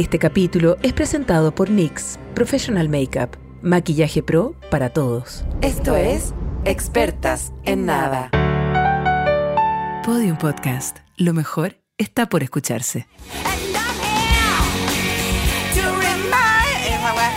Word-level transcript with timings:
Este 0.00 0.18
capítulo 0.18 0.78
es 0.82 0.94
presentado 0.94 1.54
por 1.54 1.68
NYX 1.68 2.18
Professional 2.34 2.88
Makeup, 2.88 3.36
maquillaje 3.60 4.22
pro 4.22 4.54
para 4.70 4.88
todos. 4.88 5.44
Esto 5.60 5.94
es 5.94 6.32
Expertas 6.64 7.52
en 7.66 7.84
Nada. 7.84 8.30
Podium 10.02 10.38
Podcast. 10.38 11.00
Lo 11.18 11.34
mejor 11.34 11.82
está 11.98 12.30
por 12.30 12.42
escucharse. 12.42 13.08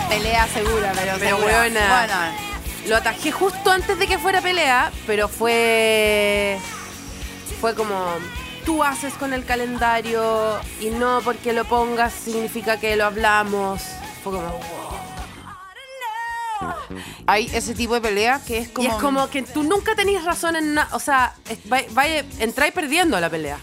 Pelea 0.08 0.46
segura, 0.48 0.92
pero, 0.94 1.12
Pero 1.18 1.36
segura. 1.36 1.60
weona. 1.60 1.98
Bueno, 1.98 2.88
Lo 2.88 2.96
atajé 2.96 3.30
justo 3.30 3.70
antes 3.72 3.98
de 3.98 4.06
que 4.06 4.16
fuera 4.16 4.40
pelea, 4.40 4.90
pero 5.06 5.28
fue. 5.28 6.56
Fue 7.60 7.74
como. 7.74 7.94
Tú 8.64 8.82
haces 8.82 9.14
con 9.14 9.32
el 9.32 9.44
calendario 9.44 10.58
y 10.80 10.86
no 10.90 11.20
porque 11.22 11.52
lo 11.52 11.64
pongas 11.64 12.12
significa 12.12 12.78
que 12.80 12.96
lo 12.96 13.04
hablamos. 13.04 13.82
Fue 14.22 14.32
como. 14.32 14.42
wow. 14.48 14.58
hay 17.26 17.50
ese 17.52 17.74
tipo 17.74 17.94
de 17.94 18.00
pelea 18.00 18.40
que 18.46 18.58
es 18.58 18.68
como... 18.70 18.88
Y 18.88 18.90
es 18.90 18.96
como 18.96 19.28
que 19.28 19.42
tú 19.42 19.62
nunca 19.64 19.94
tenías 19.94 20.24
razón 20.24 20.56
en 20.56 20.74
nada. 20.74 20.88
O 20.92 21.00
sea, 21.00 21.34
entráis 22.38 22.72
perdiendo 22.72 23.18
la 23.20 23.28
pelea. 23.28 23.58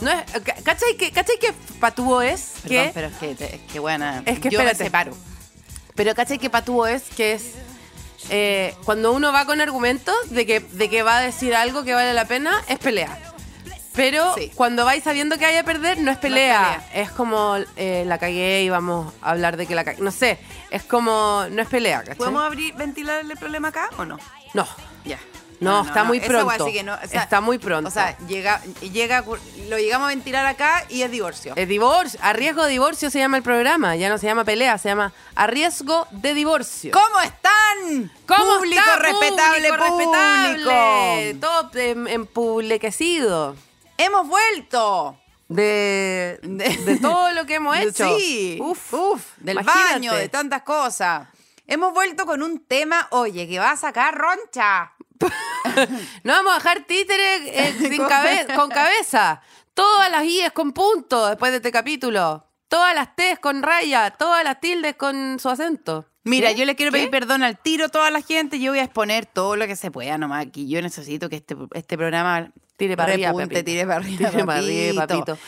No 0.00 0.10
es, 0.10 0.22
ca- 0.42 0.56
¿cachai, 0.62 0.96
que, 0.96 1.10
¿Cachai 1.12 1.38
que 1.38 1.52
patúo 1.80 2.20
es? 2.20 2.54
Perdón, 2.62 2.68
que, 2.86 2.90
pero 2.92 3.06
es 3.06 3.14
que, 3.14 3.34
te- 3.34 3.54
es 3.56 3.60
que 3.72 3.78
buena. 3.78 4.22
Es 4.26 4.38
que 4.38 4.50
yo 4.50 4.58
me 4.58 4.64
espérate. 4.64 4.84
separo. 4.84 5.16
Pero 5.94 6.14
¿cachai 6.14 6.38
que 6.38 6.50
patúo 6.50 6.86
es? 6.86 7.04
Que 7.16 7.32
es 7.34 7.52
eh, 8.28 8.74
cuando 8.84 9.12
uno 9.12 9.32
va 9.32 9.46
con 9.46 9.60
argumentos 9.60 10.14
de 10.30 10.44
que, 10.44 10.60
de 10.60 10.90
que 10.90 11.02
va 11.02 11.18
a 11.18 11.20
decir 11.20 11.54
algo 11.54 11.84
que 11.84 11.94
vale 11.94 12.12
la 12.12 12.24
pena, 12.26 12.62
es 12.68 12.78
pelea. 12.78 13.18
Pero 13.94 14.34
Sí. 14.34 14.50
cuando 14.54 14.84
vais 14.84 15.04
sabiendo 15.04 15.38
que 15.38 15.44
hay 15.46 15.56
a 15.56 15.64
perder, 15.64 15.98
no 15.98 16.10
es 16.10 16.18
pelea. 16.18 16.82
pelea. 16.88 17.02
es 17.02 17.10
como 17.10 17.56
eh, 17.76 18.04
la 18.06 18.18
cagué 18.18 18.62
y 18.64 18.68
vamos 18.68 19.12
a 19.22 19.30
hablar 19.30 19.56
de 19.56 19.66
que 19.66 19.74
la 19.74 19.84
cagué. 19.84 20.02
No 20.02 20.10
sé, 20.10 20.38
es 20.70 20.82
como, 20.82 21.44
no 21.50 21.62
es 21.62 21.68
pelea, 21.68 21.98
¿cachai? 22.00 22.16
¿Podemos 22.16 22.42
abrir, 22.42 22.74
ventilar 22.74 23.20
el 23.20 23.36
problema 23.38 23.68
acá 23.68 23.90
o 23.98 24.04
no? 24.04 24.18
No, 24.52 24.66
Ya. 25.04 25.18
No, 25.60 25.82
está 25.82 26.04
muy 26.04 26.20
pronto. 26.20 26.46
weá 26.48 26.58
sí 26.58 26.72
que 26.74 26.82
no, 26.82 26.92
o 26.94 27.08
sea, 27.08 27.22
Está 27.22 27.40
muy 27.40 27.58
pronto. 27.58 27.88
O 27.88 27.90
sea, 27.90 28.18
llega, 28.26 28.60
llega, 28.92 29.24
lo 29.68 29.78
llegamos 29.78 30.06
a 30.06 30.08
ventilar 30.08 30.44
acá 30.44 30.84
y 30.90 31.02
es 31.02 31.10
divorcio. 31.10 31.54
el 31.56 31.66
divorcio, 31.68 32.18
a 32.22 32.32
riesgo 32.34 32.64
de 32.64 32.70
divorcio 32.72 33.08
se 33.08 33.20
llama 33.20 33.38
el 33.38 33.42
programa, 33.42 33.96
ya 33.96 34.10
no 34.10 34.18
se 34.18 34.26
llama 34.26 34.44
pelea, 34.44 34.76
se 34.76 34.88
llama 34.90 35.12
a 35.34 35.46
riesgo 35.46 36.06
de 36.10 36.34
divorcio. 36.34 36.90
¿Cómo 36.92 37.18
están? 37.20 38.10
¿Cómo 38.26 38.58
público 38.58 38.82
está, 38.82 38.96
respetable, 38.96 39.68
público 39.70 39.96
respetable? 39.96 40.64
público? 41.32 41.46
Todo 41.46 41.70
em, 41.80 42.08
empubliquecido. 42.08 43.56
Hemos 43.98 44.28
vuelto. 44.28 45.18
De, 45.48 46.38
De- 46.42 46.76
de 46.76 46.96
todo 47.00 47.32
lo 47.32 47.44
que 47.46 47.54
hemos 47.56 47.76
hecho. 47.76 48.16
Sí. 48.18 48.58
Uf, 48.60 48.94
uf, 48.94 49.22
del 49.38 49.58
imagínate. 49.60 49.92
baño, 49.92 50.14
de 50.14 50.28
tantas 50.28 50.62
cosas. 50.62 51.28
Hemos 51.66 51.92
vuelto 51.92 52.26
con 52.26 52.42
un 52.42 52.60
tema, 52.66 53.06
oye, 53.10 53.46
que 53.48 53.58
va 53.58 53.72
a 53.72 53.76
sacar 53.76 54.16
roncha. 54.16 54.92
No 56.24 56.32
vamos 56.32 56.52
a 56.52 56.56
dejar 56.56 56.84
títeres 56.84 57.40
eh, 57.46 57.74
sin 57.78 57.96
Con- 57.98 58.08
cabe- 58.08 58.46
con 58.54 58.68
cabeza. 58.70 59.40
Todas 59.74 60.10
las 60.10 60.24
IES 60.24 60.52
con 60.52 60.72
punto 60.72 61.26
después 61.28 61.50
de 61.52 61.56
este 61.56 61.72
capítulo. 61.72 62.46
Todas 62.68 62.94
las 62.94 63.14
T's 63.16 63.38
con 63.38 63.62
raya. 63.62 64.10
Todas 64.10 64.44
las 64.44 64.60
tildes 64.60 64.96
con 64.96 65.38
su 65.40 65.48
acento. 65.48 66.06
Mira, 66.24 66.50
¿Qué? 66.50 66.56
yo 66.56 66.64
le 66.64 66.74
quiero 66.76 66.90
¿Qué? 66.92 66.98
pedir 66.98 67.10
perdón 67.10 67.42
al 67.42 67.58
tiro 67.58 67.86
a 67.86 67.88
toda 67.88 68.10
la 68.10 68.20
gente. 68.22 68.58
Yo 68.60 68.72
voy 68.72 68.78
a 68.80 68.84
exponer 68.84 69.26
todo 69.26 69.56
lo 69.56 69.66
que 69.66 69.76
se 69.76 69.90
pueda 69.90 70.16
nomás 70.18 70.46
aquí. 70.46 70.68
Yo 70.68 70.80
necesito 70.82 71.28
que 71.28 71.36
este, 71.36 71.56
este 71.74 71.96
programa 71.96 72.50
Tire 72.76 72.96
para 72.96 73.12
arriba, 73.12 73.28
repunte, 73.28 73.48
Pepito. 73.48 73.64
tire 73.64 73.86
para 73.86 73.96
arriba, 73.96 74.30
Tire 74.30 74.44
para 74.44 74.58
arriba, 74.58 75.06
papito. 75.06 75.32
papito. 75.36 75.38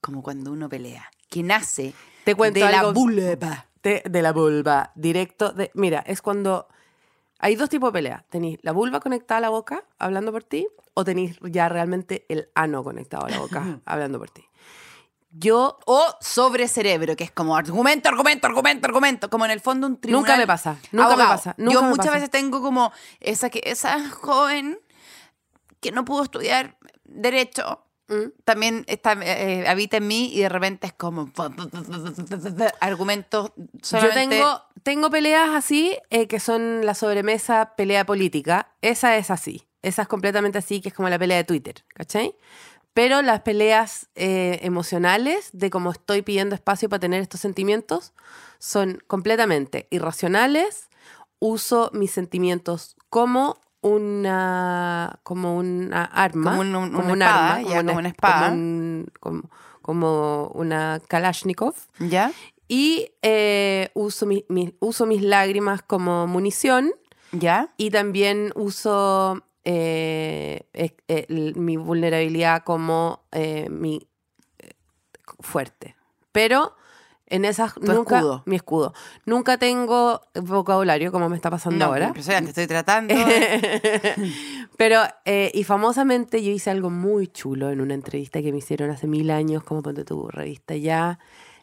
Como 0.00 0.22
cuando 0.22 0.52
uno 0.52 0.68
pelea, 0.68 1.10
que 1.28 1.42
nace 1.42 1.94
Te 2.24 2.34
cuento 2.34 2.60
de 2.60 2.70
la 2.70 2.84
vulva. 2.92 3.66
de, 3.82 4.02
de 4.08 4.22
la 4.22 4.32
vulva, 4.32 4.92
directo 4.94 5.52
de... 5.52 5.70
Mira, 5.74 6.00
es 6.06 6.22
cuando... 6.22 6.68
Hay 7.40 7.54
dos 7.54 7.68
tipos 7.68 7.88
de 7.88 7.92
pelea. 7.92 8.24
Tenéis 8.30 8.58
la 8.62 8.72
vulva 8.72 8.98
conectada 9.00 9.38
a 9.38 9.40
la 9.42 9.48
boca, 9.48 9.84
hablando 9.98 10.32
por 10.32 10.42
ti, 10.44 10.66
o 10.94 11.04
tenéis 11.04 11.38
ya 11.42 11.68
realmente 11.68 12.26
el 12.28 12.48
ano 12.54 12.82
conectado 12.82 13.26
a 13.26 13.30
la 13.30 13.38
boca, 13.38 13.80
hablando 13.86 14.18
por 14.18 14.30
ti. 14.30 14.44
Yo 15.30 15.78
O 15.86 16.04
sobre 16.20 16.66
cerebro, 16.68 17.14
que 17.14 17.22
es 17.24 17.30
como 17.30 17.54
argumento, 17.56 18.08
argumento, 18.08 18.46
argumento, 18.46 18.86
argumento. 18.86 19.30
Como 19.30 19.44
en 19.44 19.50
el 19.52 19.60
fondo 19.60 19.86
un 19.86 20.00
tribunal. 20.00 20.22
Nunca 20.22 20.36
me 20.38 20.46
pasa, 20.46 20.78
nunca 20.90 21.16
me 21.16 21.24
pasa, 21.24 21.54
nunca 21.58 21.74
Yo 21.74 21.82
me 21.82 21.88
muchas 21.90 22.06
pasa. 22.06 22.16
veces 22.16 22.30
tengo 22.30 22.60
como 22.62 22.92
esa, 23.20 23.50
que, 23.50 23.60
esa 23.64 24.08
joven 24.10 24.78
que 25.80 25.92
no 25.92 26.04
pudo 26.04 26.22
estudiar 26.22 26.78
derecho. 27.04 27.84
¿Mm? 28.08 28.30
También 28.44 28.84
está, 28.86 29.12
eh, 29.20 29.68
habita 29.68 29.98
en 29.98 30.06
mí 30.06 30.30
y 30.32 30.40
de 30.40 30.48
repente 30.48 30.86
es 30.86 30.94
como 30.94 31.30
argumentos 32.80 33.52
solamente 33.82 34.38
Yo 34.38 34.44
tengo, 34.44 34.62
tengo 34.82 35.10
peleas 35.10 35.50
así, 35.50 35.96
eh, 36.08 36.26
que 36.26 36.40
son 36.40 36.86
la 36.86 36.94
sobremesa 36.94 37.74
pelea 37.76 38.06
política. 38.06 38.72
Esa 38.80 39.16
es 39.18 39.30
así. 39.30 39.68
Esa 39.82 40.02
es 40.02 40.08
completamente 40.08 40.58
así, 40.58 40.80
que 40.80 40.88
es 40.88 40.94
como 40.94 41.08
la 41.08 41.18
pelea 41.18 41.36
de 41.36 41.44
Twitter, 41.44 41.84
¿cachai? 41.88 42.34
Pero 42.94 43.22
las 43.22 43.42
peleas 43.42 44.08
eh, 44.16 44.58
emocionales, 44.62 45.50
de 45.52 45.70
cómo 45.70 45.92
estoy 45.92 46.22
pidiendo 46.22 46.54
espacio 46.54 46.88
para 46.88 47.00
tener 47.00 47.22
estos 47.22 47.40
sentimientos, 47.40 48.12
son 48.58 49.02
completamente 49.06 49.86
irracionales. 49.90 50.88
Uso 51.38 51.90
mis 51.92 52.10
sentimientos 52.10 52.96
como 53.08 53.60
una, 53.80 55.20
como 55.22 55.56
una 55.56 56.04
arma. 56.04 56.50
Como 56.50 56.60
un- 56.62 56.74
un- 56.76 56.92
como 56.92 57.12
una 57.12 57.26
espada, 57.26 57.62
ya, 57.62 57.84
como 57.84 57.98
una 57.98 58.08
espada. 58.08 58.48
Como, 58.48 58.54
un- 58.54 59.06
como- 59.20 59.50
como 59.82 60.46
una 60.54 61.00
Kalashnikov. 61.08 61.74
¿Ya? 62.00 62.32
Y 62.68 63.10
eh, 63.22 63.90
uso, 63.94 64.26
mi- 64.26 64.44
mi- 64.48 64.74
uso 64.80 65.06
mis 65.06 65.22
lágrimas 65.22 65.80
como 65.82 66.26
munición 66.26 66.92
¿Ya? 67.32 67.72
y 67.76 67.90
también 67.90 68.52
uso 68.54 69.42
eh, 69.64 70.66
eh, 70.74 71.52
mi 71.56 71.76
vulnerabilidad 71.76 72.64
como 72.64 73.22
mi 73.70 74.06
fuerte. 75.40 75.94
Pero 76.32 76.74
en 77.30 77.44
esas 77.44 77.76
nunca 77.78 78.16
escudo. 78.16 78.42
mi 78.46 78.56
escudo. 78.56 78.94
Nunca 79.26 79.58
tengo 79.58 80.20
vocabulario 80.34 81.12
como 81.12 81.28
me 81.28 81.36
está 81.36 81.50
pasando 81.50 81.78
No, 81.78 81.84
ahora. 81.92 82.06
impresionante, 82.08 82.50
estoy 82.50 82.66
tratando. 82.66 83.14
Pero, 84.76 85.00
eh, 85.24 85.50
y 85.54 85.64
famosamente 85.64 86.42
yo 86.42 86.50
hice 86.52 86.70
algo 86.70 86.90
muy 86.90 87.26
chulo 87.28 87.70
en 87.70 87.80
una 87.80 87.94
entrevista 87.94 88.40
que 88.42 88.52
me 88.52 88.58
hicieron 88.58 88.90
hace 88.90 89.06
mil 89.06 89.30
años, 89.30 89.62
como 89.64 89.82
ponte 89.82 90.04
tu 90.04 90.28
revista 90.28 90.76
ya, 90.76 91.18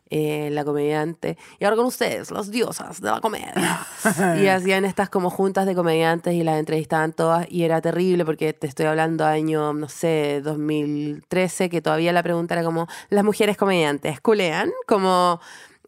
eh, 0.10 0.50
la 0.52 0.64
comediante. 0.64 1.38
Y 1.60 1.66
ahora 1.66 1.78
con 1.78 1.86
ustedes, 1.86 2.32
las 2.32 2.52
diosas 2.52 3.02
de 3.02 3.10
la 3.10 3.22
comedia. 3.22 3.86
y 4.42 4.48
hacían 4.48 4.86
estas 4.86 5.10
como 5.10 5.30
juntas 5.30 5.66
de 5.66 5.76
comediantes 5.76 6.34
y 6.34 6.44
las 6.44 6.60
entrevistaban 6.60 7.14
todas 7.14 7.48
y 7.50 7.64
era 7.64 7.82
terrible 7.82 8.24
porque 8.26 8.54
te 8.54 8.68
estoy 8.68 8.86
hablando 8.86 9.26
año, 9.26 9.74
no 9.74 9.90
sé, 9.90 10.42
2013, 10.44 11.70
que 11.70 11.82
todavía 11.82 12.14
la 12.14 12.24
pregunta 12.24 12.54
era 12.54 12.64
como, 12.64 12.88
las 13.10 13.24
mujeres 13.24 13.58
comediantes, 13.58 14.22
¿culean? 14.22 14.72
Como... 14.88 15.40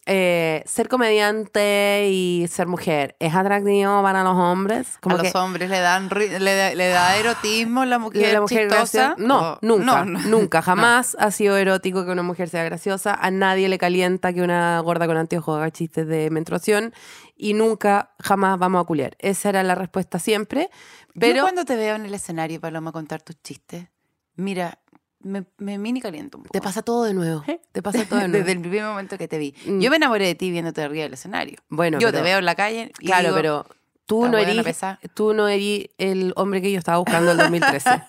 eh, 0.08 0.64
ser 0.66 0.88
comediante 0.88 2.08
y 2.10 2.48
ser 2.50 2.68
mujer 2.68 3.16
es 3.20 3.36
atractivo 3.36 4.02
para 4.02 4.24
los 4.24 4.34
hombres 4.36 4.96
a 4.96 5.00
como 5.02 5.18
los 5.18 5.32
que 5.32 5.38
hombres 5.38 5.70
le 5.70 5.80
dan 5.80 6.10
le, 6.10 6.56
da- 6.56 6.74
le 6.74 6.88
da 6.88 7.18
erotismo 7.18 7.84
la 7.86 8.00
mujer, 8.00 8.34
la 8.34 8.42
mujer 8.42 8.70
chistosa. 8.70 9.08
graciosa. 9.10 9.16
No, 9.18 9.40
O- 9.54 9.60
nunca, 9.62 10.06
no, 10.06 10.20
no. 10.20 10.20
nunca, 10.28 10.62
jamás 10.64 11.16
ha 11.20 11.30
sido 11.32 11.58
erótico 11.58 12.06
que 12.06 12.12
una 12.12 12.24
mujer 12.24 12.50
sea 12.50 12.64
graciosa. 12.64 13.14
A 13.14 13.32
nadie 13.32 13.68
le 13.70 13.78
calienta 13.78 14.34
que 14.34 14.42
una 14.42 14.80
gorda 14.80 15.08
con 15.08 15.18
anteojos 15.18 15.58
haga 15.58 15.72
chistes 15.72 16.08
de 16.08 16.30
menstruación 16.30 16.94
y 17.36 17.54
nunca, 17.54 18.12
jamás 18.20 18.58
vamos 18.58 18.82
a 18.82 18.86
culiar. 18.86 19.16
Esa 19.20 19.50
era 19.50 19.62
la 19.64 19.76
respuesta 19.76 20.20
siempre. 20.20 20.70
Yo 21.14 21.20
Pero 21.20 21.42
cuando 21.44 21.66
te 21.66 21.76
veo 21.76 21.96
en 21.96 22.06
el 22.06 22.14
escenario, 22.14 22.60
Paloma, 22.62 22.92
contar 22.92 23.22
tus 23.22 23.42
chistes, 23.42 23.88
mira, 24.36 24.80
me, 25.20 25.46
me 25.58 25.78
mini 25.78 26.00
caliento 26.02 26.38
un 26.38 26.44
poco. 26.44 26.52
te 26.54 26.62
pasa 26.62 26.82
todo 26.82 27.04
de 27.04 27.14
nuevo. 27.14 27.44
Te 27.72 27.82
pasa 27.82 28.06
todo 28.06 28.20
de 28.20 28.28
nuevo. 28.30 28.44
Desde 28.46 28.52
el 28.54 28.60
primer 28.62 28.84
momento 28.84 29.18
que 29.18 29.28
te 29.28 29.38
vi. 29.38 29.54
Mm. 29.66 29.80
Yo 29.80 29.90
me 29.90 29.96
enamoré 29.98 30.26
de 30.28 30.36
ti 30.36 30.52
viéndote 30.52 30.82
arriba 30.82 31.04
del 31.04 31.14
escenario. 31.14 31.58
Bueno, 31.70 32.00
Yo 32.00 32.08
pero- 32.10 32.18
te 32.20 32.24
veo 32.24 32.38
en 32.40 32.46
la 32.46 32.56
calle 32.56 32.92
y 33.00 33.06
Claro, 33.08 33.24
digo, 33.30 33.36
pero 33.36 33.66
tú 34.06 34.26
"Esta 34.26 34.38
no, 34.38 34.44
eres, 34.44 34.64
pesa". 34.64 35.00
tú 35.14 35.34
no 35.34 35.48
eres 35.48 35.88
el 35.98 36.34
hombre 36.38 36.62
que 36.62 36.72
yo 36.72 36.78
estaba 36.80 36.98
buscando 37.00 37.32
en 37.32 37.38
2013. 37.38 37.90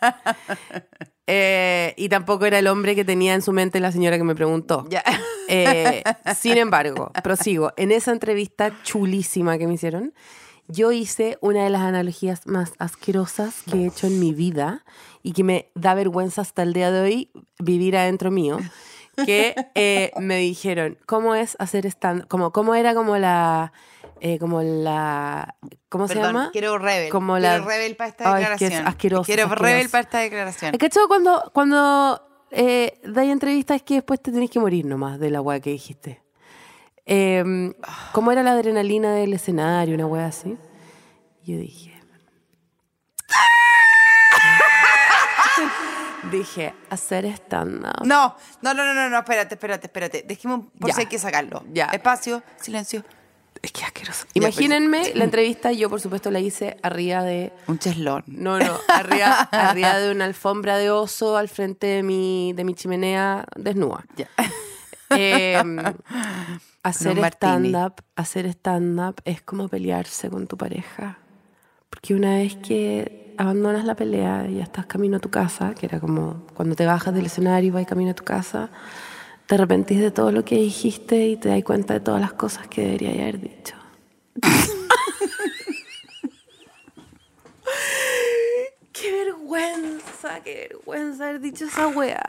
Eh, 1.30 1.92
y 1.98 2.08
tampoco 2.08 2.46
era 2.46 2.58
el 2.58 2.66
hombre 2.68 2.94
que 2.94 3.04
tenía 3.04 3.34
en 3.34 3.42
su 3.42 3.52
mente 3.52 3.80
la 3.80 3.92
señora 3.92 4.16
que 4.16 4.24
me 4.24 4.34
preguntó. 4.34 4.86
Ya. 4.88 5.04
Eh, 5.46 6.02
sin 6.38 6.56
embargo, 6.56 7.10
prosigo. 7.22 7.72
En 7.76 7.92
esa 7.92 8.12
entrevista 8.12 8.72
chulísima 8.82 9.58
que 9.58 9.66
me 9.66 9.74
hicieron, 9.74 10.14
yo 10.68 10.92
hice 10.92 11.38
una 11.40 11.64
de 11.64 11.70
las 11.70 11.82
analogías 11.82 12.46
más 12.46 12.72
asquerosas 12.78 13.62
que 13.70 13.78
he 13.78 13.86
hecho 13.86 14.06
en 14.06 14.20
mi 14.20 14.32
vida 14.32 14.84
y 15.22 15.32
que 15.32 15.42
me 15.44 15.70
da 15.74 15.94
vergüenza 15.94 16.42
hasta 16.42 16.62
el 16.62 16.72
día 16.72 16.90
de 16.90 17.00
hoy 17.00 17.30
vivir 17.58 17.96
adentro 17.96 18.30
mío. 18.30 18.58
Que 19.26 19.54
eh, 19.74 20.12
me 20.20 20.36
dijeron, 20.36 20.96
¿cómo 21.04 21.34
es 21.34 21.56
hacer 21.58 21.86
stand 21.86 22.28
Como, 22.28 22.52
¿Cómo 22.52 22.76
era 22.76 22.94
como 22.94 23.16
la. 23.18 23.72
eh, 24.20 24.38
como 24.38 24.62
la. 24.62 25.56
¿Cómo 25.88 26.06
se 26.06 26.14
llama? 26.14 26.50
quiero 26.52 26.78
rebel. 26.78 27.10
Como 27.10 27.34
quiero 27.36 27.58
la- 27.58 27.64
rebel 27.64 27.96
para 27.96 28.10
esta 28.10 28.32
Ay, 28.34 28.42
es 28.44 28.48
que 28.50 28.54
es 28.54 28.60
declaración. 28.60 28.86
asqueroso, 28.88 29.24
Quiero 29.24 29.42
asqueroso. 29.44 29.64
rebel 29.64 29.88
para 29.88 30.02
esta 30.02 30.18
declaración. 30.20 30.72
¿Es 30.74 30.78
cachado 30.78 31.08
cuando, 31.08 31.50
cuando 31.52 32.22
eh, 32.52 33.00
dais 33.04 33.30
entrevistas 33.32 33.82
que 33.82 33.94
después 33.94 34.20
te 34.22 34.30
tenés 34.30 34.50
que 34.50 34.60
morir 34.60 34.84
nomás 34.86 35.18
de 35.18 35.30
la 35.30 35.40
weá 35.40 35.58
que 35.58 35.70
dijiste? 35.70 36.22
Em, 37.08 37.72
¿cómo 38.12 38.32
era 38.32 38.42
la 38.42 38.52
adrenalina 38.52 39.14
del 39.14 39.32
escenario? 39.32 39.94
Una 39.94 40.06
wea 40.06 40.26
así. 40.26 40.56
Yo 41.44 41.56
dije... 41.56 41.94
dije, 46.30 46.74
hacer 46.90 47.24
stand-up. 47.26 48.04
No, 48.04 48.36
no, 48.62 48.74
no, 48.74 48.84
no, 48.84 48.94
no, 48.94 49.08
no, 49.08 49.18
espérate, 49.18 49.54
espérate, 49.54 49.86
espérate. 49.86 50.24
Dejemos 50.26 50.66
por 50.78 50.88
Ya. 50.90 50.94
si 50.94 51.00
hay 51.02 51.06
que 51.06 51.18
sacarlo. 51.18 51.64
Ya. 51.72 51.86
Espacio, 51.86 52.42
silencio. 52.60 53.04
Es 53.62 53.72
que 53.72 53.84
asqueroso. 53.84 54.26
Ya, 54.34 54.42
Imagínense 54.42 54.88
pues. 54.88 55.14
la 55.16 55.24
entrevista, 55.24 55.72
yo 55.72 55.88
por 55.90 56.00
supuesto 56.00 56.30
la 56.30 56.40
hice 56.40 56.76
arriba 56.82 57.22
de... 57.22 57.52
Un 57.66 57.78
cheslón. 57.78 58.24
No, 58.26 58.58
no, 58.58 58.78
arriba, 58.88 59.40
arriba 59.52 59.98
de 59.98 60.12
una 60.12 60.26
alfombra 60.26 60.76
de 60.78 60.90
oso 60.90 61.36
al 61.36 61.48
frente 61.48 61.86
de 61.86 62.02
mi, 62.02 62.52
de 62.54 62.64
mi 62.64 62.74
chimenea 62.74 63.44
desnuda. 63.56 64.04
Ya. 64.16 64.28
Eh, 65.10 65.60
hacer 66.82 67.18
stand-up, 67.24 68.02
hacer 68.16 68.46
stand-up 68.46 69.20
es 69.24 69.42
como 69.42 69.68
pelearse 69.68 70.30
con 70.30 70.46
tu 70.46 70.56
pareja. 70.56 71.18
Porque 71.90 72.14
una 72.14 72.36
vez 72.36 72.56
que 72.56 73.34
abandonas 73.38 73.84
la 73.84 73.94
pelea 73.94 74.46
y 74.48 74.54
ya 74.56 74.64
estás 74.64 74.86
camino 74.86 75.18
a 75.18 75.20
tu 75.20 75.30
casa, 75.30 75.74
que 75.74 75.86
era 75.86 76.00
como 76.00 76.46
cuando 76.54 76.74
te 76.76 76.86
bajas 76.86 77.14
del 77.14 77.26
escenario 77.26 77.68
y 77.68 77.70
vas 77.70 77.86
camino 77.86 78.10
a 78.10 78.14
tu 78.14 78.24
casa, 78.24 78.70
te 79.46 79.54
arrepentís 79.54 80.00
de 80.00 80.10
todo 80.10 80.32
lo 80.32 80.44
que 80.44 80.56
dijiste 80.56 81.28
y 81.28 81.36
te 81.36 81.48
das 81.48 81.62
cuenta 81.64 81.94
de 81.94 82.00
todas 82.00 82.20
las 82.20 82.32
cosas 82.34 82.68
que 82.68 82.82
debería 82.82 83.12
haber 83.12 83.40
dicho. 83.40 83.74
qué 88.92 89.24
vergüenza, 89.24 90.42
qué 90.42 90.68
vergüenza 90.70 91.28
haber 91.28 91.40
dicho 91.40 91.64
esa 91.64 91.88
weá. 91.88 92.22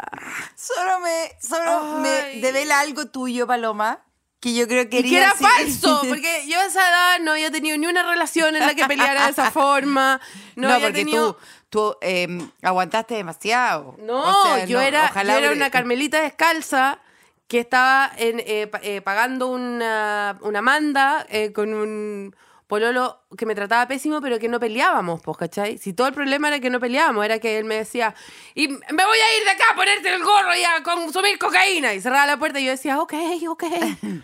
Solo 0.55 1.01
me, 1.01 1.31
solo 1.41 1.99
me 2.01 2.39
devela 2.39 2.79
algo 2.79 3.07
tuyo, 3.07 3.45
Paloma, 3.45 4.05
que 4.39 4.53
yo 4.53 4.67
creo 4.67 4.89
que 4.89 4.99
Y 4.99 5.09
que 5.09 5.17
era 5.17 5.31
así- 5.31 5.43
falso, 5.43 6.01
porque 6.07 6.45
yo 6.47 6.59
a 6.59 6.65
esa 6.65 6.87
edad 6.89 7.19
no 7.21 7.31
había 7.31 7.51
tenido 7.51 7.77
ni 7.77 7.87
una 7.87 8.03
relación 8.09 8.55
en 8.55 8.65
la 8.65 8.73
que 8.75 8.85
peleara 8.85 9.25
de 9.25 9.31
esa 9.31 9.51
forma. 9.51 10.19
No, 10.55 10.67
No, 10.67 10.73
había 10.75 10.87
porque 10.87 10.99
tenido... 10.99 11.33
tú, 11.33 11.39
tú 11.69 11.97
em, 12.01 12.49
aguantaste 12.61 13.15
demasiado. 13.15 13.95
No, 13.99 14.21
O 14.21 14.43
sea, 14.45 14.65
yo, 14.65 14.77
no, 14.79 14.83
era, 14.83 15.11
yo 15.23 15.31
era 15.31 15.51
una 15.51 15.69
carmelita 15.69 16.21
descalza 16.21 16.99
que 17.47 17.59
estaba 17.59 18.11
en, 18.17 18.39
eh, 18.41 18.69
eh, 18.83 19.01
pagando 19.01 19.47
una, 19.47 20.37
una 20.41 20.61
manda 20.61 21.25
eh, 21.29 21.51
con 21.51 21.73
un 21.73 22.35
pololo 22.69 23.23
que 23.35 23.47
me 23.47 23.55
trataba 23.55 23.87
pésimo, 23.87 24.21
pero 24.21 24.37
que 24.37 24.47
no 24.47 24.59
peleábamos, 24.59 25.21
pues, 25.23 25.35
¿cachai? 25.37 25.79
Si 25.79 25.91
todo 25.91 26.07
el 26.07 26.13
problema 26.13 26.49
era 26.49 26.59
que 26.59 26.69
no 26.69 26.79
peleábamos, 26.79 27.25
era 27.25 27.39
que 27.39 27.57
él 27.57 27.65
me 27.65 27.73
decía, 27.75 28.13
y 28.53 28.67
me 28.67 28.77
voy 29.05 29.17
a 29.17 29.37
ir 29.39 29.43
de 29.43 29.49
acá 29.49 29.63
a 29.71 29.75
ponerte 29.75 30.13
el 30.13 30.23
gorro 30.23 30.55
y 30.55 30.63
a 30.63 30.83
consumir 30.83 31.39
cocaína. 31.39 31.95
Y 31.95 31.99
cerraba 31.99 32.27
la 32.27 32.37
puerta 32.37 32.59
y 32.59 32.65
yo 32.65 32.71
decía, 32.71 32.99
ok, 32.99 33.13
ok. 33.49 33.63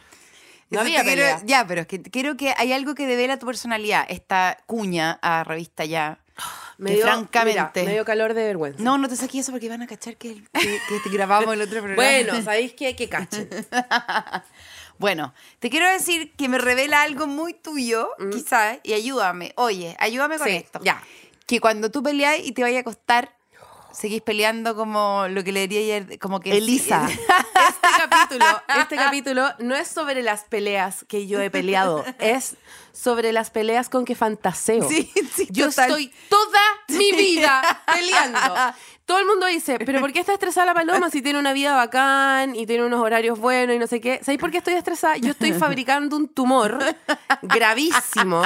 No 0.71 0.81
había 0.81 1.03
quiero-. 1.03 1.41
Ya, 1.45 1.65
pero 1.67 1.81
es 1.81 1.87
que 1.87 2.01
creo 2.01 2.35
que 2.37 2.53
hay 2.57 2.73
algo 2.73 2.95
que 2.95 3.05
devela 3.05 3.37
tu 3.37 3.45
personalidad. 3.45 4.05
Esta 4.09 4.57
cuña 4.65 5.19
a 5.21 5.43
revista 5.43 5.85
ya. 5.85 6.17
Me 6.77 6.89
que 6.89 6.95
dio, 6.97 7.05
francamente. 7.05 7.61
mira, 7.61 7.71
me 7.85 7.93
dio 7.93 8.03
calor 8.03 8.33
de 8.33 8.45
vergüenza. 8.45 8.83
No, 8.83 8.97
no 8.97 9.07
te 9.07 9.15
saqué 9.15 9.39
eso 9.39 9.51
porque 9.51 9.69
van 9.69 9.83
a 9.83 9.87
cachar 9.87 10.17
que, 10.17 10.43
que, 10.53 10.79
que 10.89 10.99
te 11.03 11.09
grabamos 11.09 11.53
el 11.53 11.61
otro 11.61 11.79
programa. 11.83 11.95
Bueno, 11.95 12.41
¿sabéis 12.41 12.73
qué? 12.73 12.95
Que 12.95 13.07
cachen. 13.07 13.47
Bueno, 14.97 15.33
te 15.59 15.69
quiero 15.69 15.89
decir 15.89 16.33
que 16.37 16.47
me 16.47 16.57
revela 16.57 17.01
algo 17.01 17.27
muy 17.27 17.53
tuyo, 17.53 18.09
quizás, 18.31 18.79
y 18.83 18.93
ayúdame. 18.93 19.53
Oye, 19.55 19.95
ayúdame 19.99 20.37
con 20.37 20.47
Mm. 20.47 20.49
Sí, 20.51 20.55
esto. 20.57 20.79
ya. 20.83 21.01
Que 21.47 21.59
cuando 21.59 21.91
tú 21.91 22.01
peleas 22.01 22.39
y 22.39 22.51
te 22.53 22.61
vaya 22.63 22.77
a 22.77 22.81
acostar, 22.81 23.35
seguís 23.91 24.21
peleando 24.21 24.75
como 24.75 25.27
lo 25.29 25.43
que 25.43 25.51
le 25.51 25.67
diría 25.67 25.79
ayer, 25.97 26.19
como 26.19 26.39
que... 26.39 26.57
Elisa. 26.57 27.07
Este 27.09 27.21
capítulo, 28.09 28.45
este 28.81 28.95
capítulo 28.95 29.49
no 29.59 29.75
es 29.75 29.87
sobre 29.87 30.21
las 30.23 30.43
peleas 30.43 31.05
que 31.07 31.27
yo 31.27 31.39
he 31.41 31.49
peleado, 31.49 32.03
es 32.19 32.55
sobre 32.95 33.33
las 33.33 33.51
peleas 33.51 33.89
con 33.89 34.05
que 34.05 34.15
fantaseo. 34.15 34.87
Sí, 34.87 35.11
sí, 35.33 35.47
yo 35.51 35.69
total. 35.69 35.89
estoy 35.89 36.13
toda 36.29 36.61
mi 36.87 37.11
vida 37.11 37.83
peleando. 37.93 38.39
Todo 39.05 39.19
el 39.19 39.27
mundo 39.27 39.45
dice, 39.45 39.77
pero 39.85 39.99
¿por 39.99 40.11
qué 40.11 40.19
está 40.19 40.33
estresada 40.33 40.65
la 40.65 40.73
paloma 40.73 41.11
si 41.11 41.21
tiene 41.21 41.37
una 41.37 41.53
vida 41.53 41.75
bacán 41.75 42.55
y 42.55 42.65
tiene 42.65 42.85
unos 42.85 43.01
horarios 43.01 43.37
buenos 43.37 43.75
y 43.75 43.79
no 43.79 43.85
sé 43.85 44.01
qué? 44.01 44.19
¿Sabéis 44.23 44.39
por 44.39 44.49
qué 44.49 44.57
estoy 44.57 44.73
estresada? 44.73 45.17
Yo 45.17 45.31
estoy 45.31 45.53
fabricando 45.53 46.17
un 46.17 46.27
tumor 46.27 46.79
gravísimo, 47.43 48.41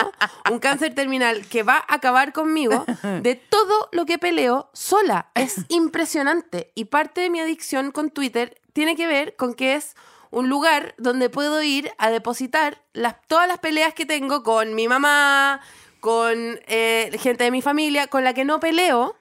un 0.51 0.59
cáncer 0.59 0.93
terminal 0.93 1.45
que 1.47 1.63
va 1.63 1.77
a 1.87 1.95
acabar 1.95 2.33
conmigo 2.33 2.85
de 3.21 3.35
todo 3.35 3.87
lo 3.93 4.05
que 4.05 4.17
peleo 4.17 4.69
sola. 4.73 5.27
Es 5.35 5.61
impresionante. 5.69 6.71
Y 6.75 6.85
parte 6.85 7.21
de 7.21 7.29
mi 7.29 7.39
adicción 7.39 7.91
con 7.91 8.09
Twitter 8.09 8.59
tiene 8.73 8.97
que 8.97 9.07
ver 9.07 9.35
con 9.37 9.53
que 9.53 9.75
es 9.75 9.95
un 10.31 10.49
lugar 10.49 10.95
donde 10.97 11.29
puedo 11.29 11.61
ir 11.61 11.91
a 11.97 12.09
depositar 12.09 12.81
las, 12.93 13.15
todas 13.27 13.47
las 13.47 13.59
peleas 13.59 13.93
que 13.93 14.05
tengo 14.05 14.43
con 14.43 14.75
mi 14.75 14.87
mamá, 14.87 15.61
con 15.99 16.59
eh, 16.67 17.11
gente 17.19 17.43
de 17.43 17.51
mi 17.51 17.61
familia, 17.61 18.07
con 18.07 18.23
la 18.23 18.33
que 18.33 18.45
no 18.45 18.59
peleo. 18.59 19.15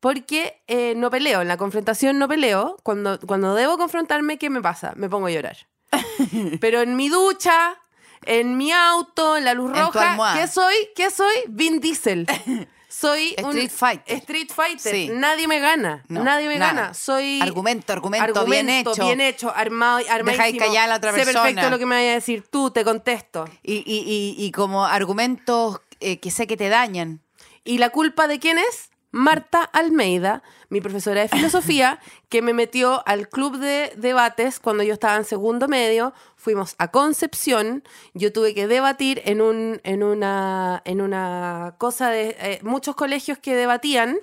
Porque 0.00 0.62
eh, 0.66 0.94
no 0.96 1.10
peleo, 1.10 1.42
en 1.42 1.48
la 1.48 1.58
confrontación 1.58 2.18
no 2.18 2.26
peleo. 2.26 2.78
Cuando, 2.82 3.20
cuando 3.20 3.54
debo 3.54 3.76
confrontarme, 3.76 4.38
¿qué 4.38 4.48
me 4.48 4.62
pasa? 4.62 4.94
Me 4.96 5.10
pongo 5.10 5.26
a 5.26 5.30
llorar. 5.30 5.58
Pero 6.60 6.80
en 6.80 6.96
mi 6.96 7.10
ducha, 7.10 7.76
en 8.24 8.56
mi 8.56 8.72
auto, 8.72 9.36
en 9.36 9.44
la 9.44 9.52
luz 9.52 9.70
roja. 9.76 10.16
¿qué 10.34 10.46
soy? 10.48 10.74
¿Qué 10.96 11.10
soy? 11.10 11.34
Vin 11.48 11.80
Diesel. 11.80 12.26
Soy 13.00 13.34
un 13.42 13.50
Street 13.50 13.70
Fighter. 13.70 14.16
Street 14.18 14.50
Fighter. 14.54 14.92
Sí. 14.94 15.10
Nadie 15.12 15.48
me 15.48 15.58
gana. 15.58 16.04
No, 16.08 16.22
Nadie 16.22 16.48
me 16.48 16.58
nada. 16.58 16.72
gana. 16.72 16.94
Soy 16.94 17.40
Argumento, 17.40 17.92
argumento, 17.92 18.44
bien 18.44 18.68
hecho. 18.68 18.92
bien 19.06 19.20
hecho, 19.20 19.50
armado, 19.54 19.98
armadísimo. 20.08 20.30
Dejáis 20.32 20.58
callar 20.58 20.84
a 20.84 20.86
la 20.88 20.96
otra 20.96 21.10
Sé 21.12 21.18
perfecto 21.18 21.42
persona. 21.42 21.70
lo 21.70 21.78
que 21.78 21.86
me 21.86 21.94
vaya 21.96 22.10
a 22.10 22.14
decir 22.14 22.44
tú, 22.50 22.70
te 22.70 22.84
contesto. 22.84 23.46
Y, 23.62 23.76
y, 23.86 24.04
y, 24.36 24.44
y 24.44 24.52
como 24.52 24.84
argumentos 24.84 25.80
eh, 26.00 26.18
que 26.20 26.30
sé 26.30 26.46
que 26.46 26.56
te 26.58 26.68
dañan. 26.68 27.22
¿Y 27.64 27.78
la 27.78 27.90
culpa 27.90 28.26
de 28.28 28.38
quién 28.38 28.58
es? 28.58 28.89
Marta 29.12 29.62
Almeida, 29.64 30.42
mi 30.68 30.80
profesora 30.80 31.22
de 31.22 31.28
filosofía, 31.28 31.98
que 32.28 32.42
me 32.42 32.52
metió 32.52 33.02
al 33.06 33.28
club 33.28 33.58
de 33.58 33.92
debates 33.96 34.60
cuando 34.60 34.82
yo 34.82 34.92
estaba 34.92 35.16
en 35.16 35.24
segundo 35.24 35.66
medio. 35.68 36.12
Fuimos 36.36 36.74
a 36.78 36.88
Concepción. 36.90 37.82
Yo 38.14 38.32
tuve 38.32 38.54
que 38.54 38.68
debatir 38.68 39.20
en, 39.24 39.40
un, 39.40 39.80
en, 39.84 40.02
una, 40.02 40.82
en 40.84 41.00
una 41.00 41.74
cosa 41.78 42.10
de 42.10 42.36
eh, 42.40 42.60
muchos 42.62 42.94
colegios 42.94 43.38
que 43.38 43.54
debatían. 43.54 44.18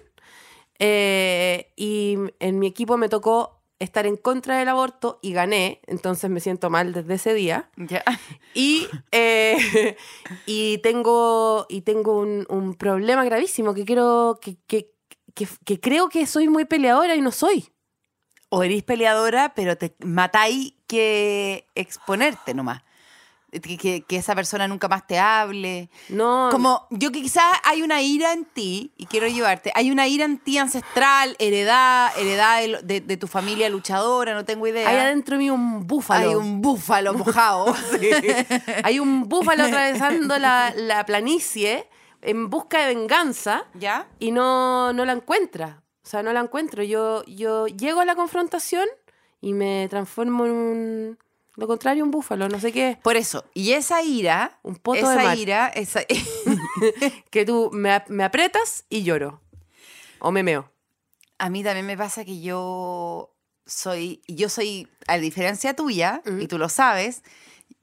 eh, 0.79 1.71
y 1.75 2.17
en 2.39 2.59
mi 2.59 2.67
equipo 2.67 2.97
me 2.97 3.09
tocó 3.09 3.56
estar 3.79 4.05
en 4.05 4.17
contra 4.17 4.57
del 4.57 4.69
aborto 4.69 5.19
y 5.21 5.33
gané. 5.33 5.81
Entonces 5.87 6.29
me 6.29 6.39
siento 6.39 6.69
mal 6.69 6.93
desde 6.93 7.15
ese 7.15 7.33
día. 7.33 7.69
Ya. 7.77 8.03
Y, 8.53 8.87
eh, 9.11 9.95
y 10.45 10.79
tengo, 10.79 11.65
y 11.69 11.81
tengo 11.81 12.19
un, 12.19 12.45
un 12.49 12.75
problema 12.75 13.23
gravísimo 13.23 13.73
que 13.73 13.85
quiero, 13.85 14.39
que, 14.41 14.57
que, 14.67 14.91
que, 15.33 15.47
que 15.65 15.79
creo 15.79 16.09
que 16.09 16.25
soy 16.25 16.47
muy 16.47 16.65
peleadora 16.65 17.15
y 17.15 17.21
no 17.21 17.31
soy. 17.31 17.69
O 18.49 18.63
eres 18.63 18.83
peleadora, 18.83 19.53
pero 19.55 19.77
te 19.77 19.95
matáis 19.99 20.73
que 20.87 21.67
exponerte 21.75 22.53
nomás. 22.53 22.81
Que, 23.49 24.03
que- 24.05 24.17
esa 24.17 24.35
persona 24.35 24.67
nunca 24.67 24.87
más 24.89 25.07
te 25.07 25.17
hable. 25.19 25.89
No, 26.09 26.49
Como 26.51 26.85
yo 26.91 27.11
que 27.13 27.21
quizás 27.21 27.45
hay 27.63 27.81
una 27.81 28.01
ira 28.01 28.33
en 28.33 28.43
ti, 28.43 28.91
y 28.97 29.05
quiero 29.05 29.25
llevarte, 29.27 29.71
hay 29.73 29.89
una 29.89 30.05
ira 30.07 30.25
en 30.25 30.37
ti 30.37 30.57
ancestral, 30.57 31.35
heredad, 31.39 32.11
heredad 32.17 32.59
de, 32.59 32.79
de- 32.83 33.01
de 33.01 33.17
tu 33.17 33.27
familia 33.27 33.69
luchadora, 33.69 34.33
no 34.33 34.43
tengo 34.43 34.67
idea. 34.67 34.89
hay 34.89 34.97
adentro 34.97 35.37
mío 35.37 35.53
un 35.53 35.87
búfalo. 35.87 36.29
Hay 36.29 36.35
un 36.35 36.61
búfalo 36.61 37.13
mojado. 37.13 37.73
Hay 38.83 38.99
un 38.99 39.27
búfalo 39.29 39.63
atravesando 39.63 40.37
la, 40.37 40.73
la 40.75 41.05
planicie 41.05 41.87
en 42.21 42.49
busca 42.49 42.79
de 42.85 42.95
venganza 42.95 43.65
¿Ya? 43.75 44.07
y 44.19 44.31
no, 44.31 44.91
no 44.93 45.05
la 45.05 45.13
encuentra. 45.13 45.83
O 46.03 46.09
sea, 46.09 46.21
no 46.23 46.33
la 46.33 46.41
encuentro. 46.41 46.83
Yo, 46.83 47.23
yo 47.25 47.67
llego 47.67 48.01
a 48.01 48.05
la 48.05 48.15
confrontación 48.15 48.87
y 49.41 49.53
me 49.53 49.87
transformo 49.89 50.45
en 50.45 50.51
un... 50.51 51.19
Lo 51.57 51.67
contrario, 51.67 52.03
un 52.03 52.11
búfalo, 52.11 52.47
no 52.47 52.59
sé 52.59 52.71
qué. 52.71 52.99
Por 53.01 53.17
eso, 53.17 53.43
y 53.53 53.71
esa 53.71 54.03
ira, 54.03 54.59
Un 54.61 54.75
poto 54.75 54.99
esa 54.99 55.15
de 55.15 55.23
mar. 55.23 55.37
ira, 55.37 55.67
esa, 55.69 56.01
que 57.31 57.45
tú 57.45 57.71
me, 57.73 58.03
me 58.07 58.23
apretas 58.23 58.85
y 58.89 59.03
lloro. 59.03 59.41
O 60.19 60.31
me 60.31 60.43
meo. 60.43 60.71
a 61.39 61.49
mí 61.49 61.63
también 61.63 61.85
me 61.85 61.97
pasa 61.97 62.23
que 62.23 62.39
yo 62.41 63.35
soy, 63.65 64.21
yo 64.27 64.49
soy, 64.49 64.87
a 65.07 65.17
diferencia 65.17 65.75
tuya, 65.75 66.21
y 66.39 66.47
tú 66.47 66.57
lo 66.57 66.69
sabes, 66.69 67.23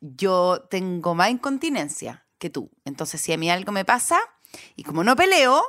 yo 0.01 0.67
tengo 0.71 1.15
más 1.15 1.31
incontinencia 1.31 2.25
que 2.39 2.51
tú. 2.51 2.71
Entonces, 2.85 3.21
si 3.21 3.33
a 3.33 3.39
mí 3.39 3.51
algo 3.51 3.73
me 3.73 3.85
pasa, 3.85 4.19
y 4.77 4.83
como 4.85 5.03
no 5.05 5.17
peleo, 5.17 5.63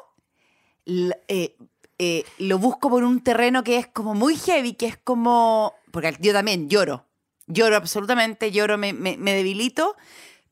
eh, 0.86 1.56
eh, 1.98 2.26
lo 2.38 2.60
busco 2.60 2.90
por 2.90 3.04
un 3.04 3.24
terreno 3.24 3.64
que 3.64 3.78
es 3.78 3.88
como 3.88 4.14
muy 4.14 4.36
heavy, 4.36 4.74
que 4.74 4.88
es 4.88 4.98
como, 4.98 5.74
porque 5.92 6.16
yo 6.20 6.34
también 6.34 6.70
lloro, 6.70 7.05
lloro 7.48 7.76
absolutamente, 7.78 8.52
lloro, 8.52 8.78
me, 8.78 8.94
me- 8.94 9.18
me 9.18 9.34
debilito, 9.34 9.96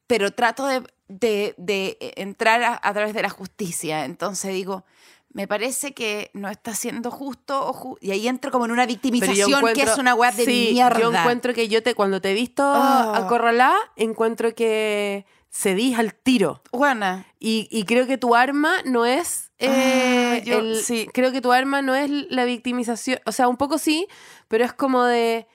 pero 0.08 0.32
trato 0.32 0.66
de, 0.68 0.82
de- 1.08 1.56
de 1.58 1.98
entrar 2.18 2.64
a, 2.64 2.80
a 2.82 2.94
través 2.94 3.14
de 3.14 3.22
la 3.22 3.30
justicia. 3.30 4.06
Entonces 4.06 4.54
digo, 4.54 4.84
me 5.32 5.48
parece 5.48 5.94
que 5.94 6.30
no 6.34 6.50
está 6.50 6.76
siendo 6.76 7.10
justo 7.10 7.68
o 7.68 7.74
ju- 7.74 7.98
y 8.02 8.12
ahí 8.12 8.28
entro 8.28 8.52
como 8.52 8.66
en 8.66 8.72
una 8.72 8.86
victimización 8.86 9.62
que 9.74 9.82
es 9.82 9.98
una 9.98 10.14
weá 10.14 10.32
de 10.32 10.46
sí, 10.46 10.70
mierda. 10.74 11.00
Yo 11.00 11.12
encuentro 11.12 11.54
que 11.54 11.68
yo 11.68 11.82
te, 11.82 11.96
cuando 11.96 12.22
te 12.22 12.32
he 12.32 12.34
visto 12.36 12.64
Ah. 12.64 13.14
acorralada, 13.18 13.76
encuentro 13.96 14.54
que 14.54 15.26
cedís 15.52 15.98
al 15.98 16.14
tiro. 16.16 16.62
Juana, 16.72 17.26
Y, 17.40 17.68
y 17.72 17.86
creo 17.86 18.06
que 18.08 18.18
tu 18.18 18.36
arma 18.36 18.76
no 18.86 19.06
es. 19.06 19.52
eh, 19.60 20.40
Ah, 20.42 20.44
yo- 20.44 20.60
el- 20.60 20.82
sí. 20.84 21.08
Creo 21.14 21.32
que 21.32 21.42
tu 21.42 21.52
arma 21.52 21.82
no 21.82 21.96
es 21.96 22.10
la 22.30 22.44
victimización. 22.46 23.20
O 23.26 23.32
sea, 23.32 23.48
un 23.48 23.58
poco 23.58 23.78
sí, 23.80 24.08
pero 24.48 24.66
es 24.66 24.74
como 24.74 25.04
de 25.04 25.48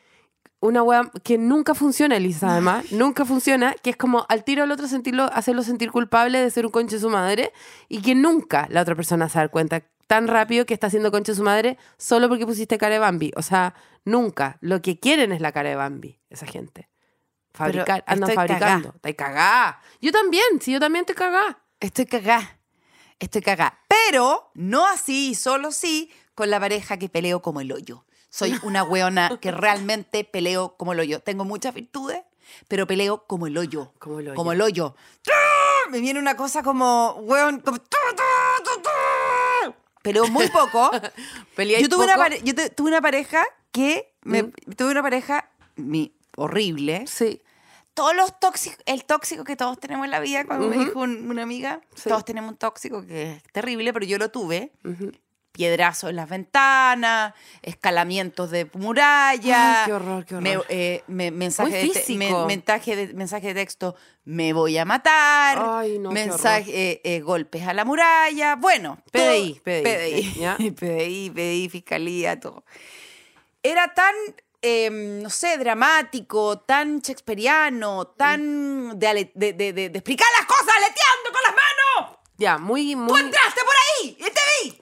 una 0.61 0.83
wea 0.83 1.11
que 1.23 1.39
nunca 1.39 1.75
funciona, 1.75 2.17
Elisa, 2.17 2.51
además. 2.51 2.87
nunca 2.93 3.25
funciona, 3.25 3.75
que 3.75 3.91
es 3.91 3.97
como 3.97 4.27
al 4.29 4.45
tiro 4.45 4.65
al 4.65 4.73
otro 4.73 4.89
sentirlo, 4.89 5.25
hacerlo 5.33 5.63
sentir 5.63 5.91
culpable 5.91 6.41
de 6.41 6.51
ser 6.51 6.67
un 6.67 6.73
conche 6.73 6.97
de 6.97 7.01
su 7.01 7.11
madre 7.11 7.53
y 7.89 8.03
que 8.03 8.15
nunca 8.15 8.67
la 8.71 8.83
otra 8.83 8.95
persona 8.95 9.29
se 9.29 9.39
da 9.39 9.49
cuenta 9.49 9.85
tan 10.07 10.27
rápido 10.27 10.67
que 10.67 10.75
está 10.75 10.89
haciendo 10.89 11.11
conche 11.11 11.33
de 11.33 11.37
su 11.37 11.45
madre 11.45 11.79
solo 11.99 12.29
porque 12.29 12.47
pusiste 12.47 12.79
cara 12.79 12.95
de 12.95 12.99
Bambi. 12.99 13.31
O 13.37 13.43
sea, 13.43 13.75
nunca. 14.05 14.59
Lo 14.61 14.83
que 14.83 14.99
quieren 14.99 15.33
es 15.33 15.41
la 15.41 15.53
cara 15.53 15.69
de 15.69 15.77
Bambi, 15.77 16.19
esa 16.31 16.47
gente. 16.47 16.89
Fabricar, 17.53 18.05
andan 18.07 18.31
estoy 18.31 18.47
fabricando. 18.47 18.93
Está 18.97 19.13
cagada. 19.15 19.83
Yo 20.01 20.13
también, 20.13 20.45
sí, 20.61 20.73
yo 20.73 20.81
también 20.81 21.03
estoy 21.03 21.17
cagada. 21.17 21.63
estoy 21.81 22.07
cagá. 22.07 22.59
Estoy 23.19 23.43
cagá. 23.43 23.81
Pero 23.89 24.51
no 24.55 24.87
así, 24.87 25.35
solo 25.35 25.73
sí, 25.73 26.11
con 26.35 26.51
la 26.51 26.61
pareja 26.61 26.99
que 26.99 27.09
peleo 27.09 27.43
como 27.43 27.61
el 27.61 27.73
hoyo. 27.73 28.05
Soy 28.31 28.59
una 28.63 28.83
weona 28.85 29.39
que 29.41 29.51
realmente 29.51 30.25
peleo 30.25 30.77
como 30.77 30.93
el 30.93 31.01
hoyo. 31.01 31.21
Tengo 31.21 31.45
muchas 31.45 31.75
virtudes, 31.75 32.23
pero 32.69 32.87
peleo 32.87 33.27
como 33.27 33.47
el 33.47 33.57
hoyo. 33.59 33.93
Como 33.99 34.21
el 34.21 34.29
hoyo. 34.29 34.35
Como 34.37 34.53
el 34.53 34.61
hoyo. 34.61 34.95
Me 35.91 36.01
viene 36.01 36.19
una 36.21 36.37
cosa 36.37 36.63
como, 36.63 37.13
weón, 37.23 37.61
como... 37.61 37.79
Peleo 40.03 40.27
muy 40.29 40.49
poco. 40.49 40.91
Yo 41.57 41.89
tuve, 41.89 42.05
una 42.05 42.17
pare- 42.17 42.41
yo 42.45 42.55
te- 42.55 42.71
tuve 42.71 42.89
una 42.89 43.01
pareja 43.01 43.45
que... 43.73 44.15
me- 44.23 44.45
Tuve 44.77 44.93
una 44.93 45.03
pareja 45.03 45.51
mi, 45.77 46.15
horrible. 46.37 47.05
Sí. 47.09 47.43
Todos 47.95 48.15
los 48.15 48.39
tóxicos, 48.39 48.79
el 48.87 49.05
tóxico 49.05 49.43
que 49.43 49.57
todos 49.57 49.79
tenemos 49.81 50.05
en 50.05 50.13
la 50.13 50.21
vida, 50.21 50.45
cuando 50.47 50.69
me 50.69 50.79
dijo 50.79 51.01
un- 51.01 51.29
una 51.29 51.43
amiga, 51.43 51.81
Sí. 51.97 52.09
todos 52.09 52.25
tenemos 52.25 52.53
un 52.53 52.57
tóxico 52.57 53.05
que 53.05 53.33
es 53.33 53.43
terrible, 53.53 53.93
pero 53.93 54.07
yo 54.07 54.19
lo 54.19 54.31
tuve. 54.31 54.71
Piedrazos 55.69 56.11
en 56.11 56.15
las 56.15 56.29
ventanas, 56.29 57.35
escalamientos 57.63 58.53
de 58.53 58.71
muralla. 58.75 59.81
Ay, 59.81 59.87
qué 59.87 59.93
horror, 59.93 60.25
qué 60.25 60.35
horror. 60.37 60.43
me- 60.45 60.65
eh, 60.69 61.03
me- 61.09 61.33
mensaje, 61.33 61.69
Muy 61.85 61.93
de 61.93 62.15
me- 62.17 62.47
mensaje, 62.47 62.95
de, 62.95 63.13
mensaje 63.15 63.49
de 63.49 63.55
texto, 63.55 63.97
me 64.25 64.53
voy 64.53 64.79
a 64.79 64.85
matar. 64.85 65.59
Ay, 65.61 65.99
no, 65.99 66.13
mensaje, 66.13 66.71
eh, 66.93 67.01
eh, 67.03 67.21
golpes 67.23 67.67
a 67.67 67.75
la 67.75 67.85
muralla. 67.85 68.55
Bueno, 68.55 69.03
PDI, 69.11 69.55
todo- 69.55 69.63
PDI, 69.65 69.83
PDI, 69.83 70.35
¿ya? 70.39 70.57
PDI, 70.77 71.31
PDI, 71.31 71.69
fiscalía, 71.69 72.39
todo. 72.39 72.63
Era 73.61 73.93
tan, 73.95 74.15
eh, 74.63 74.91
no 74.93 75.29
sé, 75.29 75.59
dramático, 75.59 76.61
tan 76.61 77.01
shakespeariano, 77.01 78.07
tan 78.07 78.97
de, 78.97 79.09
ale- 79.09 79.33
de, 79.35 79.55
de- 79.55 79.73
de- 79.73 79.89
de 79.91 79.99
explicar 79.99 80.29
las 80.39 80.47
cosas 80.47 80.69
aleteando 80.77 81.33
con 81.33 81.43
las 81.43 81.53
manos. 81.53 82.19
Ya, 82.41 82.57
muy, 82.57 82.93
Tú 82.93 82.99
muy, 82.99 83.21
entraste 83.21 83.61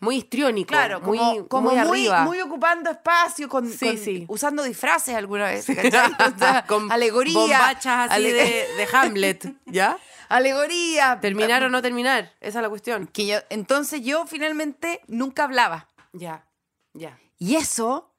muy 0.00 0.16
histriónico. 0.16 0.68
Claro, 0.68 1.00
muy, 1.00 1.18
como, 1.18 1.48
como 1.48 1.70
muy 1.70 1.78
muy, 1.80 1.88
arriba. 2.08 2.22
muy 2.24 2.40
ocupando 2.40 2.90
espacio, 2.90 3.48
con, 3.48 3.68
Sí, 3.70 3.86
con- 3.86 3.98
sí. 3.98 4.24
usando 4.28 4.62
disfraces 4.62 5.14
alguna 5.14 5.46
vez. 5.46 5.66
¿cachai? 5.66 6.12
O 6.34 6.38
sea, 6.38 6.64
Con 6.66 6.90
alegoría. 6.92 7.34
bombachas 7.38 8.10
así 8.10 8.14
ale- 8.14 8.32
de, 8.32 8.74
de 8.76 8.88
Hamlet, 8.92 9.54
¿ya? 9.66 9.98
Alegoría. 10.28 11.18
Terminar 11.20 11.62
o 11.64 11.68
no 11.68 11.82
terminar, 11.82 12.32
esa 12.40 12.58
es 12.58 12.62
la 12.62 12.68
cuestión. 12.68 13.06
Que 13.06 13.26
yo, 13.26 13.38
entonces 13.50 14.02
yo 14.02 14.26
finalmente 14.26 15.00
nunca 15.06 15.44
hablaba. 15.44 15.88
Ya, 16.12 16.46
ya. 16.94 17.18
Y 17.38 17.56
eso, 17.56 18.12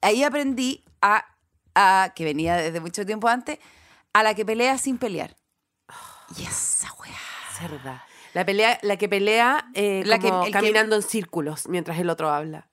ahí 0.00 0.22
aprendí 0.22 0.84
a, 1.00 1.24
a- 1.74 2.12
que 2.14 2.24
venía 2.24 2.56
desde 2.56 2.80
mucho 2.80 3.04
tiempo 3.06 3.28
antes, 3.28 3.58
a 4.12 4.22
la 4.22 4.34
que 4.34 4.44
pelea 4.44 4.78
sin 4.78 4.98
pelear. 4.98 5.36
Y 6.36 6.42
esa 6.44 6.92
weá. 6.94 7.14
Cerda. 7.58 8.04
La, 8.38 8.44
pelea, 8.44 8.78
la 8.82 8.96
que 8.96 9.08
pelea 9.08 9.68
eh, 9.74 10.02
La 10.06 10.20
que- 10.20 10.28
como 10.28 10.42
el 10.44 10.46
que- 10.46 10.52
caminando 10.52 10.94
en 10.94 11.02
círculos 11.02 11.66
mientras 11.68 11.98
el 11.98 12.08
otro 12.08 12.30
habla. 12.30 12.68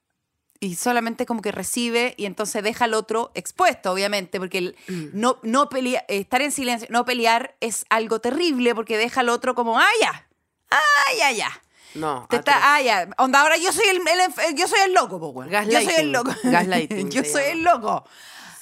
Y 0.60 0.76
solamente 0.76 1.26
como 1.26 1.42
que 1.42 1.52
recibe 1.52 2.14
y 2.18 2.26
entonces 2.28 2.62
deja 2.62 2.86
al 2.86 2.94
otro 2.94 3.32
expuesto, 3.34 3.92
obviamente, 3.92 4.40
porque 4.40 4.60
el 4.60 4.76
Mm. 4.88 5.06
no, 5.14 5.40
no 5.42 5.68
pelea, 5.70 6.06
estar 6.08 6.44
en 6.44 6.52
silencio, 6.52 6.88
no 6.92 7.04
pelear 7.04 7.56
es 7.62 7.86
algo 7.90 8.22
terrible 8.22 8.76
porque 8.76 8.96
deja 8.96 9.22
al 9.22 9.30
otro 9.30 9.56
como, 9.56 9.80
ah, 9.80 9.88
ya, 10.00 10.28
ah, 10.70 10.78
ya, 11.18 11.32
ya. 11.32 11.50
No, 11.96 12.28
Te 12.30 12.36
está, 12.36 12.76
ah, 12.76 12.82
ya. 12.82 13.10
Onda, 13.18 13.42
ahora 13.42 13.58
yo 13.58 13.72
soy 13.74 13.86
el, 13.88 13.98
el 13.98 14.20
enf- 14.32 14.56
yo 14.56 14.68
soy 14.68 14.80
el 14.86 14.94
loco, 14.94 15.20
po. 15.20 15.44
Yo 15.46 15.82
soy 15.82 15.94
el 15.98 16.12
loco. 16.12 16.32
Gaslighting 16.44 17.10
yo 17.10 17.24
soy 17.24 17.44
el 17.52 17.64
loco. 17.64 18.06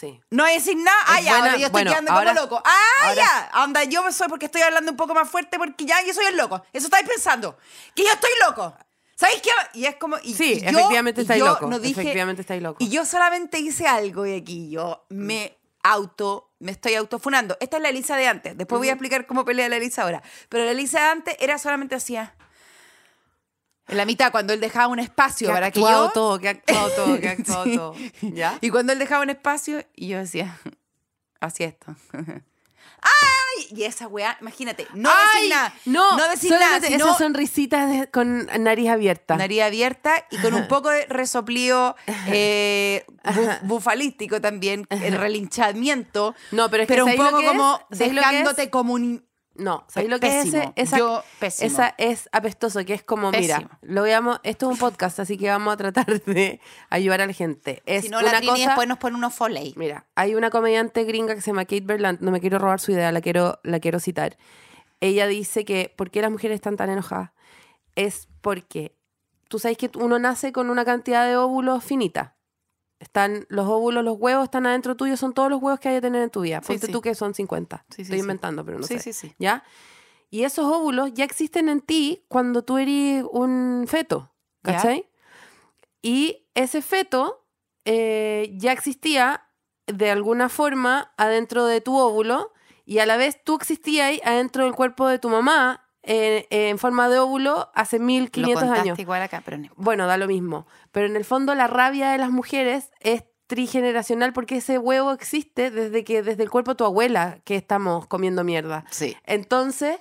Sí. 0.04 0.22
No 0.32 0.46
decir 0.46 0.76
nada. 0.78 0.98
Ah, 1.08 1.20
Es 1.20 1.26
ya, 1.26 1.32
buena- 1.32 1.46
ahora 1.46 1.58
yo 1.58 1.66
estoy 1.68 1.72
bueno, 1.72 1.92
quedando 1.92 2.12
ahora- 2.12 2.34
como 2.34 2.42
loco. 2.42 2.64
Ah, 2.66 3.08
ahora- 3.08 3.16
ya. 3.16 3.64
Onda, 3.64 3.84
yo 3.86 4.12
soy 4.12 4.28
porque 4.28 4.46
estoy 4.46 4.62
hablando 4.62 4.92
un 4.92 4.98
poco 4.98 5.14
más 5.14 5.30
fuerte 5.30 5.58
porque 5.58 5.86
ya 5.86 6.04
yo 6.06 6.14
soy 6.14 6.26
el 6.26 6.38
loco. 6.38 6.64
Eso 6.74 6.88
estáis 6.88 7.08
pensando. 7.08 7.58
Que 7.96 8.04
yo 8.04 8.12
estoy 8.12 8.32
loco. 8.46 8.76
¿Sabéis 9.16 9.42
qué? 9.42 9.52
Y 9.74 9.86
es 9.86 9.96
como. 9.96 10.18
Y, 10.24 10.34
Sí, 10.34 10.60
y 10.62 10.66
efectivamente 10.68 11.22
estáis 11.22 11.40
yo 11.40 11.48
loco. 11.48 11.68
no 11.68 11.80
dije- 11.80 12.02
efectivamente 12.02 12.42
estáis 12.42 12.62
loco. 12.62 12.78
Y 12.84 12.90
yo 12.90 13.06
solamente 13.06 13.60
hice 13.60 13.88
algo 13.88 14.26
y 14.26 14.36
aquí 14.36 14.70
yo 14.70 15.06
me 15.10 15.58
auto, 15.84 16.52
me 16.60 16.72
estoy 16.72 16.96
autofunando. 16.96 17.56
Esta 17.60 17.78
es 17.78 17.84
la 17.84 17.90
Elisa 17.90 18.16
de 18.18 18.28
antes. 18.28 18.58
Después 18.58 18.80
voy 18.80 18.90
a 18.90 18.94
explicar 18.94 19.26
cómo 19.28 19.46
pelea 19.46 19.70
la 19.70 19.76
Elisa 19.78 20.04
ahora. 20.04 20.24
Pero 20.50 20.66
la 20.66 20.72
Elisa 20.72 21.00
de 21.02 21.06
antes 21.08 21.36
era 21.40 21.58
solamente 21.58 21.96
hacía. 21.96 22.36
En 23.88 23.98
la 23.98 24.06
mitad, 24.06 24.32
cuando 24.32 24.54
él 24.54 24.60
dejaba 24.62 24.88
un 24.88 25.00
espacio 25.00 25.48
que 25.50 25.54
para 25.54 25.70
que 25.72 25.82
yo. 25.82 26.10
todo, 26.14 26.40
que 26.40 26.48
ha 26.48 26.52
actuado 26.52 26.90
todo, 26.96 27.20
que 27.20 27.28
ha 27.28 27.32
actuado 27.38 27.64
Sí. 27.66 27.76
todo. 27.78 27.96
¿Ya? 28.22 28.58
Y 28.62 28.70
cuando 28.70 28.94
él 28.94 29.00
dejaba 29.00 29.24
un 29.24 29.30
espacio, 29.30 29.84
y 29.96 30.08
yo 30.08 30.20
decía, 30.20 30.58
hacía 31.42 31.68
esto. 31.68 31.96
¡Ay! 33.02 33.68
Y 33.76 33.84
esa 33.84 34.08
weá, 34.08 34.38
imagínate, 34.40 34.88
no 34.94 35.10
decir 35.34 35.50
nada. 35.50 35.74
No, 35.86 36.18
no 36.18 36.30
decir 36.30 36.52
nada, 36.52 36.80
sino 36.80 37.06
esas 37.06 37.18
sonrisitas 37.18 37.90
de- 37.90 38.10
con 38.10 38.46
nariz 38.60 38.90
abierta. 38.90 39.36
nariz 39.36 39.62
abierta 39.62 40.26
y 40.32 40.38
con 40.38 40.54
un 40.54 40.68
poco 40.70 40.90
de 40.90 41.06
resoplío 41.08 41.96
eh, 42.28 43.06
bu- 43.26 43.60
bufalístico 43.64 44.40
también, 44.40 44.88
el 44.90 45.18
relinchamiento. 45.18 46.34
No, 46.52 46.70
pero 46.70 46.84
es 46.84 46.88
que 46.88 46.94
pero 46.94 47.06
un 47.06 47.12
¿sabéis 47.12 47.24
lo 47.24 47.30
poco 47.30 47.40
que 47.40 47.46
es? 47.46 47.52
como 47.52 47.80
¿Sabéis 47.92 48.14
No, 49.56 49.86
¿sabéis 49.88 50.10
lo 50.10 50.20
que 50.20 50.28
Pésimo. 50.28 50.58
es 50.58 50.64
ese? 50.64 50.74
Esa, 50.76 50.98
Yo, 50.98 51.24
pésimo. 51.40 51.68
esa 51.68 51.94
es 52.00 52.28
apestoso, 52.32 52.84
que 52.86 52.96
es 52.96 53.04
como, 53.04 53.30
mira, 53.32 53.80
lo 53.84 54.02
veamos, 54.02 54.40
esto 54.44 54.66
es 54.66 54.74
un 54.74 54.80
podcast, 54.80 55.20
así 55.20 55.38
que 55.38 55.48
vamos 55.48 55.74
a 55.74 55.78
tratar 55.78 56.06
de 56.26 56.60
ayudar 56.90 57.22
a 57.22 57.28
la 57.28 57.34
gente. 57.34 57.84
Es 57.86 58.06
Si 58.06 58.10
no, 58.10 58.20
una 58.20 58.32
la 58.32 58.42
cosa, 58.42 58.66
después 58.66 58.88
nos 58.88 58.98
pone 58.98 59.16
unos 59.16 59.34
foley. 59.34 59.74
Mira, 59.78 60.08
hay 60.16 60.34
una 60.34 60.50
comediante 60.50 61.04
gringa 61.04 61.36
que 61.36 61.42
se 61.42 61.52
llama 61.52 61.66
Kate 61.66 61.82
Berland, 61.82 62.20
no 62.22 62.32
me 62.32 62.40
quiero 62.40 62.58
robar 62.58 62.80
su 62.80 62.92
idea, 62.94 63.12
la 63.12 63.22
quiero, 63.22 63.60
la 63.64 63.80
quiero 63.80 64.00
citar. 64.00 64.38
Ella 65.02 65.28
dice 65.28 65.66
que 65.66 65.94
¿por 65.96 66.10
qué 66.10 66.22
las 66.22 66.32
mujeres 66.32 66.56
están 66.56 66.76
tan 66.76 66.90
enojadas? 66.90 67.32
Es 67.96 68.28
porque 68.42 68.96
tú 69.50 69.60
sabes 69.60 69.78
que 69.78 69.92
uno 70.00 70.18
nace 70.18 70.52
con 70.52 70.72
una 70.72 70.84
cantidad 70.84 71.28
de 71.28 71.38
óvulos 71.38 71.84
finita. 71.84 72.36
Están 73.04 73.46
los 73.50 73.68
óvulos, 73.68 74.04
los 74.04 74.18
huevos 74.18 74.46
están 74.46 74.66
adentro 74.66 74.96
tuyo, 74.96 75.18
son 75.18 75.34
todos 75.34 75.50
los 75.50 75.62
huevos 75.62 75.80
que 75.80 75.90
hay 75.90 75.96
que 75.96 76.02
tener 76.02 76.24
en 76.24 76.30
tu 76.30 76.42
vida. 76.42 76.62
Ponte 76.62 76.88
sí. 76.88 76.92
tú 76.92 77.02
que 77.02 77.14
son 77.16 77.34
50. 77.34 77.86
Sí, 77.90 77.96
sí, 77.96 78.02
Estoy 78.04 78.20
inventando, 78.20 78.64
pero 78.64 78.80
no 78.80 78.88
sé. 78.88 79.00
sí, 79.00 79.14
sí. 79.14 79.34
¿Ya? 79.38 79.64
Y 80.30 80.44
esos 80.44 80.66
óvulos 80.66 81.12
ya 81.14 81.26
existen 81.26 81.70
en 81.70 81.82
ti 81.82 82.26
cuando 82.28 82.64
tú 82.64 82.78
eres 82.78 83.26
un 83.32 83.86
feto. 83.88 84.32
¿cachai? 84.64 85.10
Y 86.02 86.48
ese 86.56 86.82
feto 86.82 87.46
eh, 87.86 88.54
ya 88.56 88.72
existía 88.72 89.44
de 89.88 90.10
alguna 90.10 90.50
forma 90.50 91.14
adentro 91.18 91.66
de 91.66 91.82
tu 91.82 91.98
óvulo 91.98 92.54
y 92.86 93.00
a 93.00 93.06
la 93.06 93.18
vez 93.18 93.44
tú 93.44 93.56
existías 93.56 94.08
ahí 94.08 94.22
adentro 94.24 94.64
del 94.64 94.74
cuerpo 94.74 95.08
de 95.08 95.20
tu 95.20 95.30
mamá 95.30 95.83
en 96.04 96.78
forma 96.78 97.08
de 97.10 97.20
óvulo 97.20 97.70
hace 97.74 97.98
Lo 97.98 98.06
1500 98.06 98.60
contaste 98.62 98.82
años. 98.82 99.00
igual 99.00 99.22
acá, 99.22 99.42
pero 99.44 99.58
no. 99.58 99.70
Bueno, 99.78 100.06
da 100.08 100.18
lo 100.18 100.28
mismo. 100.28 100.68
Pero 100.92 101.08
en 101.08 101.16
el 101.16 101.26
fondo 101.26 101.56
la 101.56 101.68
rabia 101.68 102.12
de 102.12 102.18
las 102.18 102.30
mujeres 102.30 102.92
es 103.00 103.24
trigeneracional 103.48 104.34
porque 104.34 104.58
ese 104.58 104.78
huevo 104.78 105.12
existe 105.12 105.70
desde 105.72 106.04
que 106.04 106.22
desde 106.24 106.44
el 106.44 106.50
cuerpo 106.50 106.72
de 106.72 106.76
tu 106.76 106.86
abuela 106.86 107.40
que 107.46 107.56
estamos 107.56 108.08
comiendo 108.08 108.44
mierda. 108.44 108.84
Sí. 108.90 109.16
Entonces, 109.26 109.98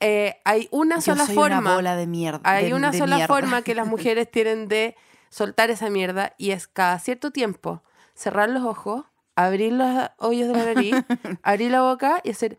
eh, 0.00 0.36
hay 0.44 0.68
una 0.70 0.96
Yo 0.96 1.02
sola 1.02 1.26
soy 1.26 1.34
forma. 1.34 1.58
una 1.60 1.74
bola 1.74 1.96
de 1.96 2.06
mierda. 2.06 2.40
Hay 2.44 2.66
de- 2.66 2.74
una 2.74 2.90
de 2.90 2.98
sola 2.98 3.16
mierda. 3.16 3.34
forma 3.34 3.62
que 3.62 3.74
las 3.74 3.86
mujeres 3.88 4.30
tienen 4.30 4.68
de 4.68 4.96
soltar 5.30 5.70
esa 5.70 5.90
mierda 5.90 6.34
y 6.38 6.50
es 6.52 6.66
cada 6.68 6.98
cierto 6.98 7.30
tiempo 7.30 7.82
cerrar 8.14 8.50
los 8.50 8.64
ojos, 8.64 9.04
abrir 9.36 9.72
los 9.72 10.10
hoyos 10.18 10.48
de 10.48 10.54
la 10.54 10.64
nariz, 10.74 10.94
abrir 11.42 11.70
la 11.70 11.82
boca 11.82 12.20
y 12.24 12.30
hacer. 12.30 12.58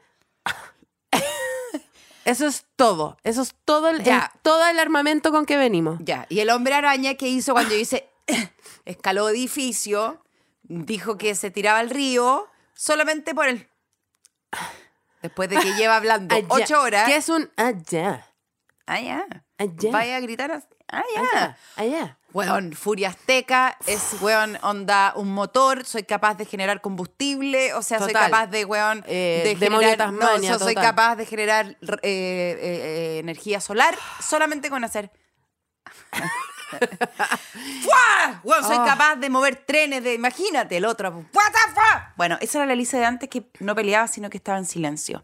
Eso 2.25 2.47
es 2.47 2.65
todo. 2.75 3.17
Eso 3.23 3.41
es 3.41 3.55
todo 3.65 3.89
el, 3.89 4.03
todo 4.41 4.67
el 4.67 4.79
armamento 4.79 5.31
con 5.31 5.45
que 5.45 5.57
venimos. 5.57 5.97
Ya, 6.01 6.25
y 6.29 6.39
el 6.39 6.49
hombre 6.49 6.73
araña 6.73 7.15
que 7.15 7.27
hizo 7.27 7.53
cuando 7.53 7.73
yo 7.73 7.79
hice 7.79 8.09
escaló 8.85 9.29
edificio, 9.29 10.23
dijo 10.63 11.17
que 11.17 11.35
se 11.35 11.51
tiraba 11.51 11.79
al 11.79 11.89
río 11.89 12.47
solamente 12.73 13.33
por 13.33 13.47
el... 13.47 13.67
Después 15.21 15.49
de 15.49 15.57
que 15.57 15.73
lleva 15.77 15.97
hablando 15.97 16.35
Allá. 16.35 16.47
ocho 16.49 16.81
horas. 16.81 17.07
¿Qué 17.07 17.15
es 17.15 17.29
un 17.29 17.49
allá? 17.55 17.81
Ya. 17.89 18.27
Allá. 18.85 19.25
Vaya 19.91 20.17
a 20.17 20.19
gritar 20.19 20.51
así. 20.51 20.67
Allá, 20.87 21.57
allá. 21.75 22.17
Weón, 22.33 22.73
Furia 22.73 23.09
Azteca 23.09 23.77
es, 23.87 24.15
weón, 24.21 24.57
onda 24.61 25.11
un 25.15 25.33
motor, 25.33 25.83
soy 25.85 26.03
capaz 26.03 26.35
de 26.35 26.45
generar 26.45 26.79
combustible, 26.79 27.73
o 27.73 27.81
sea, 27.81 27.99
soy 27.99 28.13
capaz 28.13 28.47
de, 28.47 28.63
weón, 28.65 29.03
Eh, 29.07 29.41
de 29.43 29.55
generar, 29.57 29.97
no, 30.13 30.19
Tasmania, 30.19 30.57
soy 30.57 30.73
total. 30.75 30.89
capaz 30.89 31.15
de 31.17 31.25
generar 31.25 31.65
eh, 31.67 31.77
eh, 32.03 33.17
energía 33.19 33.59
solar 33.59 33.97
solamente 34.21 34.69
con 34.69 34.83
hacer... 34.83 35.11
¡Fua! 37.83 38.39
Weón, 38.43 38.63
soy 38.63 38.77
Ah. 38.79 38.85
capaz 38.85 39.15
de 39.17 39.29
mover 39.29 39.57
trenes, 39.57 40.03
de, 40.03 40.13
imagínate, 40.13 40.77
el 40.77 40.85
otro. 40.85 41.09
¡What 41.33 41.51
the 41.51 41.73
fuck! 41.73 42.01
Bueno, 42.15 42.37
esa 42.39 42.59
era 42.59 42.65
la 42.67 42.75
Lisa 42.75 42.97
de 42.97 43.05
antes 43.05 43.29
que 43.29 43.43
no 43.59 43.75
peleaba, 43.75 44.07
sino 44.07 44.29
que 44.29 44.37
estaba 44.37 44.57
en 44.57 44.65
silencio. 44.65 45.23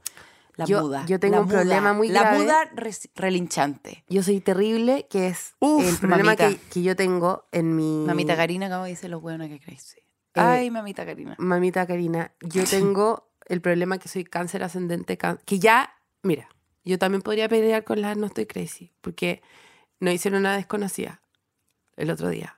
La 0.58 0.66
Yo- 0.66 0.82
muda. 0.82 1.06
yo 1.06 1.20
tengo 1.20 1.36
la 1.36 1.42
un 1.44 1.48
problema 1.48 1.82
muda, 1.82 1.94
muy 1.94 2.08
La 2.10 2.22
grave. 2.22 2.40
muda 2.40 2.66
res- 2.76 3.10
relinchante. 3.16 4.04
Yo 4.10 4.24
soy 4.24 4.42
terrible, 4.42 5.08
que 5.10 5.28
es 5.28 5.54
Uf, 5.60 5.88
el 5.88 5.98
problema 5.98 6.36
que, 6.36 6.58
que 6.72 6.82
yo 6.82 6.96
tengo 6.96 7.46
en 7.52 7.76
mi... 7.76 8.04
Mamita 8.06 8.36
Karina, 8.36 8.68
como 8.70 8.86
dice 8.86 9.08
los 9.08 9.22
hueones 9.22 9.50
que 9.50 9.60
crazy. 9.60 10.00
Eh, 10.00 10.04
Ay, 10.42 10.72
mamita 10.72 11.06
Karina. 11.06 11.36
Mamita 11.38 11.86
Karina, 11.88 12.32
yo 12.42 12.64
tengo 12.66 13.30
el 13.46 13.62
problema 13.62 13.98
que 14.00 14.10
soy 14.10 14.24
cáncer 14.24 14.64
ascendente, 14.64 15.18
que 15.46 15.60
ya, 15.60 15.94
mira, 16.24 16.50
yo 16.84 16.98
también 17.00 17.22
podría 17.22 17.48
pelear 17.48 17.84
con 17.84 18.02
la 18.02 18.16
no 18.16 18.26
estoy 18.26 18.46
crazy, 18.48 18.92
porque 19.02 19.42
nos 20.00 20.14
hicieron 20.14 20.40
una 20.42 20.56
desconocida 20.56 21.22
el 21.98 22.10
otro 22.12 22.30
día. 22.30 22.58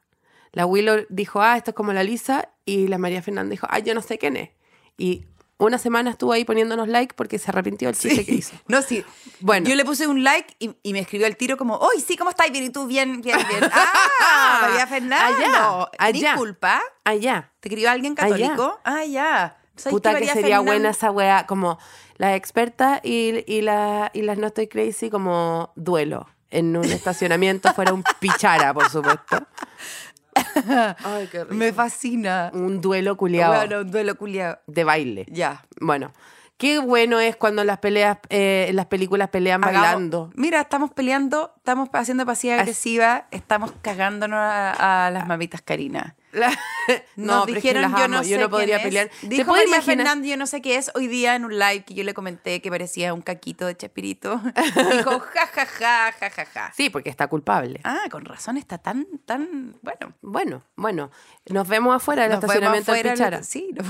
La 0.52 0.66
Willow 0.66 1.06
dijo, 1.10 1.42
ah, 1.42 1.58
esto 1.58 1.72
es 1.72 1.76
como 1.76 1.94
la 1.94 2.04
Lisa, 2.04 2.50
y 2.66 2.88
la 2.88 2.98
María 2.98 3.22
Fernanda 3.22 3.52
dijo, 3.52 3.68
ah, 3.70 3.80
yo 3.80 3.94
no 3.94 4.02
sé 4.02 4.18
quién 4.18 4.36
es. 4.38 4.50
Y 4.98 5.26
una 5.60 5.78
semana 5.78 6.10
estuvo 6.12 6.32
ahí 6.32 6.46
poniéndonos 6.46 6.88
like 6.88 7.14
porque 7.16 7.38
se 7.38 7.52
arrepintió 7.52 7.90
del 7.90 7.98
chiste 7.98 8.26
que 8.26 8.34
hizo. 8.34 8.56
No, 8.68 8.82
sí. 8.82 9.04
Bueno. 9.42 9.70
Yo 9.70 9.76
le 9.76 9.86
puse 9.86 10.08
un 10.08 10.24
like 10.24 10.56
y, 10.58 10.72
y 10.84 10.94
me 10.94 11.00
escribió 11.00 11.28
al 11.28 11.36
tiro 11.36 11.58
como, 11.58 11.78
¡Uy, 11.78 12.02
sí, 12.02 12.16
¿cómo 12.18 12.30
estás? 12.30 12.50
Bien, 12.52 12.64
¿y 12.64 12.70
tú? 12.70 12.88
Bien, 12.88 13.22
bien, 13.22 13.38
bien. 13.48 13.70
¡Ah! 13.72 14.60
María 14.62 14.88
Fernanda. 14.88 15.28
Allá, 15.28 15.90
allá. 16.00 16.32
Disculpa. 16.32 16.82
Allá. 17.04 17.52
¿Te 17.60 17.68
escribió 17.68 17.92
alguien 17.92 18.16
católico? 18.16 18.80
Ah, 18.84 19.04
ya. 19.06 19.58
¿Sabes 19.76 19.92
Puta 19.92 20.18
que 20.18 20.28
sería 20.28 20.60
buena 20.60 20.90
esa 20.90 21.12
wea, 21.12 21.46
como 21.46 21.78
las 22.18 22.36
expertas 22.36 23.00
y, 23.04 23.44
y, 23.48 23.62
la, 23.62 24.12
y 24.14 24.24
las 24.24 24.38
no 24.38 24.48
estoy 24.48 24.68
crazy 24.68 25.10
como 25.10 25.72
duelo 25.76 26.28
en 26.52 26.76
un 26.76 26.86
estacionamiento 26.86 27.74
fuera 27.74 27.94
un 27.94 28.04
pichara, 28.20 28.74
por 28.74 28.90
supuesto. 28.90 29.38
Ay, 31.04 31.28
qué 31.32 31.44
rico. 31.44 31.56
Me 31.56 31.74
fascina. 31.74 32.52
Un 32.54 32.82
duelo 32.82 33.18
culiado 33.18 33.54
Bueno, 33.56 33.82
un 33.82 33.92
duelo 33.92 34.16
culiado. 34.16 34.60
de 34.68 34.84
baile. 34.84 35.26
Ya. 35.30 35.66
Bueno, 35.80 36.12
qué 36.58 36.80
bueno 36.80 37.20
es 37.20 37.36
cuando 37.36 37.64
las 37.64 37.78
peleas, 37.80 38.18
eh, 38.30 38.70
las 38.74 38.86
películas 38.88 39.30
pelean 39.30 39.62
Hagamos- 39.64 39.82
bailando. 39.82 40.32
Mira, 40.36 40.62
estamos 40.62 40.92
peleando, 40.92 41.54
estamos 41.58 41.90
haciendo 41.94 42.26
pasiva 42.26 42.56
As- 42.56 42.62
agresiva, 42.62 43.28
estamos 43.32 43.72
cagándonos 43.82 44.40
a, 44.40 45.06
a 45.08 45.12
las 45.12 45.28
mamitas 45.28 45.62
Karina. 45.62 46.16
La- 46.32 46.50
Nos 47.16 47.46
pero 47.46 47.58
es 47.58 47.62
que 47.64 47.70
dijeron, 47.74 47.96
yo 47.98 48.08
no 48.08 48.24
sé 48.24 48.30
yo 48.30 48.40
no 48.40 48.50
podría 48.50 48.78
quién 48.82 48.96
es. 48.98 49.10
pelear. 49.10 49.10
Dijo 49.24 49.52
María 49.52 49.66
imaginar? 49.68 49.84
Fernández, 50.06 50.30
yo 50.30 50.38
no 50.38 50.48
sé 50.48 50.62
qué 50.62 50.76
es, 50.78 50.92
hoy 50.96 51.08
día 51.08 51.36
en 51.36 51.46
un 51.46 51.58
live 51.58 51.84
que 51.86 51.94
yo 51.94 52.04
le 52.04 52.14
comenté 52.14 52.62
que 52.62 52.70
parecía 52.70 53.14
un 53.14 53.22
caquito 53.22 53.66
de 53.66 53.76
Chespirito. 53.78 54.40
Dijo, 54.92 55.20
ja, 55.20 55.48
ja, 55.48 55.66
ja, 55.66 56.12
ja, 56.20 56.30
ja, 56.30 56.46
ja. 56.46 56.74
Sí, 56.76 56.90
porque 56.90 57.10
está 57.10 57.28
culpable. 57.28 57.80
Ah, 57.84 58.02
con 58.12 58.26
razón, 58.26 58.58
está 58.58 58.78
tan, 58.78 59.08
tan, 59.26 59.76
bueno. 59.82 60.14
Bueno, 60.22 60.64
bueno, 60.76 61.12
nos 61.48 61.68
vemos 61.68 61.96
afuera 61.96 62.24
del 62.24 62.32
Nos 62.34 62.44
estacionamiento 62.44 62.92
afuera, 62.92 63.12
Pichara. 63.14 63.44
Sí, 63.44 63.70
no- 63.74 63.84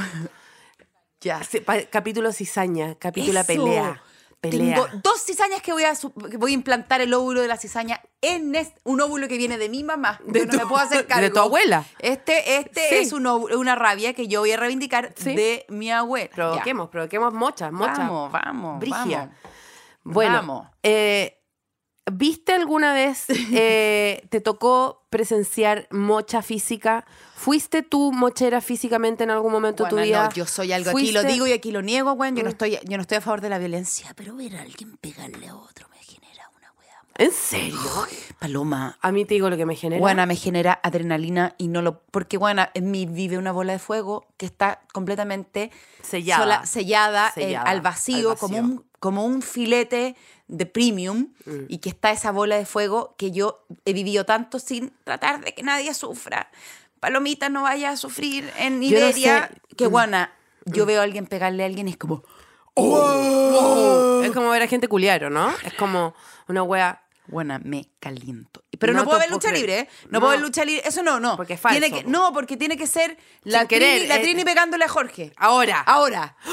ya. 1.22 1.44
Sí, 1.44 1.60
pa- 1.60 1.82
Capítulo 1.84 2.32
cizaña, 2.32 2.96
capítulo 2.96 3.40
Eso. 3.42 3.48
pelea. 3.48 4.02
Pelea. 4.42 4.76
Tengo 4.76 4.88
dos 5.04 5.22
cizañas 5.26 5.62
que 5.62 5.74
voy 5.74 5.84
a, 5.84 5.94
que 6.30 6.38
voy 6.38 6.52
a 6.52 6.54
implantar 6.54 7.02
el 7.02 7.14
óvulo 7.14 7.42
de 7.42 7.48
la 7.50 7.58
cizaña 7.58 8.00
en 8.22 8.56
este, 8.56 8.80
un 8.86 9.02
óvulo 9.02 9.28
que 9.28 9.38
viene 9.38 9.58
de 9.58 9.68
mi 9.68 9.84
mamá. 9.84 10.20
De 10.26 10.46
no 10.46 10.52
tu- 10.52 10.58
me 10.58 10.66
puedo 10.66 10.82
hacer 10.82 10.98
de 11.02 11.06
cargo. 11.08 11.34
tu 11.34 11.40
abuela. 11.40 11.84
Este, 12.00 12.58
este 12.58 12.88
Sí. 12.90 12.96
es 12.96 13.12
un 13.14 13.26
óvulo- 13.26 13.58
una 13.58 13.76
rabia 13.76 14.14
que 14.14 14.28
yo 14.28 14.40
voy 14.40 14.52
a 14.54 14.58
reivindicar 14.58 15.14
Sí. 15.18 15.36
de 15.36 15.66
mi 15.68 15.92
abuela. 15.92 16.30
Ya. 16.30 16.36
Provoquemos, 16.36 16.90
provoquemos 16.90 17.34
mochas, 17.34 17.72
mochas. 17.74 17.98
Vamos, 17.98 18.32
vamos. 18.32 18.80
Brigia. 18.80 19.18
vamos. 19.20 19.36
Bueno, 20.04 20.34
Vamos. 20.36 20.68
eh, 20.84 21.39
¿viste 22.12 22.54
alguna 22.54 22.94
vez, 22.94 23.26
eh, 23.54 24.24
te 24.30 24.42
tocó 24.42 25.06
presenciar 25.10 25.88
mocha 25.92 26.42
física? 26.42 27.06
¿Fuiste 27.36 27.84
tú 27.84 28.12
mochera 28.12 28.60
físicamente 28.62 29.24
en 29.24 29.32
algún 29.32 29.52
momento 29.52 29.84
de 29.86 29.90
tu 29.90 29.96
vida? 29.98 30.26
no, 30.26 30.34
yo 30.34 30.46
soy 30.46 30.72
algo, 30.74 30.92
aquí 30.92 31.12
lo 31.12 31.24
digo 31.24 31.48
y 31.48 31.52
aquí 31.54 31.72
lo 31.72 31.82
niego, 31.82 32.14
güey. 32.14 32.32
Yo, 32.34 32.44
no 32.44 32.50
Mm. 32.50 32.52
estoy, 32.52 32.80
yo 32.84 32.98
no 32.98 33.02
estoy 33.02 33.18
a 33.18 33.22
favor 33.22 33.42
de 33.42 33.50
la 33.50 33.58
violencia, 33.60 34.12
pero 34.16 34.36
ver 34.36 34.56
a 34.58 34.62
alguien 34.62 34.98
pegarle 34.98 35.48
a 35.48 35.56
otro 35.56 35.88
me 35.90 35.98
genera 36.04 36.50
una 36.58 36.72
wea. 36.80 37.02
¿En 37.20 37.32
serio? 37.32 37.78
Paloma, 38.40 38.98
A 39.02 39.12
mí 39.12 39.26
te 39.26 39.34
digo 39.34 39.50
lo 39.50 39.58
que 39.58 39.66
me 39.66 39.76
genera. 39.76 40.00
Buena, 40.00 40.26
me 40.26 40.36
genera 40.38 40.80
adrenalina 40.82 41.54
y 41.58 41.68
no 41.68 41.82
lo. 41.82 42.00
Porque, 42.12 42.38
bueno, 42.38 42.66
en 42.74 42.90
mí 42.92 43.06
vive 43.06 43.38
una 43.38 43.52
bola 43.52 43.74
de 43.74 43.80
fuego 43.80 44.26
que 44.38 44.46
está 44.46 44.82
completamente 44.94 45.70
Sellada. 46.02 46.42
sola- 46.44 46.66
sellada, 46.66 47.34
eh, 47.36 47.58
al, 47.58 47.82
vacío, 47.82 48.32
al 48.32 48.38
como 48.38 48.58
un, 48.58 48.86
como 49.00 49.26
un 49.26 49.42
filete 49.42 50.16
de 50.48 50.66
premium 50.66 51.28
Mm. 51.46 51.66
y 51.68 51.78
que 51.80 51.90
está 51.90 52.12
esa 52.12 52.32
bola 52.32 52.56
de 52.56 52.66
fuego 52.66 53.14
que 53.18 53.32
yo 53.32 53.66
he 53.86 53.92
vivido 53.94 54.26
tanto 54.26 54.58
sin 54.58 54.94
tratar 55.04 55.44
de 55.44 55.54
que 55.54 55.62
nadie 55.64 55.94
sufra. 55.94 56.50
Palomita 57.02 57.50
no 57.50 57.64
vaya 57.64 57.92
a 57.92 57.98
sufrir 57.98 58.50
en 58.58 58.80
no 58.80 58.86
Iberia. 58.86 59.50
sé. 59.70 59.76
Que 59.76 59.88
Mm. 59.90 59.92
buena, 59.92 60.34
yo 60.66 60.86
veo 60.86 61.02
a 61.02 61.04
alguien 61.04 61.28
pegarle 61.28 61.64
a 61.64 61.66
alguien 61.66 61.90
y 61.90 61.92
es 61.92 61.98
como. 61.98 62.24
Es 64.24 64.32
como 64.32 64.50
ver 64.50 64.62
a 64.62 64.68
gente 64.68 64.88
culiar, 64.88 65.30
¿no? 65.32 65.50
Es 65.66 65.74
como 65.74 66.14
una 66.48 66.64
wea. 66.64 67.04
Buena, 67.30 67.60
me 67.60 67.92
caliento. 68.00 68.64
Pero 68.80 68.94
No 68.94 69.00
no, 69.00 69.06
puedo 69.06 69.20
ver 69.20 69.30
lucha 69.30 69.50
creer. 69.50 69.58
libre, 69.66 69.80
¿eh? 69.82 69.90
No, 70.06 70.10
No. 70.14 70.20
puedo 70.22 70.32
ver 70.32 70.40
lucha 70.42 70.66
libre. 70.66 70.88
Eso 70.88 71.04
no, 71.04 71.20
no. 71.20 71.36
Porque 71.38 71.54
es 71.54 71.60
falso, 71.60 71.80
Tiene 71.80 71.96
que, 71.96 72.04
po. 72.06 72.10
no, 72.10 72.34
porque 72.34 72.58
tiene 72.58 72.78
que 72.78 72.88
ser 72.88 73.18
la, 73.44 73.68
querer, 73.68 73.96
Trini, 73.98 74.08
la 74.08 74.16
eh, 74.16 74.20
Trini 74.22 74.44
pegándole 74.44 74.86
a 74.86 74.90
Jorge. 74.90 75.34
Ahora. 75.38 75.82
Ahora. 75.82 76.36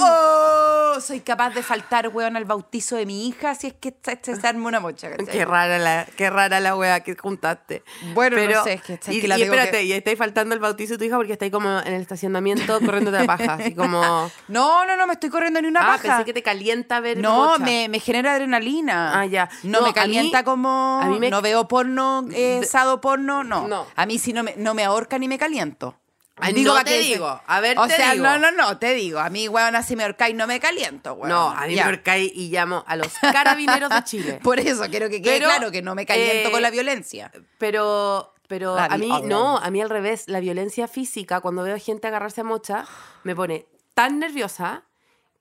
¡Oh! 0.00 1.00
Soy 1.00 1.20
capaz 1.20 1.50
de 1.50 1.62
faltar, 1.62 2.08
weón, 2.08 2.36
al 2.36 2.44
bautizo 2.44 2.96
de 2.96 3.06
mi 3.06 3.26
hija 3.28 3.54
si 3.54 3.68
es 3.68 3.72
que 3.74 3.94
se, 4.02 4.46
arma 4.46 4.68
una 4.68 4.80
mocha. 4.80 5.10
¿cachai? 5.10 5.26
Qué 5.26 5.44
rara 5.44 5.78
la, 5.78 6.06
qué 6.16 6.28
rara 6.30 6.60
la 6.60 6.76
wea 6.76 7.00
que 7.00 7.16
juntaste. 7.16 7.82
Bueno, 8.14 8.36
no 8.36 8.42
Pero, 8.42 8.64
sé, 8.64 8.74
es 8.74 8.82
que- 8.82 8.94
es 8.94 9.08
y, 9.08 9.20
que 9.20 9.28
la 9.28 9.38
y 9.38 9.42
tengo 9.42 9.54
espérate, 9.54 9.78
que- 9.78 9.84
y 9.84 9.92
estáis 9.92 10.18
faltando 10.18 10.54
el 10.54 10.60
bautizo 10.60 10.92
de 10.94 10.98
tu 10.98 11.04
hija 11.04 11.16
porque 11.16 11.32
estáis 11.32 11.50
como 11.52 11.78
en 11.80 11.94
el 11.94 12.02
estacionamiento 12.02 12.78
corriendo 12.80 13.10
de 13.10 13.20
la 13.20 13.26
paja. 13.26 13.54
Así 13.54 13.74
como. 13.74 14.02
No, 14.48 14.84
no, 14.84 14.96
no, 14.96 15.06
me 15.06 15.14
estoy 15.14 15.30
corriendo 15.30 15.60
ni 15.62 15.68
una 15.68 15.80
ah, 15.80 15.86
paja. 15.96 16.02
pensé 16.02 16.24
que 16.24 16.32
te 16.34 16.42
calienta 16.42 17.00
ver 17.00 17.16
No, 17.18 17.52
mocha. 17.52 17.64
me, 17.64 17.88
me 17.88 18.00
genera 18.00 18.32
adrenalina. 18.34 19.18
Ah, 19.20 19.26
ya. 19.26 19.48
No, 19.62 19.80
No, 19.80 19.86
me 19.86 19.92
calienta 19.94 20.38
mí- 20.38 20.44
como. 20.44 21.00
a 21.02 21.06
mí 21.06 21.18
me- 21.18 21.30
No 21.30 21.40
veo 21.40 21.66
porno, 21.72 22.26
eh, 22.32 22.64
sado 22.64 23.00
porno, 23.00 23.42
no. 23.44 23.66
No. 23.66 23.86
A 23.96 24.06
mí 24.06 24.18
sí 24.18 24.32
no 24.32 24.42
me, 24.42 24.54
no 24.56 24.74
me 24.74 24.84
ahorca 24.84 25.18
ni 25.18 25.26
me 25.28 25.38
caliento. 25.38 25.98
Ay, 26.36 26.54
no 26.64 26.74
pa' 26.74 26.84
te 26.84 26.90
que- 26.92 26.98
digo. 27.00 27.40
A 27.46 27.60
ver, 27.60 27.78
o 27.78 27.86
te 27.86 27.94
sea, 27.96 28.12
digo. 28.12 28.24
no, 28.24 28.38
no, 28.38 28.50
no, 28.52 28.78
te 28.78 28.94
digo. 28.94 29.20
A 29.20 29.28
mí, 29.30 29.48
weón, 29.48 29.76
así 29.76 29.96
me 29.96 30.02
ahorca 30.04 30.28
y 30.28 30.34
no 30.34 30.46
me 30.46 30.58
caliento, 30.60 31.12
weón. 31.14 31.28
No, 31.28 31.50
a 31.50 31.66
mí 31.66 31.74
Ya. 31.74 31.84
me 31.84 31.92
orcáis 31.92 32.32
y 32.34 32.48
llamo 32.50 32.84
a 32.86 32.96
los 32.96 33.12
carabineros 33.20 33.90
de 33.90 34.02
Chile. 34.04 34.40
Por 34.42 34.58
eso 34.58 34.82
quiero 34.90 35.08
que 35.08 35.20
quede 35.22 35.34
Pero, 35.38 35.46
claro 35.48 35.70
que 35.70 35.82
no 35.82 35.94
me 35.94 36.04
caliento 36.06 36.48
eh, 36.48 36.52
con 36.52 36.62
la 36.62 36.70
violencia. 36.70 37.30
Pero, 37.58 38.32
pero 38.48 38.74
La 38.76 38.86
a 38.86 38.98
mí, 38.98 39.10
no, 39.24 39.58
a 39.58 39.70
mí 39.70 39.80
al 39.82 39.90
revés, 39.90 40.24
la 40.26 40.40
violencia 40.40 40.88
física, 40.88 41.40
cuando 41.40 41.62
veo 41.62 41.78
gente 41.78 42.08
agarrarse 42.08 42.40
a 42.40 42.44
mocha, 42.44 42.86
me 43.24 43.36
pone 43.36 43.66
tan 43.94 44.18
nerviosa 44.18 44.84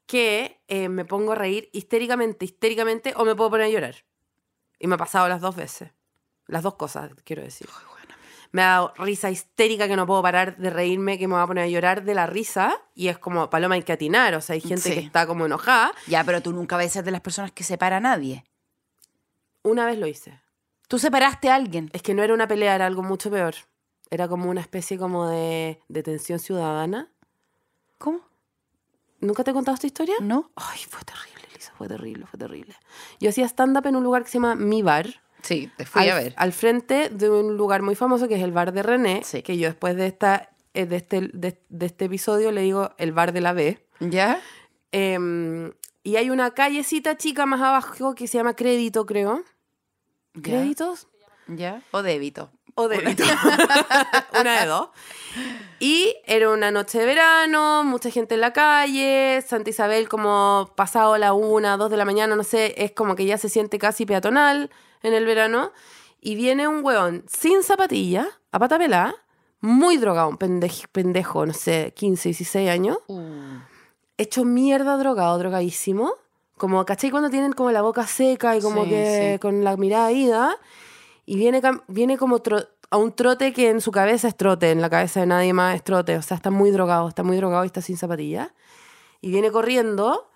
que 0.06 0.62
eh, 0.68 0.90
me 0.90 1.06
pongo 1.06 1.32
a 1.32 1.36
reír 1.36 1.70
histéricamente, 1.74 2.44
histéricamente, 2.46 3.14
o 3.16 3.24
me 3.26 3.34
puedo 3.36 3.50
poner 3.50 3.68
a 3.68 3.70
llorar. 3.70 3.96
Y 4.78 4.88
me 4.88 4.96
ha 4.96 4.98
pasado 4.98 5.28
las 5.30 5.42
dos 5.42 5.56
veces. 5.56 5.92
Las 6.52 6.64
dos 6.64 6.76
cosas, 6.76 7.10
quiero 7.24 7.42
decir. 7.42 7.68
Me 8.52 8.62
ha 8.62 8.68
dado 8.68 8.94
risa 8.98 9.32
histérica 9.32 9.88
que 9.88 9.96
no 9.96 10.06
puedo 10.06 10.22
parar 10.22 10.58
de 10.58 10.70
reírme, 10.70 11.18
que 11.18 11.26
me 11.26 11.36
voy 11.36 11.44
a 11.44 11.48
poner 11.48 11.64
a 11.64 11.68
llorar 11.68 12.04
de 12.04 12.14
la 12.14 12.28
risa. 12.28 12.78
Y 12.94 13.08
es 13.08 13.18
como, 13.18 13.50
paloma, 13.50 13.76
hay 13.76 13.84
que 13.84 13.94
atinar. 13.94 14.36
O 14.36 14.42
sea, 14.42 14.56
hay 14.56 14.60
gente 14.60 14.82
Sí. 14.90 14.94
que 14.94 15.00
está 15.00 15.26
como 15.26 15.46
enojada. 15.46 15.94
Ya, 16.08 16.26
pero 16.26 16.42
tú 16.42 16.52
nunca 16.52 16.78
a 16.78 16.90
ser 16.90 17.06
de 17.06 17.12
las 17.12 17.22
personas 17.22 17.54
que 17.54 17.64
separa 17.64 17.98
a 17.98 18.00
nadie. 18.02 18.44
Una 19.64 19.86
vez 19.86 19.98
lo 19.98 20.08
hice. 20.08 20.42
Tú 20.90 21.00
separaste 21.00 21.50
a 21.50 21.56
alguien. 21.56 21.90
Es 21.94 22.02
que 22.02 22.14
no 22.14 22.22
era 22.22 22.34
una 22.34 22.50
pelea, 22.50 22.76
era 22.76 22.86
algo 22.86 23.02
mucho 23.02 23.32
peor. 23.32 23.56
Era 24.10 24.28
como 24.28 24.50
una 24.50 24.60
especie 24.60 24.98
como 24.98 25.30
de 25.30 25.80
detención 25.88 26.40
ciudadana. 26.40 27.10
¿Cómo? 27.98 28.20
¿Nunca 29.22 29.46
te 29.46 29.52
he 29.52 29.54
contado 29.54 29.76
esta 29.76 29.88
historia? 29.88 30.16
¿No? 30.20 30.52
Ay, 30.58 30.80
fue 30.90 31.00
terrible, 31.06 31.48
Lisa, 31.54 31.72
fue 31.78 31.88
terrible, 31.88 32.26
fue 32.26 32.38
terrible. 32.38 32.76
Yo 33.22 33.30
hacía 33.30 33.46
stand-up 33.46 33.86
en 33.88 33.96
un 33.96 34.04
lugar 34.04 34.24
que 34.24 34.30
se 34.30 34.34
llama 34.34 34.56
Mi 34.56 34.82
Bar. 34.82 35.22
Sí, 35.42 35.72
te 35.78 35.86
al, 35.94 36.34
al 36.36 36.54
frente 36.54 37.10
de 37.10 37.30
un 37.30 37.58
lugar 37.58 37.82
muy 37.82 37.96
famoso 37.96 38.28
que 38.28 38.36
es 38.36 38.44
el 38.44 38.52
bar 38.52 38.72
de 38.74 38.84
René, 38.84 39.22
Sí. 39.24 39.42
que 39.42 39.58
yo 39.58 39.68
después 39.68 39.96
de, 39.96 40.08
esta, 40.08 40.50
eh, 40.74 40.86
de, 40.86 40.96
este, 40.98 41.22
de, 41.34 41.62
de 41.70 41.86
este 41.86 42.06
episodio 42.06 42.52
le 42.52 42.62
digo 42.62 42.92
el 42.98 43.12
bar 43.12 43.34
de 43.34 43.42
la 43.42 43.54
B. 43.54 43.86
¿Ya? 44.00 44.40
Em, 44.92 45.72
y 46.04 46.16
hay 46.16 46.30
una 46.30 46.52
callecita 46.52 47.18
chica 47.18 47.46
más 47.46 47.62
abajo 47.62 48.16
que 48.16 48.28
se 48.28 48.38
llama 48.38 48.56
Crédito, 48.56 49.06
creo. 49.06 49.44
¿Créditos? 50.42 51.08
¿Ya? 51.48 51.82
O 51.92 52.02
débito. 52.02 52.52
O 52.76 52.88
débito. 52.88 53.24
una 54.40 54.62
de 54.62 54.66
dos. 54.68 54.90
Y 55.80 56.16
era 56.26 56.50
una 56.50 56.72
noche 56.72 57.00
de 57.00 57.06
verano, 57.06 57.84
mucha 57.84 58.10
gente 58.12 58.36
en 58.36 58.42
la 58.42 58.54
calle, 58.54 59.44
Santa 59.46 59.70
Isabel 59.70 60.08
como 60.08 60.72
pasado 60.76 61.18
la 61.18 61.34
una, 61.34 61.78
dos 61.78 61.90
de 61.90 61.98
la 61.98 62.06
mañana, 62.06 62.36
no 62.36 62.44
sé, 62.44 62.76
es 62.78 62.92
como 62.92 63.16
que 63.16 63.26
ya 63.26 63.38
se 63.38 63.50
siente 63.50 63.78
casi 63.80 64.06
peatonal 64.06 64.70
en 65.04 65.14
el 65.14 65.26
verano. 65.26 65.72
y 66.24 66.36
viene 66.36 66.68
un 66.68 66.84
weón 66.86 67.24
sin 67.28 67.64
zapatillas, 67.64 68.28
a 68.52 68.60
pata 68.60 68.78
pelada, 68.78 69.16
muy 69.60 69.98
drogado, 69.98 70.30
un 70.30 70.38
pendej- 70.38 70.88
pendejo, 70.92 71.46
no 71.48 71.54
sé, 71.54 71.94
15, 71.96 72.30
16 72.30 72.70
años, 72.70 72.98
hecho 74.18 74.46
mierda 74.46 74.98
drogado, 74.98 75.38
drogadísimo. 75.38 76.14
Como, 76.58 76.86
¿cachai? 76.86 77.10
Cuando 77.10 77.30
tienen 77.32 77.54
como 77.54 77.72
la 77.72 77.82
boca 77.82 78.06
seca 78.06 78.56
y 78.56 78.62
como 78.62 78.84
Sí, 78.84 78.90
que 78.92 79.32
sí. 79.34 79.40
con 79.40 79.64
la 79.64 79.78
mirada 79.78 80.12
ida. 80.12 80.58
Y 81.26 81.38
viene, 81.38 81.60
viene 81.88 82.18
como 82.20 82.40
a 82.92 82.98
un 82.98 83.14
trote 83.14 83.52
que 83.52 83.70
en 83.70 83.82
su 83.82 83.92
cabeza 83.92 84.28
es 84.28 84.36
trote, 84.38 84.70
en 84.70 84.80
la 84.82 84.90
cabeza 84.92 85.22
de 85.22 85.26
nadie 85.26 85.54
más 85.54 85.76
es 85.76 85.84
trote. 85.84 86.18
O 86.18 86.22
sea, 86.22 86.38
está 86.38 86.52
muy 86.52 86.70
drogado, 86.70 87.08
está 87.08 87.24
muy 87.24 87.38
drogado 87.38 87.64
y 87.64 87.68
está 87.68 87.82
sin 87.82 87.98
zapatillas. 87.98 88.50
Y 89.22 89.32
viene 89.32 89.52
corriendo 89.52 90.30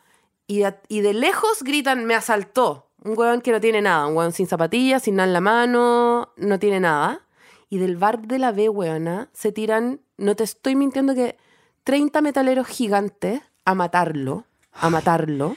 y 0.48 0.64
y 0.88 1.02
de 1.02 1.14
lejos 1.14 1.62
gritan, 1.62 2.06
me 2.06 2.16
asaltó. 2.16 2.85
Un 3.06 3.18
huevón 3.18 3.42
que 3.42 3.52
no 3.52 3.62
tiene 3.62 3.82
nada, 3.82 4.08
un 4.08 4.18
huevón 4.18 4.34
sin 4.34 4.48
zapatillas, 4.48 5.04
sin 5.04 5.16
nada 5.16 5.28
en 5.28 5.34
la 5.34 5.42
mano, 5.42 6.34
no 6.38 6.60
tiene 6.60 6.80
nada. 6.80 7.22
Y 7.70 7.78
del 7.78 7.98
bar 7.98 8.22
de 8.22 8.40
la 8.40 8.52
B, 8.52 8.68
huevona, 8.70 9.30
se 9.34 9.52
tiran, 9.52 10.02
no 10.18 10.36
te 10.36 10.44
estoy 10.44 10.76
mintiendo 10.76 11.14
que 11.16 11.38
30 11.84 12.22
metaleros 12.22 12.68
gigantes 12.68 13.42
a 13.64 13.76
matarlo, 13.76 14.46
a 14.74 14.90
matarlo. 14.90 15.56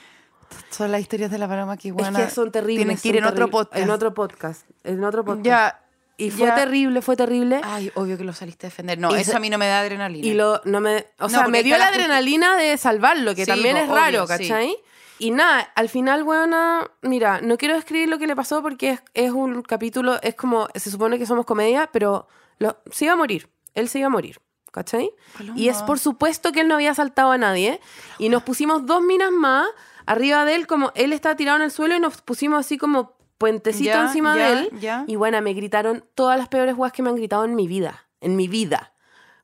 Son 0.71 0.93
las 0.93 1.01
historias 1.01 1.31
de 1.31 1.39
la 1.39 1.49
paloma 1.49 1.77
que 1.77 1.89
Es 1.89 1.95
buena. 1.95 2.25
que 2.25 2.31
son 2.31 2.53
terribles. 2.53 2.85
Tienen 2.85 2.97
que 2.99 3.09
ir 3.09 3.17
en 3.17 3.25
otro 3.25 3.49
podcast. 3.51 3.83
En 3.83 3.91
otro 3.91 4.15
podcast. 4.15 4.67
En 4.85 5.03
otro 5.05 5.25
podcast. 5.25 5.45
Ya. 5.45 5.85
Y 6.21 6.31
fue 6.31 6.49
ya. 6.49 6.55
terrible, 6.57 7.01
fue 7.01 7.17
terrible. 7.17 7.61
Ay, 7.63 7.93
obvio 7.95 8.19
que 8.19 8.25
lo 8.25 8.33
saliste 8.33 8.67
a 8.67 8.71
defender. 8.71 8.99
No, 8.99 9.15
Y 9.17 9.21
eso 9.21 9.37
a 9.37 9.41
mí 9.41 9.51
no 9.51 9.57
me 9.57 9.69
da 9.69 9.81
adrenalina. 9.81 10.27
Y 10.27 10.35
lo, 10.35 10.61
no 10.65 10.81
me, 10.81 11.07
o 11.21 11.25
No, 11.25 11.29
sea, 11.29 11.47
me 11.49 11.63
dio 11.63 11.79
la 11.79 11.89
adrenalina 11.89 12.57
de 12.57 12.77
salvarlo, 12.77 13.35
que 13.37 13.45
Sí, 13.45 13.51
también 13.51 13.77
es 13.77 13.89
raro, 13.89 14.25
obvio, 14.25 14.37
sí. 14.37 14.77
Y 15.19 15.31
nada, 15.33 15.71
al 15.75 15.89
final, 15.89 16.23
weona, 16.23 16.91
mira, 17.03 17.41
no 17.41 17.57
quiero 17.59 17.75
describir 17.75 18.09
lo 18.09 18.19
que 18.19 18.27
le 18.27 18.37
pasó 18.37 18.63
porque 18.63 18.91
es, 18.91 19.03
es 19.15 19.31
un 19.33 19.63
capítulo, 19.63 20.21
es 20.23 20.35
como, 20.35 20.69
se 20.75 20.91
supone 20.91 21.19
que 21.19 21.27
somos 21.27 21.45
comedia, 21.45 21.89
pero 21.93 22.29
lo- 22.59 22.77
se 22.93 23.07
iba 23.07 23.15
a 23.15 23.17
morir, 23.17 23.49
él 23.75 23.89
se 23.89 23.99
iba 23.99 24.07
a 24.07 24.11
morir, 24.11 24.41
¿cachai? 24.71 25.11
Paloma. 25.37 25.59
Y 25.59 25.69
es 25.69 25.83
por 25.83 25.99
supuesto 25.99 26.53
que 26.53 26.61
él 26.61 26.69
no 26.69 26.75
había 26.77 26.93
asaltado 26.93 27.33
a 27.33 27.39
nadie, 27.39 27.81
y 28.19 28.29
nos 28.29 28.43
pusimos 28.45 28.87
dos 28.87 29.03
minas 29.03 29.33
más 29.33 29.67
arriba 30.07 30.45
de 30.45 30.55
él, 30.55 30.67
como 30.67 30.93
él 30.95 31.13
estaba 31.13 31.35
tirado 31.35 31.57
en 31.59 31.65
el 31.65 31.71
suelo 31.71 31.97
y 31.97 32.01
nos 32.01 32.23
pusimos 32.23 32.61
así 32.61 32.79
como 32.79 33.17
puentecito 33.39 33.91
Ya, 33.91 34.03
encima 34.03 34.37
ya, 34.37 34.43
de 34.47 34.53
él. 34.53 34.71
ya. 34.81 35.05
Y 35.07 35.17
bueno, 35.17 35.41
me 35.43 35.53
gritaron 35.53 36.05
todas 36.15 36.39
las 36.39 36.49
peores 36.49 36.77
weas 36.77 36.93
que 36.93 37.03
me 37.03 37.11
han 37.11 37.17
gritado 37.17 37.45
en 37.45 37.55
mi 37.57 37.67
vida, 37.69 38.07
en 38.21 38.35
mi 38.37 38.49
vida. 38.49 38.93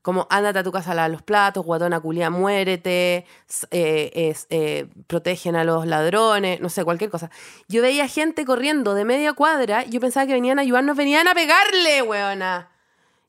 Como, 0.05 0.27
ándate 0.29 0.59
a 0.59 0.62
tu 0.62 0.71
casa 0.71 0.93
a 0.93 0.95
lavar 0.95 1.11
los 1.12 1.23
platos, 1.23 1.64
guatona 1.64 1.99
culia, 1.99 2.29
muérete, 2.29 3.25
eh, 3.71 4.11
es, 4.14 4.47
eh, 4.51 4.87
protegen 5.07 5.57
a 5.57 5.64
los 5.64 5.87
ladrones, 5.87 6.61
no 6.61 6.69
sé, 6.69 6.85
cualquier 6.85 7.09
cosa. 7.09 7.31
Yo 7.69 7.81
veía 7.81 8.07
gente 8.07 8.45
corriendo 8.45 8.93
de 8.95 9.07
media 9.07 9.33
cuadra, 9.33 9.83
y 9.87 9.88
yo 9.88 10.01
pensaba 10.01 10.27
que 10.27 10.35
venían 10.35 10.59
a 10.59 10.62
ayudarnos, 10.62 10.95
venían 10.95 11.27
a 11.27 11.33
pegarle, 11.35 12.03
weona. 12.03 12.69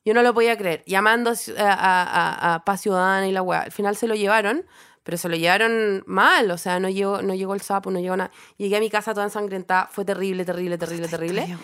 Yo 0.03 0.13
no 0.13 0.21
lo 0.21 0.33
podía 0.33 0.57
creer. 0.57 0.83
Llamando 0.85 1.31
a, 1.31 1.63
a, 1.63 2.03
a- 2.03 2.53
a 2.55 2.65
Paz 2.65 2.81
Ciudadana 2.81 3.25
y 3.27 3.31
la 3.31 3.41
weá. 3.41 3.61
Al 3.61 3.71
final 3.71 3.95
se 3.95 4.07
lo 4.09 4.15
llevaron, 4.15 4.65
pero 5.03 5.17
se 5.17 5.29
lo 5.29 5.37
llevaron 5.37 6.03
mal. 6.07 6.51
O 6.51 6.57
sea, 6.57 6.79
no 6.81 6.89
llegó, 6.89 7.21
no 7.21 7.33
llegó 7.35 7.53
el 7.55 7.61
sapo, 7.61 7.89
no 7.89 7.99
llegó 8.01 8.17
nada. 8.17 8.31
Llegué 8.57 8.75
a 8.75 8.79
mi 8.81 8.89
casa 8.89 9.13
toda 9.13 9.25
ensangrentada. 9.25 9.87
Fue 9.91 10.03
terrible, 10.03 10.43
terrible, 10.43 10.77
terrible, 10.77 11.07
terrible. 11.07 11.57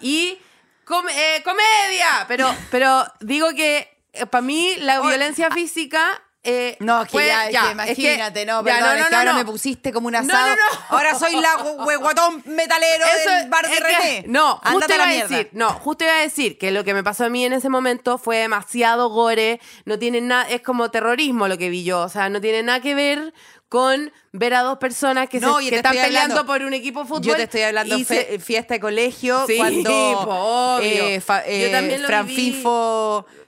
Y 0.00 0.38
com- 0.84 1.08
eh, 1.08 1.42
comedia. 1.42 2.26
Pero, 2.28 2.46
pero 2.70 3.04
digo 3.20 3.48
que 3.56 3.88
para 4.30 4.42
mí 4.42 4.74
la 4.78 5.00
violencia 5.00 5.50
física. 5.50 6.22
eh, 6.42 6.78
No, 6.80 7.02
es 7.02 7.08
que 7.08 7.12
fue- 7.12 7.26
ya, 7.26 7.46
es 7.48 7.52
ya, 7.52 7.60
que 7.60 7.66
es 7.66 7.72
imagínate, 7.98 8.46
no, 8.46 8.64
ya, 8.64 8.74
perdón, 8.76 8.96
es 8.98 9.06
que 9.08 9.14
ahora 9.14 9.32
no. 9.32 9.38
me 9.40 9.44
pusiste 9.44 9.92
como 9.92 10.06
un 10.06 10.14
No, 10.14 10.20
asado. 10.20 10.48
no, 10.48 10.56
no. 10.56 10.80
Ahora 10.88 11.14
soy 11.18 11.36
la 11.36 11.54
guatón 11.98 12.42
metalero 12.46 13.04
Eso 13.04 13.30
del 13.30 13.50
bar 13.50 13.66
de 13.68 13.74
es 13.74 13.78
que- 13.80 13.86
René. 13.86 14.24
No, 14.26 14.52
justo 14.54 14.68
Ándate 14.70 14.92
a 14.92 14.96
iba 14.96 15.04
la 15.04 15.10
a 15.10 15.14
mierda. 15.14 15.28
decir, 15.36 15.50
no, 15.52 15.68
justo 15.74 16.04
iba 16.04 16.14
a 16.14 16.20
decir 16.20 16.56
que 16.56 16.70
lo 16.70 16.82
que 16.82 16.94
me 16.94 17.04
pasó 17.04 17.26
a 17.26 17.28
mí 17.28 17.44
en 17.44 17.52
ese 17.52 17.68
momento 17.68 18.16
fue 18.16 18.38
demasiado 18.38 19.10
gore, 19.10 19.60
no 19.84 19.98
tiene 19.98 20.22
nada, 20.22 20.48
es 20.48 20.62
como 20.62 20.90
terrorismo 20.90 21.46
lo 21.46 21.58
que 21.58 21.68
vi 21.68 21.84
yo, 21.84 22.00
o 22.00 22.08
sea, 22.08 22.30
no 22.30 22.40
tiene 22.40 22.62
nada 22.62 22.80
que 22.80 22.94
ver 22.94 23.34
con 23.68 24.10
ver 24.32 24.54
a 24.54 24.62
dos 24.62 24.78
personas 24.78 25.28
que, 25.28 25.40
No, 25.40 25.58
se- 25.58 25.64
yo 25.64 25.66
que 25.66 25.70
te 25.72 25.76
están 25.76 25.92
estoy 25.92 26.06
peleando 26.08 26.34
hablando- 26.40 26.52
por 26.52 26.62
un 26.62 26.72
equipo 26.72 27.00
de 27.02 27.06
fútbol. 27.06 27.22
Yo 27.22 27.36
te 27.36 27.42
estoy 27.42 27.62
hablando 27.62 27.98
y 27.98 28.04
fe- 28.06 28.26
se- 28.30 28.38
fiesta 28.38 28.72
de 28.74 28.80
colegio 28.80 29.44
Sí, 29.46 29.58
cuando 29.58 29.90
po, 30.24 30.30
obvio. 30.78 30.88
eh, 31.04 31.20
fa- 31.20 31.44
Yo 31.44 31.52
eh, 31.52 31.68
también 31.70 32.00
lo 32.00 32.08
Fran 32.08 32.26
viví. 32.26 32.50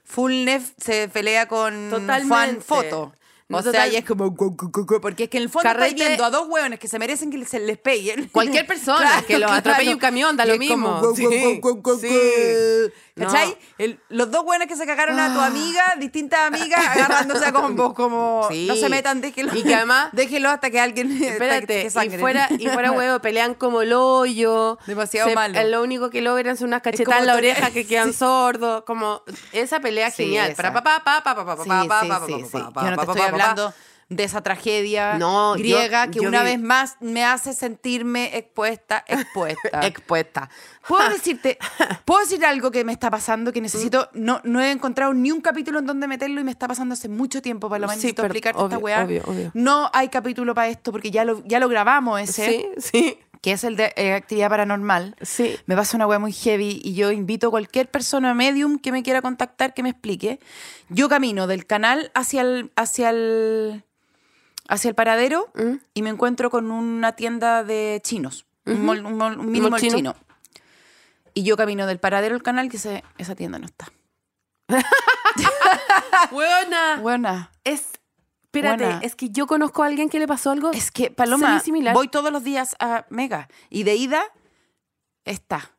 Fullnef 0.04 0.72
se 0.76 1.08
pelea 1.08 1.48
con 1.48 1.90
Totalmente. 1.90 2.28
Juan 2.28 2.60
Foto. 2.60 3.12
O 3.54 3.62
sea, 3.62 3.86
y 3.86 3.96
es 3.96 4.04
como... 4.04 4.34
Porque 4.34 5.24
es 5.24 5.28
que 5.30 5.36
en 5.36 5.42
el 5.42 5.50
fondo 5.50 5.68
Carrete- 5.68 5.94
viendo 5.94 6.24
a 6.24 6.30
dos 6.30 6.48
hueones 6.48 6.78
que 6.78 6.88
se 6.88 6.98
merecen 6.98 7.30
que 7.30 7.44
se 7.44 7.60
les 7.60 7.76
peguen. 7.76 8.28
Cualquier 8.32 8.66
persona, 8.66 9.22
que 9.26 9.38
los 9.38 9.50
atropelle 9.50 9.92
un 9.92 9.98
camión, 10.00 10.36
da 10.36 10.46
lo 10.46 10.54
como 10.54 11.00
mismo. 11.00 11.14
Sí, 11.14 12.08
sí. 12.08 12.92
No. 13.14 13.26
¿Cachai? 13.26 13.58
El- 13.76 14.00
los 14.08 14.30
dos 14.30 14.42
hueones 14.46 14.68
que 14.68 14.74
se 14.76 14.86
cagaron 14.86 15.20
a 15.20 15.34
tu 15.34 15.40
Ah. 15.40 15.46
amiga, 15.46 15.94
distintas 15.98 16.40
amigas, 16.46 16.80
agarrándose 16.86 17.44
a 17.44 17.52
combos 17.52 17.92
como... 17.92 18.46
Sí. 18.50 18.66
No 18.66 18.74
se 18.74 18.88
metan, 18.88 19.20
déjenlo. 19.20 19.54
Y 19.54 19.62
que 19.62 19.74
además- 19.74 20.08
Déjenlo 20.12 20.48
hasta 20.48 20.70
que 20.70 20.80
alguien... 20.80 21.08
que- 21.18 21.28
Espérate, 21.28 21.66
que 21.92 22.06
y 22.06 22.18
fuera, 22.18 22.48
y 22.58 22.68
fuera 22.68 22.90
huevo, 22.92 23.18
pelean 23.20 23.52
como 23.54 23.82
el 23.82 23.92
hoyo. 23.92 24.78
Demasiado 24.86 25.28
Se- 25.28 25.34
malo. 25.34 25.58
eh, 25.58 25.68
Lo 25.68 25.82
único 25.82 26.08
que 26.08 26.22
logran 26.22 26.56
son 26.56 26.68
unas 26.68 26.80
cachetadas 26.80 27.20
en 27.20 27.26
la 27.26 27.34
oreja 27.36 27.70
que 27.70 27.86
quedan 27.86 28.14
sordos. 28.14 28.84
Como 28.84 29.22
esa 29.52 29.80
pelea 29.80 30.10
Sí, 30.10 30.24
genial. 30.24 30.54
Para 30.56 30.72
pa 30.72 30.82
pa 30.82 31.04
pa 31.04 31.22
pa 31.22 31.34
pa 31.34 31.44
pa 31.56 31.62
Sí, 31.62 31.68
pa 31.68 31.86
pa 31.86 32.00
sí, 32.00 32.08
pa 32.08 32.20
sí, 32.26 32.32
pa 32.32 32.38
sí. 32.38 32.48
pa 32.52 32.70
pa 32.70 32.84
Yo 32.84 32.90
no 32.92 32.96
te 32.96 33.02
estoy 33.02 33.30
pa 33.30 33.54
pa. 33.54 33.74
De 34.16 34.24
esa 34.24 34.42
tragedia 34.42 35.14
No, 35.18 35.56
yo- 35.56 35.62
griega 35.62 36.08
que 36.10 36.20
yo 36.20 36.28
una 36.28 36.42
vi- 36.42 36.50
vez 36.52 36.60
más 36.60 36.96
me 37.00 37.24
hace 37.24 37.52
sentirme 37.52 38.36
expuesta, 38.36 39.04
expuesta. 39.06 39.80
expuesta. 39.86 40.50
Puedo 40.86 41.08
decirte, 41.10 41.58
puedo 42.04 42.20
decir 42.20 42.44
algo 42.44 42.70
que 42.70 42.84
me 42.84 42.92
está 42.92 43.10
pasando 43.10 43.52
que 43.52 43.60
necesito, 43.60 44.08
no, 44.14 44.40
no 44.44 44.60
he 44.60 44.70
encontrado 44.70 45.14
ni 45.14 45.30
un 45.30 45.40
capítulo 45.40 45.78
en 45.78 45.86
donde 45.86 46.06
meterlo 46.08 46.40
y 46.40 46.44
me 46.44 46.50
está 46.50 46.68
pasando 46.68 46.94
hace 46.94 47.08
mucho 47.08 47.40
tiempo 47.42 47.68
para 47.68 47.80
lo 47.80 47.88
Sí, 47.88 47.96
necesito 47.96 48.22
explicarte 48.22 48.62
esta 48.62 48.78
weá. 48.78 49.04
obvio, 49.04 49.22
obvio. 49.26 49.50
No 49.54 49.90
hay 49.92 50.08
capítulo 50.08 50.54
para 50.54 50.68
esto 50.68 50.92
porque 50.92 51.10
ya 51.10 51.24
lo, 51.24 51.42
ya 51.46 51.60
lo 51.60 51.68
grabamos 51.68 52.20
ese, 52.20 52.46
Sí, 52.46 52.66
sí, 52.78 53.18
que 53.40 53.52
es 53.52 53.64
el 53.64 53.76
de 53.76 53.92
eh, 53.96 54.12
actividad 54.14 54.48
paranormal. 54.50 55.16
sí. 55.20 55.56
Me 55.66 55.74
pasa 55.76 55.96
una 55.96 56.06
weá 56.06 56.18
muy 56.18 56.32
heavy 56.32 56.80
y 56.84 56.94
yo 56.94 57.10
invito 57.12 57.48
a 57.48 57.50
cualquier 57.50 57.88
persona 57.90 58.34
medium 58.34 58.78
que 58.78 58.92
me 58.92 59.02
quiera 59.02 59.20
contactar 59.22 59.74
que 59.74 59.82
me 59.82 59.90
explique. 59.90 60.38
Yo 60.88 61.08
camino 61.08 61.46
del 61.46 61.66
canal 61.66 62.10
hacia 62.14 62.42
el, 62.42 62.70
hacia 62.76 63.10
el, 63.10 63.84
hacia 64.72 64.88
el 64.88 64.94
paradero 64.94 65.50
¿Mm? 65.54 65.74
y 65.94 66.02
me 66.02 66.10
encuentro 66.10 66.50
con 66.50 66.70
una 66.70 67.12
tienda 67.12 67.62
de 67.64 68.00
chinos, 68.02 68.46
un, 68.66 68.88
un 68.88 69.50
mini 69.50 69.68
mall 69.68 69.80
chino. 69.80 69.96
chino. 69.96 70.16
Y 71.34 71.42
yo 71.44 71.56
camino 71.56 71.86
del 71.86 71.98
paradero 71.98 72.34
al 72.34 72.42
canal 72.42 72.68
y 72.72 72.76
ese- 72.76 73.04
esa 73.18 73.34
tienda 73.34 73.58
no 73.58 73.66
está. 73.66 73.92
Buena. 76.30 76.96
Buena. 77.00 77.50
Es. 77.64 77.86
Espérate, 78.44 78.84
Buena. 78.84 79.00
es 79.02 79.16
que 79.16 79.30
yo 79.30 79.46
conozco 79.46 79.82
a 79.82 79.86
alguien 79.86 80.08
que 80.10 80.18
le 80.18 80.26
pasó 80.28 80.50
algo. 80.50 80.72
Es 80.72 80.90
que, 80.90 81.10
Paloma, 81.10 81.48
semi-similar. 81.48 81.94
voy 81.94 82.08
todos 82.08 82.30
los 82.30 82.44
días 82.44 82.76
a 82.80 83.06
Mega 83.08 83.48
y 83.70 83.84
de 83.84 83.94
ida 83.96 84.22
está 85.24 85.72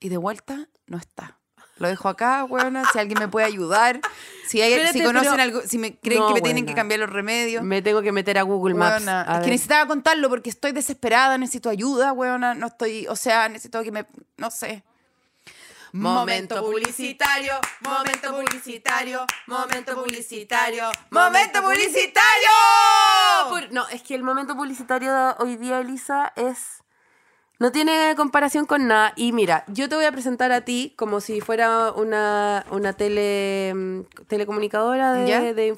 y 0.00 0.08
de 0.08 0.16
vuelta 0.16 0.68
no 0.86 0.98
está. 0.98 1.35
Lo 1.78 1.88
dejo 1.88 2.08
acá, 2.08 2.44
weona, 2.44 2.84
si 2.90 2.98
alguien 2.98 3.18
me 3.18 3.28
puede 3.28 3.44
ayudar, 3.46 4.00
si, 4.46 4.62
hay, 4.62 4.72
Espérate, 4.72 4.98
si 4.98 5.04
conocen 5.04 5.38
algo, 5.40 5.60
si 5.62 5.76
me 5.76 5.96
creen 5.98 6.20
No, 6.20 6.28
que 6.28 6.34
me 6.34 6.40
tienen 6.40 6.64
que 6.64 6.72
cambiar 6.74 7.00
los 7.00 7.10
remedios. 7.10 7.62
Me 7.62 7.82
tengo 7.82 8.00
que 8.00 8.12
meter 8.12 8.38
a 8.38 8.42
Google 8.42 8.74
Maps. 8.74 9.00
Weona, 9.00 9.22
a 9.30 9.36
es 9.38 9.44
que 9.44 9.50
necesitaba 9.50 9.86
contarlo 9.86 10.30
porque 10.30 10.48
estoy 10.48 10.72
desesperada, 10.72 11.36
necesito 11.36 11.68
ayuda, 11.68 12.12
weona, 12.14 12.54
no 12.54 12.68
estoy, 12.68 13.06
o 13.08 13.16
sea, 13.16 13.48
necesito 13.50 13.82
que 13.82 13.92
me, 13.92 14.06
no 14.38 14.50
sé. 14.50 14.84
Momento 15.92 16.60
publicitario, 16.62 17.52
momento 17.80 18.34
publicitario, 18.34 19.24
momento 19.46 19.94
publicitario, 19.94 20.90
¡Momento 21.10 21.62
publicitario! 21.62 22.50
Pu- 23.50 23.68
No, 23.70 23.88
es 23.88 24.02
que 24.02 24.14
el 24.14 24.22
momento 24.22 24.54
publicitario 24.56 25.12
de 25.14 25.34
hoy 25.38 25.56
día, 25.56 25.80
Elisa, 25.80 26.32
es. 26.36 26.82
No 27.58 27.72
tiene 27.72 28.14
comparación 28.16 28.66
con 28.66 28.86
nada. 28.86 29.12
Y 29.16 29.32
mira, 29.32 29.64
yo 29.68 29.88
te 29.88 29.96
voy 29.96 30.04
a 30.04 30.12
presentar 30.12 30.52
a 30.52 30.60
ti 30.62 30.92
como 30.96 31.20
si 31.20 31.40
fuera 31.40 31.92
una, 31.92 32.66
una 32.70 32.92
tele, 32.92 33.72
mm, 33.74 34.00
telecomunicadora 34.26 35.24
¿Ya? 35.26 35.40
de, 35.40 35.54
de. 35.54 35.74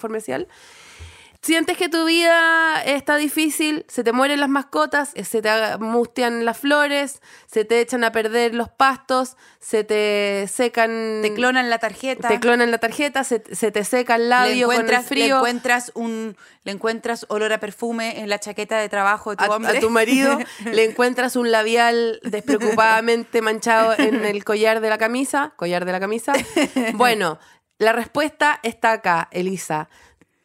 Sientes 1.41 1.77
que 1.77 1.89
tu 1.89 2.05
vida 2.05 2.83
está 2.83 3.17
difícil, 3.17 3.87
se 3.89 4.03
te 4.03 4.13
mueren 4.13 4.41
las 4.41 4.49
mascotas, 4.49 5.13
eh, 5.15 5.25
se 5.25 5.41
te 5.41 5.51
mustian 5.79 6.45
las 6.45 6.59
flores, 6.59 7.23
se 7.47 7.65
te 7.65 7.81
echan 7.81 8.03
a 8.03 8.11
perder 8.11 8.55
los 8.55 8.69
pastos, 8.69 9.37
se 9.61 9.85
te 9.85 10.47
secan. 10.53 11.21
Te 11.23 11.33
clonan 11.35 11.71
la 11.71 11.79
tarjeta. 11.79 12.27
te 12.29 12.41
clonan 12.41 12.73
la 12.73 12.79
tarjeta, 12.79 13.23
se, 13.23 13.43
se 13.53 13.71
te 13.71 13.85
seca 13.85 14.17
el 14.17 14.23
le 14.23 14.29
labio 14.29 14.67
con 14.67 14.75
el 14.75 14.81
encuentras, 14.81 15.03
le 15.03 15.09
frío. 15.09 15.37
encuentras 15.37 15.93
un 15.95 16.37
le 16.65 16.73
encuentras 16.73 17.25
olor 17.29 17.53
a 17.53 17.61
perfume 17.61 18.21
en 18.21 18.29
la 18.29 18.41
chaqueta 18.41 18.79
de 18.79 18.89
trabajo 18.89 19.31
de 19.31 19.37
tu 19.37 19.45
a, 19.45 19.57
hombre. 19.57 19.79
a 19.79 19.81
tu 19.81 19.91
marido 19.91 20.39
le 20.65 20.85
encuentras 20.85 21.37
un 21.37 21.53
labial 21.53 22.21
despreocupadamente 22.25 23.43
manchado 23.43 23.95
en 23.97 24.25
el 24.25 24.45
collar 24.45 24.81
de 24.81 24.91
la 24.91 24.99
camisa, 24.99 25.53
collar 25.57 25.85
de 25.85 25.93
la 25.93 26.01
camisa. 26.01 26.33
Bueno, 26.95 27.39
la 27.79 27.93
respuesta 27.93 28.59
está 28.63 28.93
acá, 28.93 29.29
Elisa. 29.31 29.89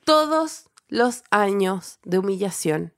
Todos 0.03 0.69
los 0.93 1.23
años 1.31 1.97
de 2.03 2.19
humillación, 2.19 2.93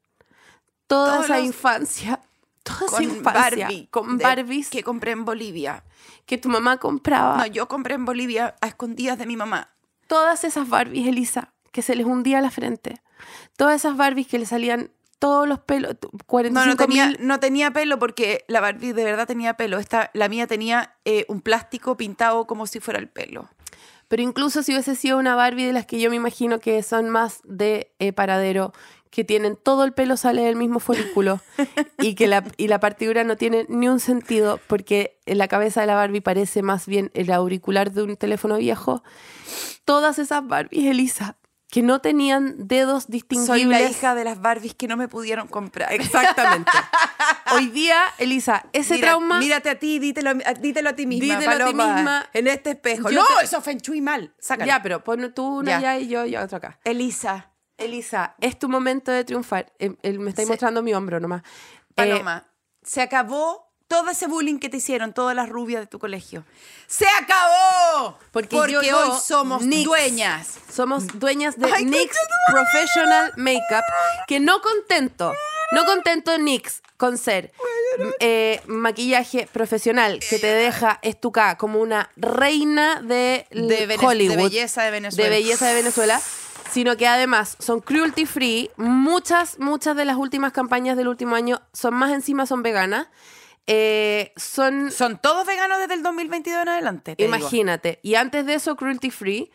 toda 0.87 1.13
Todos 1.13 1.25
esa 1.25 1.39
infancia 1.39 2.19
Toda 2.63 2.85
esa 2.87 2.95
con 2.97 3.03
infancia, 3.03 3.65
Barbie. 3.67 3.87
con 3.91 4.17
de- 4.17 4.23
Barbies 4.23 4.69
Que 4.69 4.83
compré 4.83 5.11
en 5.11 5.23
Bolivia. 5.23 5.83
que 6.25 6.37
tu 6.37 6.49
mamá 6.49 6.77
compraba. 6.77 7.37
No, 7.37 7.45
yo 7.45 7.67
compré 7.67 7.93
en 7.95 8.05
Bolivia 8.05 8.55
a 8.59 8.67
escondidas 8.67 9.17
de 9.19 9.25
mi 9.27 9.37
mamá. 9.37 9.69
Todas 10.07 10.43
esas 10.43 10.67
Barbies, 10.67 11.07
Elisa, 11.07 11.53
que 11.71 11.81
se 11.83 11.95
les 11.95 12.05
hundía 12.05 12.41
la 12.41 12.49
frente. 12.51 13.01
Todas 13.55 13.75
esas 13.75 13.95
Barbies 13.95 14.27
que 14.27 14.39
le 14.39 14.45
salían 14.47 14.91
todos 15.19 15.47
los 15.47 15.59
pelos, 15.59 15.97
tu- 15.99 16.09
45 16.25 16.65
No, 16.65 16.65
no 16.71 16.75
tenía, 16.75 17.07
mil. 17.07 17.17
no 17.21 17.39
tenía 17.39 17.71
pelo 17.71 17.97
porque 17.99 18.43
la 18.47 18.59
Barbie 18.61 18.93
de 18.93 19.03
verdad 19.05 19.25
tenía 19.27 19.53
pelo. 19.55 19.77
Esta, 19.77 20.09
la 20.13 20.27
mía 20.27 20.47
tenía 20.47 20.95
eh, 21.05 21.25
un 21.29 21.41
plástico 21.41 21.95
pintado 21.97 22.45
como 22.47 22.65
si 22.67 22.79
fuera 22.79 22.99
el 22.99 23.07
pelo. 23.09 23.47
Pero 24.07 24.21
incluso 24.21 24.63
si 24.63 24.71
hubiese 24.71 24.95
sido 24.95 25.17
una 25.17 25.35
Barbie 25.35 25.65
de 25.65 25.73
las 25.73 25.85
que 25.85 25.99
yo 25.99 26.09
me 26.09 26.15
imagino 26.15 26.59
que 26.59 26.81
son 26.83 27.09
más 27.09 27.41
de 27.43 27.91
eh, 27.99 28.13
paradero, 28.13 28.73
que 29.15 29.23
tienen 29.23 29.55
todo 29.55 29.85
el 29.85 29.93
pelo 29.93 30.17
sale 30.17 30.43
del 30.43 30.57
mismo 30.57 30.81
folículo 30.81 31.39
y 31.99 32.15
que 32.15 32.27
la, 32.27 32.43
y 32.57 32.67
la 32.67 32.81
partidura 32.81 33.23
no 33.23 33.37
tiene 33.37 33.65
ni 33.69 33.87
un 33.87 34.01
sentido 34.01 34.59
porque 34.67 35.17
en 35.25 35.37
la 35.37 35.47
cabeza 35.47 35.79
de 35.79 35.87
la 35.87 35.95
Barbie 35.95 36.19
parece 36.19 36.61
más 36.61 36.85
bien 36.85 37.11
el 37.13 37.31
auricular 37.31 37.93
de 37.93 38.03
un 38.03 38.17
teléfono 38.17 38.57
viejo. 38.57 39.03
Todas 39.85 40.19
esas 40.19 40.45
Barbies, 40.45 40.87
Elisa, 40.87 41.37
que 41.67 41.81
no 41.81 41.99
tenían 41.99 42.67
dedos 42.67 43.07
distinguibles. 43.07 43.47
Soy 43.61 43.65
la 43.65 43.81
hija 43.81 44.15
de 44.15 44.23
las 44.23 44.39
Barbies 44.39 44.75
que 44.75 44.87
no 44.87 44.97
me 44.97 45.07
pudieron 45.07 45.47
comprar. 45.47 45.91
Exactamente. 45.91 46.71
Hoy 47.53 47.67
día, 47.67 48.01
Elisa, 48.17 48.65
ese 48.71 48.95
Mira- 48.95 49.07
trauma... 49.09 49.39
Mírate 49.39 49.69
a 49.69 49.79
ti, 49.79 49.99
dítelo, 49.99 50.29
a- 50.31 50.53
dítelo 50.53 50.89
a 50.89 50.93
ti 50.93 51.05
misma. 51.05 51.35
Dítelo 51.39 51.51
a 51.51 51.67
ti 51.67 51.73
Paloma, 51.73 51.93
misma. 51.95 52.29
En 52.33 52.47
este 52.47 52.71
espejo. 52.71 53.09
Yo 53.09 53.21
no, 53.21 53.37
te- 53.39 53.45
eso 53.45 53.61
fue 53.61 53.75
Chuy 53.77 53.99
mal. 54.01 54.33
Sácalo. 54.39 54.67
Ya, 54.67 54.81
pero 54.81 55.03
pon 55.03 55.33
tú 55.33 55.59
una 55.59 55.79
Ya. 55.81 55.97
y 55.99 56.07
yo, 56.07 56.25
yo 56.25 56.41
otra 56.41 56.59
acá. 56.59 56.79
Elisa, 56.83 57.51
Elisa, 57.77 58.35
es 58.39 58.57
tu 58.57 58.69
momento 58.69 59.11
de 59.11 59.23
triunfar. 59.25 59.73
Em, 59.79 59.95
él 60.03 60.19
me 60.19 60.29
estáis 60.29 60.47
Sí. 60.47 60.51
mostrando 60.51 60.81
mi 60.81 60.93
hombro 60.93 61.19
nomás. 61.19 61.41
Eh, 61.41 61.93
Paloma, 61.95 62.47
se 62.83 63.01
acabó 63.01 63.64
todo 63.99 64.09
ese 64.11 64.27
bullying 64.27 64.59
que 64.59 64.69
te 64.69 64.77
hicieron 64.77 65.13
todas 65.13 65.35
las 65.35 65.47
rubias 65.49 65.81
de 65.81 65.87
tu 65.87 65.99
colegio. 65.99 66.43
¡Se 66.87 67.05
acabó! 67.21 68.17
Porque 68.31 68.55
Porque 68.55 68.73
yo- 68.73 68.97
hoy 68.97 69.11
somos 69.23 69.61
Nix. 69.63 69.85
dueñas. 69.85 70.47
somos 70.71 71.07
dueñas 71.19 71.57
de 71.57 71.71
Ay, 71.71 71.85
NYX 71.85 72.17
Professional 72.51 73.31
Makeup, 73.37 73.83
que 74.27 74.39
no 74.39 74.61
contento, 74.61 75.33
no 75.71 75.85
contento 75.85 76.37
NYX 76.37 76.81
con 76.97 77.17
ser 77.17 77.51
eh, 78.19 78.61
maquillaje 78.67 79.47
profesional 79.51 80.19
que 80.29 80.39
te 80.39 80.47
deja 80.47 80.99
estucada 81.01 81.57
como 81.57 81.79
una 81.79 82.09
reina 82.15 83.01
de, 83.01 83.47
De 83.51 83.97
Hollywood, 84.01 84.35
de 84.37 84.43
belleza 84.43 84.83
de 84.83 84.91
Venezuela. 84.91 85.29
de 85.29 85.35
belleza 85.35 85.67
de 85.67 85.73
Venezuela, 85.75 86.21
sino 86.71 86.95
que 86.97 87.07
además 87.07 87.55
son 87.59 87.79
cruelty 87.81 88.25
free. 88.25 88.69
Muchas, 88.77 89.59
muchas 89.59 89.95
de 89.95 90.05
las 90.05 90.17
últimas 90.17 90.51
campañas 90.53 90.97
del 90.97 91.07
último 91.07 91.35
año 91.35 91.61
son 91.73 91.93
más 91.95 92.11
encima 92.11 92.45
son 92.45 92.63
veganas. 92.63 93.07
Eh, 93.67 94.31
son 94.35 94.91
Son 94.91 95.17
todos 95.17 95.45
veganos 95.47 95.79
desde 95.79 95.95
el 95.95 96.03
2022 96.03 96.61
en 96.61 96.69
adelante. 96.69 97.15
digo. 97.17 97.27
Imagínate. 97.35 97.99
Y 98.03 98.15
antes 98.15 98.45
de 98.45 98.53
eso, 98.55 98.75
cruelty 98.75 99.09
free. 99.09 99.51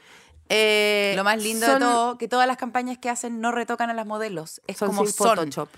eh, 0.48 1.12
Lo 1.16 1.22
más 1.22 1.40
lindo 1.40 1.64
son- 1.64 1.78
de 1.78 1.84
todo, 1.86 2.18
que 2.18 2.26
todas 2.26 2.48
las 2.48 2.56
campañas 2.56 2.98
que 2.98 3.08
hacen 3.08 3.40
no 3.40 3.52
retocan 3.52 3.88
a 3.88 3.94
las 3.94 4.04
modelos. 4.06 4.60
Es 4.66 4.78
son 4.78 4.88
como 4.88 5.06
sin. 5.06 5.14
Photoshop. 5.14 5.68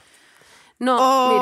No, 0.78 0.96
Oh, 0.98 1.34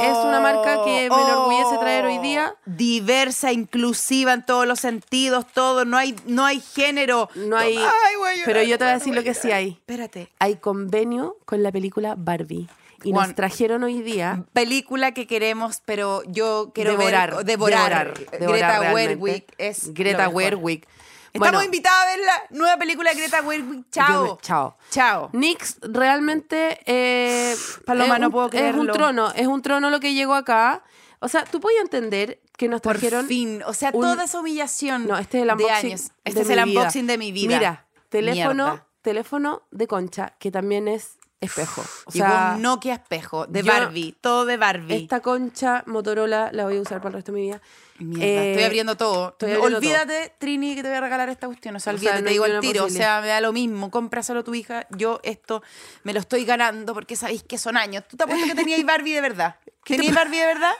mira, 0.00 0.10
es 0.10 0.16
una 0.24 0.40
marca 0.40 0.82
que 0.82 1.08
me 1.08 1.22
enorgullece 1.22 1.78
traer 1.78 2.04
hoy 2.06 2.18
día. 2.18 2.56
Diversa, 2.64 3.52
inclusiva 3.52 4.32
en 4.32 4.44
todos 4.44 4.66
los 4.66 4.80
sentidos, 4.80 5.46
todo. 5.52 5.84
No 5.84 5.96
hay, 5.98 6.16
no 6.26 6.44
hay 6.46 6.60
género. 6.60 7.28
No 7.36 7.56
hay. 7.58 7.76
Ay, 7.76 7.84
llorar, 7.84 8.34
pero 8.44 8.62
yo 8.62 8.78
te 8.78 8.84
voy 8.84 8.90
a 8.92 8.94
decir 8.94 9.14
lo 9.14 9.22
que 9.22 9.34
sí 9.34 9.52
hay. 9.52 9.72
Espérate. 9.72 10.32
Hay 10.40 10.56
convenio 10.56 11.36
con 11.44 11.62
la 11.62 11.70
película 11.70 12.14
Barbie. 12.16 12.68
Y 13.04 13.12
nos 13.12 13.34
trajeron 13.34 13.82
hoy 13.84 14.02
día. 14.02 14.44
Película 14.52 15.12
que 15.12 15.26
queremos, 15.26 15.82
pero 15.84 16.22
yo 16.26 16.70
quiero 16.74 16.92
devorar, 16.92 17.36
ver, 17.36 17.44
devorar. 17.44 18.14
devorar 18.38 18.80
Greta. 18.80 18.92
Werwig 18.94 19.44
es 19.58 19.92
Greta. 19.94 20.28
Werwig. 20.28 20.86
Estamos 21.34 21.50
Bueno, 21.52 21.64
invitados 21.64 21.98
a 22.02 22.06
ver 22.16 22.18
la 22.26 22.42
nueva 22.58 22.76
película 22.76 23.10
de 23.10 23.16
Greta 23.20 23.40
Werwig. 23.42 23.78
yo 23.78 23.84
Chao. 23.90 24.38
chao. 24.42 24.76
Chao. 24.90 25.30
Nix 25.32 25.78
realmente 25.80 26.78
eh, 26.84 27.54
Paloma, 27.86 28.18
no 28.18 28.26
un- 28.26 28.32
puedo 28.32 28.46
es 28.48 28.52
un 28.54 28.58
creerlo. 28.58 28.92
trono, 28.92 29.32
es 29.34 29.46
un 29.46 29.62
trono 29.62 29.88
lo 29.90 29.98
que 30.00 30.12
llegó 30.14 30.34
acá. 30.34 30.82
O 31.20 31.28
sea, 31.28 31.44
tú 31.44 31.60
puedes 31.60 31.80
entender 31.80 32.40
que 32.58 32.68
nos 32.68 32.80
Por 32.82 32.98
trajeron 32.98 33.26
fin. 33.26 33.62
O 33.66 33.72
sea, 33.72 33.90
un- 33.94 34.02
toda 34.02 34.24
esa 34.24 34.40
humillación 34.40 35.06
No, 35.06 35.16
este 35.16 35.38
es 35.38 35.42
el 35.42 35.48
de 35.48 35.54
unboxing. 35.54 35.86
años. 35.90 36.02
de 36.08 36.12
Este 36.24 36.40
es 36.42 36.50
el 36.50 36.64
vida. 36.64 36.80
unboxing 36.80 37.06
de 37.06 37.18
mi 37.18 37.32
vida. 37.32 37.58
Mira, 37.58 37.86
teléfono, 38.10 38.64
Mierda. 38.66 38.86
teléfono 39.00 39.62
de 39.70 39.86
concha, 39.86 40.34
que 40.38 40.50
también 40.50 40.86
es 40.86 41.16
espejo. 41.42 41.82
O 42.06 42.10
Llegó 42.12 42.26
sea, 42.26 42.52
un 42.56 42.62
Nokia 42.62 42.94
espejo 42.94 43.46
de 43.46 43.62
yo- 43.62 43.72
Barbie. 43.72 44.14
Todo 44.20 44.44
de 44.46 44.56
Barbie. 44.56 44.96
esta 44.96 45.20
concha 45.20 45.82
Motorola 45.86 46.50
la 46.52 46.64
voy 46.64 46.78
a 46.78 46.80
usar 46.80 46.98
para 46.98 47.08
el 47.08 47.14
resto 47.14 47.32
de 47.32 47.38
mi 47.40 47.46
vida. 47.46 47.60
Mierda, 47.98 48.24
Eh, 48.26 48.50
estoy 48.52 48.64
abriendo 48.64 48.96
todo. 48.96 49.28
estoy 49.30 49.52
abriendo 49.52 49.76
olvídate, 49.78 50.32
Trini, 50.38 50.74
que 50.74 50.82
te 50.82 50.88
voy 50.88 50.96
a 50.96 51.00
regalar 51.02 51.28
esta 51.28 51.46
cuestión. 51.46 51.76
O 51.76 51.80
sea, 51.80 51.92
O 51.92 51.98
sea, 51.98 52.10
olvídate, 52.10 52.18
no 52.20 52.24
te 52.24 52.28
hay 52.30 52.34
digo 52.34 52.46
el 52.46 52.60
tiro. 52.60 52.80
O 52.82 52.86
posibilidad. 52.86 53.06
sea, 53.16 53.20
me 53.20 53.28
da 53.28 53.40
lo 53.40 53.52
mismo. 53.52 53.90
Cómpraselo 53.90 54.40
a 54.40 54.44
tu 54.44 54.54
hija. 54.54 54.86
Yo 54.90 55.20
esto 55.22 55.62
me 56.02 56.12
lo 56.12 56.20
estoy 56.20 56.44
ganando 56.44 56.94
porque 56.94 57.14
sabéis 57.16 57.42
que 57.44 57.58
son 57.58 57.76
años. 57.76 58.02
¿Tú 58.08 58.16
te 58.16 58.24
apuesto 58.24 58.46
que 58.46 58.54
teníais 58.54 58.84
Barbie 58.84 59.12
de 59.12 59.20
verdad? 59.20 59.56
¿Teníais 59.84 60.14
Barbie 60.14 60.38
de 60.38 60.46
verdad? 60.46 60.72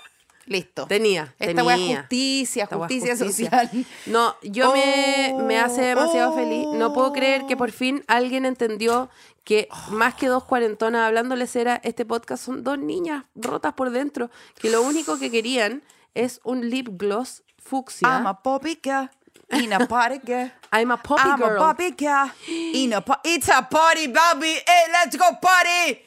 Listo. 0.46 0.86
Tenía, 0.88 1.32
Esta 1.38 1.62
weá 1.62 1.76
es 1.76 1.80
tenía. 1.82 1.98
justicia, 2.00 2.64
Esta 2.64 2.76
weá 2.76 2.86
es 2.88 2.92
justicia, 2.92 3.24
justicia. 3.26 3.50
social. 3.50 3.86
No, 4.06 4.34
yo 4.42 4.72
me, 4.72 5.36
me 5.44 5.60
hace 5.60 5.82
demasiado 5.82 6.32
Oh, 6.32 6.34
feliz. 6.34 6.66
No 6.72 6.92
puedo 6.92 7.12
creer 7.12 7.46
que 7.46 7.56
por 7.56 7.70
fin 7.70 8.02
alguien 8.08 8.44
entendió 8.44 9.08
que 9.44 9.68
más 9.90 10.14
que 10.14 10.28
dos 10.28 10.44
cuarentonas 10.44 11.06
hablándoles 11.06 11.54
era 11.56 11.80
este 11.82 12.04
podcast 12.04 12.44
son 12.44 12.62
dos 12.62 12.78
niñas 12.78 13.24
rotas 13.34 13.74
por 13.74 13.90
dentro 13.90 14.30
que 14.60 14.70
lo 14.70 14.82
único 14.82 15.18
que 15.18 15.30
querían 15.30 15.82
es 16.14 16.40
un 16.44 16.68
lip 16.70 16.88
gloss 16.92 17.42
fucsia. 17.58 18.08
I'm 18.08 18.26
a 18.26 18.34
poppy 18.34 18.78
girl 18.82 19.08
in 19.52 19.72
a 19.72 19.86
party 19.86 20.20
girl. 20.24 20.50
I'm 20.72 20.90
a 20.90 20.96
poppy 20.96 21.28
I'm 21.28 21.38
girl. 21.38 21.56
a 21.56 21.58
poppy 21.58 21.90
girl 21.92 22.30
in 22.48 22.92
a 22.92 23.04
It's 23.24 23.48
a 23.48 23.62
party, 23.62 24.08
baby. 24.08 24.58
Hey, 24.66 24.86
let's 24.92 25.16
go 25.16 25.28
party. 25.40 26.00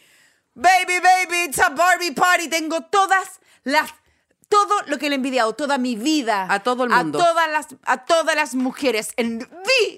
Baby, 0.55 0.99
baby, 0.99 1.49
it's 1.49 1.59
a 1.59 1.69
Barbie 1.69 2.11
party. 2.11 2.47
Tengo 2.47 2.81
todas 2.89 3.39
las 3.65 3.93
todo 4.47 4.83
lo 4.87 4.97
que 4.97 5.09
le 5.09 5.15
he 5.15 5.17
envidiado, 5.17 5.53
toda 5.53 5.77
mi 5.77 5.95
vida. 5.95 6.47
A 6.49 6.59
todo 6.59 6.85
el 6.85 6.91
mundo. 6.91 7.19
A 7.19 7.21
todas 7.21 7.51
las, 7.51 7.67
a 7.83 8.05
todas 8.05 8.35
las 8.35 8.55
mujeres. 8.55 9.13
En 9.17 9.47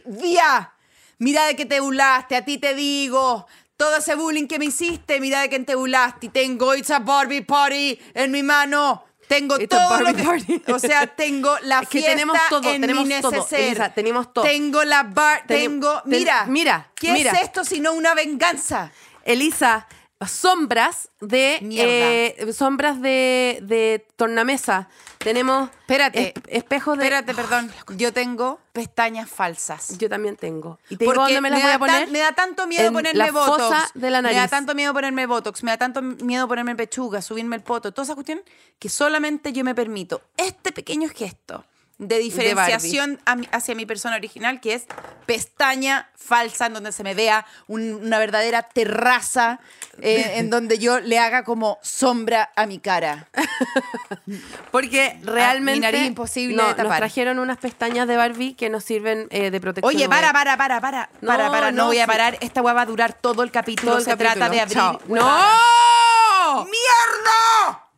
vida. 0.06 0.74
Mira 1.20 1.46
de 1.46 1.56
que 1.56 1.66
te 1.66 1.80
burlaste, 1.80 2.36
a 2.36 2.46
ti 2.46 2.58
te 2.58 2.74
digo. 2.76 3.46
Todo 3.76 3.98
ese 3.98 4.16
bullying 4.16 4.48
que 4.48 4.58
me 4.60 4.66
hiciste, 4.66 5.20
mira 5.20 5.42
de 5.42 5.50
que 5.50 5.60
te 5.60 5.76
burlaste. 5.76 6.28
Y 6.28 6.30
tengo 6.30 6.74
It's 6.76 6.90
a 6.92 7.00
Barbie 7.00 7.42
Party 7.42 8.00
en 8.14 8.32
mi 8.32 8.44
mano. 8.44 9.04
Tengo 9.28 9.60
It's 9.60 9.68
todo 9.70 10.00
lo 10.00 10.16
que- 10.16 10.24
party. 10.24 10.62
O 10.74 10.80
sea, 10.80 11.06
tengo 11.08 11.56
la 11.64 11.80
Es 11.82 11.90
que 11.90 12.00
fiesta 12.00 12.12
tenemos 12.12 12.38
todo, 12.50 12.72
en 12.72 12.82
tenemos 12.82 13.06
mi 13.06 13.20
todo, 13.22 13.32
neceser. 13.32 13.60
Elisa, 13.60 13.94
tenemos 13.94 14.34
todo. 14.34 14.46
Tengo 14.46 14.84
la 14.84 15.04
bar, 15.04 15.44
tengo... 15.48 16.02
ten- 16.04 16.12
Mira, 16.12 16.46
mira, 16.46 16.92
¿Qué 16.96 17.12
mira. 17.12 17.32
es 17.34 17.42
esto 17.42 17.66
sino 17.66 17.92
una 17.94 18.16
venganza? 18.16 18.92
Elisa, 19.26 19.88
sombras 20.26 21.10
de 21.20 21.60
Mierda. 21.62 21.92
eh, 21.92 22.54
sombras 22.54 23.02
de, 23.02 23.60
de 23.64 24.08
tornamesa. 24.16 24.88
Tenemos 25.28 25.70
Espérate. 25.82 26.34
es- 26.38 26.44
espejos 26.48 26.98
de 26.98 27.04
Espérate, 27.04 27.34
perdón. 27.34 27.70
Yo 27.98 28.14
tengo 28.14 28.62
pestañas 28.72 29.30
falsas. 29.30 29.98
Yo 29.98 30.08
también 30.08 30.38
tengo. 30.38 30.80
¿Y 30.90 30.96
te 30.96 31.04
digo 31.04 31.16
dónde 31.16 31.42
me 31.42 31.50
las 31.50 31.62
voy 31.62 31.72
a 31.72 31.80
poner? 31.80 32.04
tan- 32.06 32.12
me 32.14 32.20
da 32.20 32.32
tanto 32.32 32.66
miedo 32.66 32.88
En 32.88 32.94
ponerme 32.94 33.18
la 33.18 33.32
botox. 33.34 33.58
fosa 33.62 33.92
de 33.94 34.10
la 34.10 34.22
Me 34.22 34.30
da 34.30 34.36
nariz. 34.36 34.52
tanto 34.52 34.74
miedo 34.74 34.94
ponerme 34.94 35.26
botox, 35.26 35.64
me 35.64 35.72
da 35.72 35.78
tanto 35.78 36.02
miedo 36.02 36.48
ponerme 36.48 36.78
pechuga, 36.78 37.22
subirme 37.22 37.58
el 37.58 37.62
poto, 37.62 37.92
toda 37.92 38.06
esa 38.06 38.14
cuestión 38.16 38.42
que 38.80 38.88
solamente 38.88 39.52
yo 39.52 39.66
me 39.66 39.76
permito 39.76 40.22
este 40.38 40.72
pequeño 40.72 41.10
gesto 41.10 41.66
de 42.00 42.20
diferenciación 42.20 43.20
a 43.26 43.36
mi- 43.36 43.50
hacia 43.52 43.74
mi 43.74 43.86
persona 43.88 44.16
original, 44.18 44.62
que 44.62 44.76
es 44.76 44.86
pestaña 45.26 46.10
falsa, 46.16 46.68
en 46.68 46.74
donde 46.74 46.92
se 46.92 47.04
me 47.04 47.16
vea 47.16 47.46
un- 47.68 47.96
una 47.96 48.20
verdadera 48.20 48.62
terraza, 48.64 49.60
eh, 50.02 50.34
en 50.36 50.50
donde 50.52 50.78
yo 50.78 51.00
le 51.00 51.18
haga 51.18 51.44
como 51.44 51.80
sombra 51.82 52.52
a 52.56 52.68
mi 52.68 52.78
cara. 52.80 53.28
Porque 54.72 55.20
realmente 55.24 55.88
Ah, 55.88 55.92
mi 55.92 55.98
nariz 55.98 56.08
imposible 56.08 56.56
no, 56.56 56.74
de 56.74 56.84
nos 56.84 56.96
trajeron 56.96 57.40
unas 57.40 57.58
pestañas 57.58 58.08
de 58.08 58.16
Barbie 58.18 58.54
que 58.54 58.70
nos 58.70 58.84
sirven 58.84 59.28
eh, 59.32 59.50
de 59.52 59.60
protección. 59.60 59.96
Oye, 59.96 60.08
para, 60.08 60.32
para, 60.34 60.56
para, 60.58 60.80
para. 60.80 61.10
No, 61.22 61.28
para, 61.30 61.50
para, 61.50 61.72
no, 61.72 61.78
no, 61.84 61.86
voy 61.88 62.00
a 62.00 62.06
parar. 62.08 62.38
Esta 62.42 62.62
weá 62.62 62.74
va 62.74 62.82
a 62.82 62.86
durar 62.86 63.14
todo 63.14 63.42
el 63.44 63.52
capítulo. 63.52 63.94
Todo 63.94 64.00
el 64.00 64.04
Se 64.06 64.12
capítulo. 64.12 64.34
trata 64.36 64.50
de 64.54 64.62
abrir. 64.62 64.78
¡No! 65.08 66.66
¡Mierda! 66.66 67.90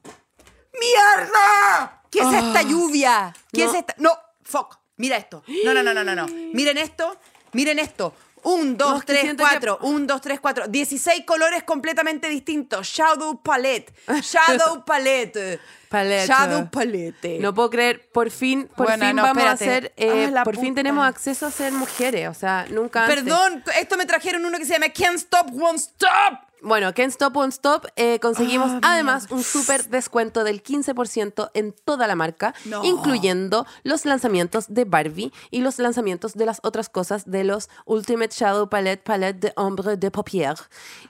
¡Mierda! 0.79 1.98
¿Qué 2.09 2.19
es 2.19 2.25
Ah. 2.25 2.39
esta 2.39 2.61
lluvia? 2.63 3.33
¿Qué 3.51 3.65
No. 3.65 3.71
es 3.71 3.77
esta? 3.77 3.95
No, 3.97 4.11
fuck. 4.43 4.77
Mira 4.97 5.17
esto. 5.17 5.43
No, 5.65 5.73
no, 5.73 5.81
no, 5.83 5.93
no, 5.93 6.03
no, 6.03 6.15
no. 6.15 6.27
Miren 6.53 6.77
esto. 6.77 7.15
Miren 7.53 7.79
esto. 7.79 8.13
Un, 8.41 8.77
dos, 8.77 8.99
es 8.99 9.05
que 9.05 9.13
tres, 9.13 9.35
cuatro. 9.37 9.79
Un, 9.81 10.07
dos, 10.07 10.21
tres, 10.21 10.39
cuatro. 10.39 10.65
16 10.67 11.25
colores 11.25 11.63
completamente 11.63 12.29
distintos. 12.29 12.87
Shadow 12.87 13.41
palette. 13.43 13.93
Shadow 14.21 14.85
palette. 14.85 15.59
Palette. 15.89 16.25
Shadow 16.27 16.69
palette. 16.71 17.37
No 17.39 17.53
puedo 17.53 17.69
creer, 17.69 18.09
por 18.13 18.31
fin, 18.31 18.69
por 18.77 18.87
Bueno, 18.87 19.05
fin 19.07 19.15
no, 19.17 19.23
vamos 19.23 19.43
espérate. 19.43 19.63
a 19.65 19.67
ser, 19.67 19.93
eh, 19.97 20.31
Ah, 20.35 20.43
por 20.45 20.57
fin 20.57 20.73
tenemos 20.73 21.05
acceso 21.05 21.45
a 21.47 21.51
ser 21.51 21.73
mujeres, 21.73 22.29
o 22.29 22.33
sea, 22.33 22.65
nunca 22.69 23.03
antes. 23.05 23.23
Perdón, 23.23 23.63
esto 23.77 23.97
me 23.97 24.05
trajeron 24.05 24.45
uno 24.45 24.57
que 24.57 24.65
se 24.65 24.73
llama 24.73 24.87
Can't 24.89 25.17
Stop, 25.17 25.49
Won't 25.51 25.79
Stop. 25.79 26.48
Bueno, 26.61 26.93
Can't 26.93 27.11
Stop 27.11 27.35
Won't 27.35 27.53
Stop 27.53 27.85
eh, 27.95 28.19
conseguimos 28.19 28.71
Ah, 28.81 28.93
además 28.93 29.27
un 29.29 29.43
súper 29.43 29.85
descuento 29.89 30.43
del 30.43 30.61
15% 30.61 31.51
en 31.53 31.73
toda 31.85 32.05
la 32.07 32.15
marca, 32.15 32.53
No. 32.65 32.83
incluyendo 32.83 33.65
los 33.83 34.05
lanzamientos 34.05 34.65
de 34.67 34.85
Barbie 34.85 35.31
y 35.51 35.61
los 35.61 35.79
lanzamientos 35.79 36.33
de 36.33 36.45
las 36.45 36.59
otras 36.63 36.89
cosas 36.89 37.29
de 37.29 37.43
los 37.43 37.69
Ultimate 37.85 38.33
Shadow 38.35 38.69
Palette, 38.69 39.03
Palette 39.03 39.39
de 39.39 39.53
Ombre 39.55 39.97
de 39.97 40.11
Paupière. 40.11 40.57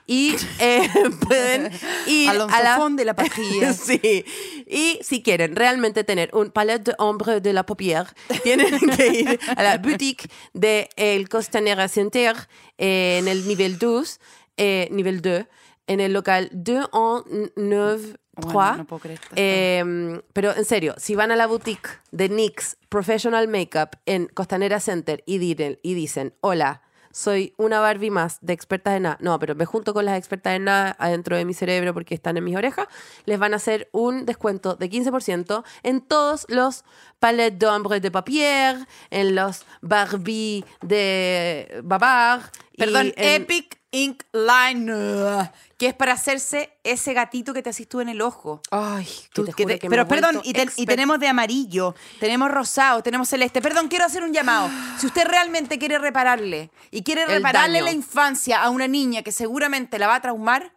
Y 0.06 0.36
eh, 0.58 0.88
pueden 1.26 1.72
ir 2.06 2.28
Alonso 2.30 2.54
a 2.56 2.62
la... 2.62 2.88
De 2.90 3.04
la 3.04 3.14
patria. 3.14 3.72
sí. 3.74 4.24
Y 4.66 4.98
si 5.02 5.22
quieren 5.22 5.54
realmente 5.56 6.04
tener 6.04 6.30
un 6.32 6.50
palette 6.50 6.84
de 6.84 6.94
ombre 6.98 7.40
de 7.40 7.52
la 7.52 7.64
paupière, 7.64 8.06
tienen 8.42 8.78
que 8.96 9.06
ir 9.08 9.40
a 9.56 9.62
la 9.62 9.78
boutique 9.78 10.28
de 10.54 10.88
El 10.96 11.28
Costanera 11.28 11.88
Center 11.88 12.34
eh, 12.78 13.18
en 13.20 13.28
el 13.28 13.46
nivel 13.46 13.78
2, 13.78 14.18
eh, 14.60 14.88
nivel 14.92 15.20
2, 15.22 15.44
en 15.86 16.00
el 16.00 16.12
local 16.12 16.50
2 16.52 16.88
en 17.32 17.52
9 17.56 18.16
Bueno, 18.36 18.76
no 18.76 18.84
puedo 18.86 19.00
creer. 19.00 19.20
Eh, 19.36 20.20
pero 20.32 20.54
en 20.56 20.64
serio, 20.64 20.94
si 20.98 21.14
van 21.14 21.30
a 21.32 21.36
la 21.36 21.46
boutique 21.46 21.88
de 22.12 22.28
NYX 22.28 22.76
Professional 22.88 23.48
Makeup 23.48 23.96
en 24.06 24.26
Costanera 24.26 24.78
Center 24.80 25.22
y, 25.26 25.38
dicen- 25.38 25.78
y 25.82 25.94
dicen, 25.94 26.32
hola, 26.40 26.82
soy 27.12 27.54
una 27.56 27.80
Barbie 27.80 28.10
más 28.10 28.38
de 28.40 28.52
expertas 28.52 28.94
en 28.96 29.02
nada, 29.02 29.18
no, 29.20 29.36
pero 29.40 29.56
me 29.56 29.64
junto 29.66 29.92
con 29.92 30.04
las 30.04 30.16
expertas 30.16 30.54
en 30.54 30.62
nada 30.64 30.94
adentro 31.00 31.36
de 31.36 31.44
mi 31.44 31.54
cerebro 31.54 31.92
porque 31.92 32.14
están 32.14 32.36
en 32.36 32.44
mis 32.44 32.54
orejas, 32.56 32.86
les 33.24 33.36
van 33.36 33.52
a 33.52 33.56
hacer 33.56 33.88
un 33.90 34.26
descuento 34.26 34.76
de 34.76 34.88
15% 34.88 35.64
en 35.82 36.02
todos 36.02 36.46
los 36.48 36.84
palettes 37.18 37.58
d'ombre 37.58 37.98
de 37.98 38.10
papier, 38.12 38.76
en 39.10 39.34
los 39.34 39.64
Barbie 39.82 40.64
de 40.82 41.80
Babar. 41.82 42.42
Perdón, 42.78 43.12
en- 43.16 43.42
Epic 43.42 43.79
Ink 43.92 44.22
Liner, 44.32 45.50
que 45.76 45.86
es 45.88 45.94
para 45.94 46.12
hacerse 46.12 46.72
ese 46.84 47.12
gatito 47.12 47.52
que 47.52 47.62
te 47.62 47.70
haces 47.70 47.88
tú 47.88 48.00
en 48.00 48.08
el 48.08 48.20
ojo. 48.22 48.60
Ay, 48.70 49.08
Tú- 49.32 49.44
que 49.44 49.52
te 49.52 49.64
que 49.64 49.78
te- 49.78 49.88
pero 49.90 50.06
perdón, 50.06 50.40
y, 50.44 50.52
ten- 50.52 50.62
y 50.62 50.66
experta. 50.68 50.92
tenemos 50.92 51.18
de 51.20 51.28
amarillo, 51.28 51.94
tenemos 52.20 52.50
rosado, 52.50 53.02
tenemos 53.02 53.28
celeste. 53.28 53.60
Perdón, 53.60 53.88
quiero 53.88 54.04
hacer 54.04 54.22
un 54.22 54.32
llamado. 54.32 54.70
Si 54.98 55.06
usted 55.06 55.24
realmente 55.26 55.78
quiere 55.78 55.98
repararle 55.98 56.70
y 56.90 57.02
quiere 57.02 57.22
El 57.22 57.28
repararle 57.28 57.78
daño. 57.80 57.84
la 57.86 57.92
infancia 57.92 58.62
a 58.62 58.70
una 58.70 58.86
niña 58.86 59.22
que 59.22 59.32
seguramente 59.32 59.98
la 59.98 60.06
va 60.06 60.16
a 60.16 60.20
traumar, 60.20 60.72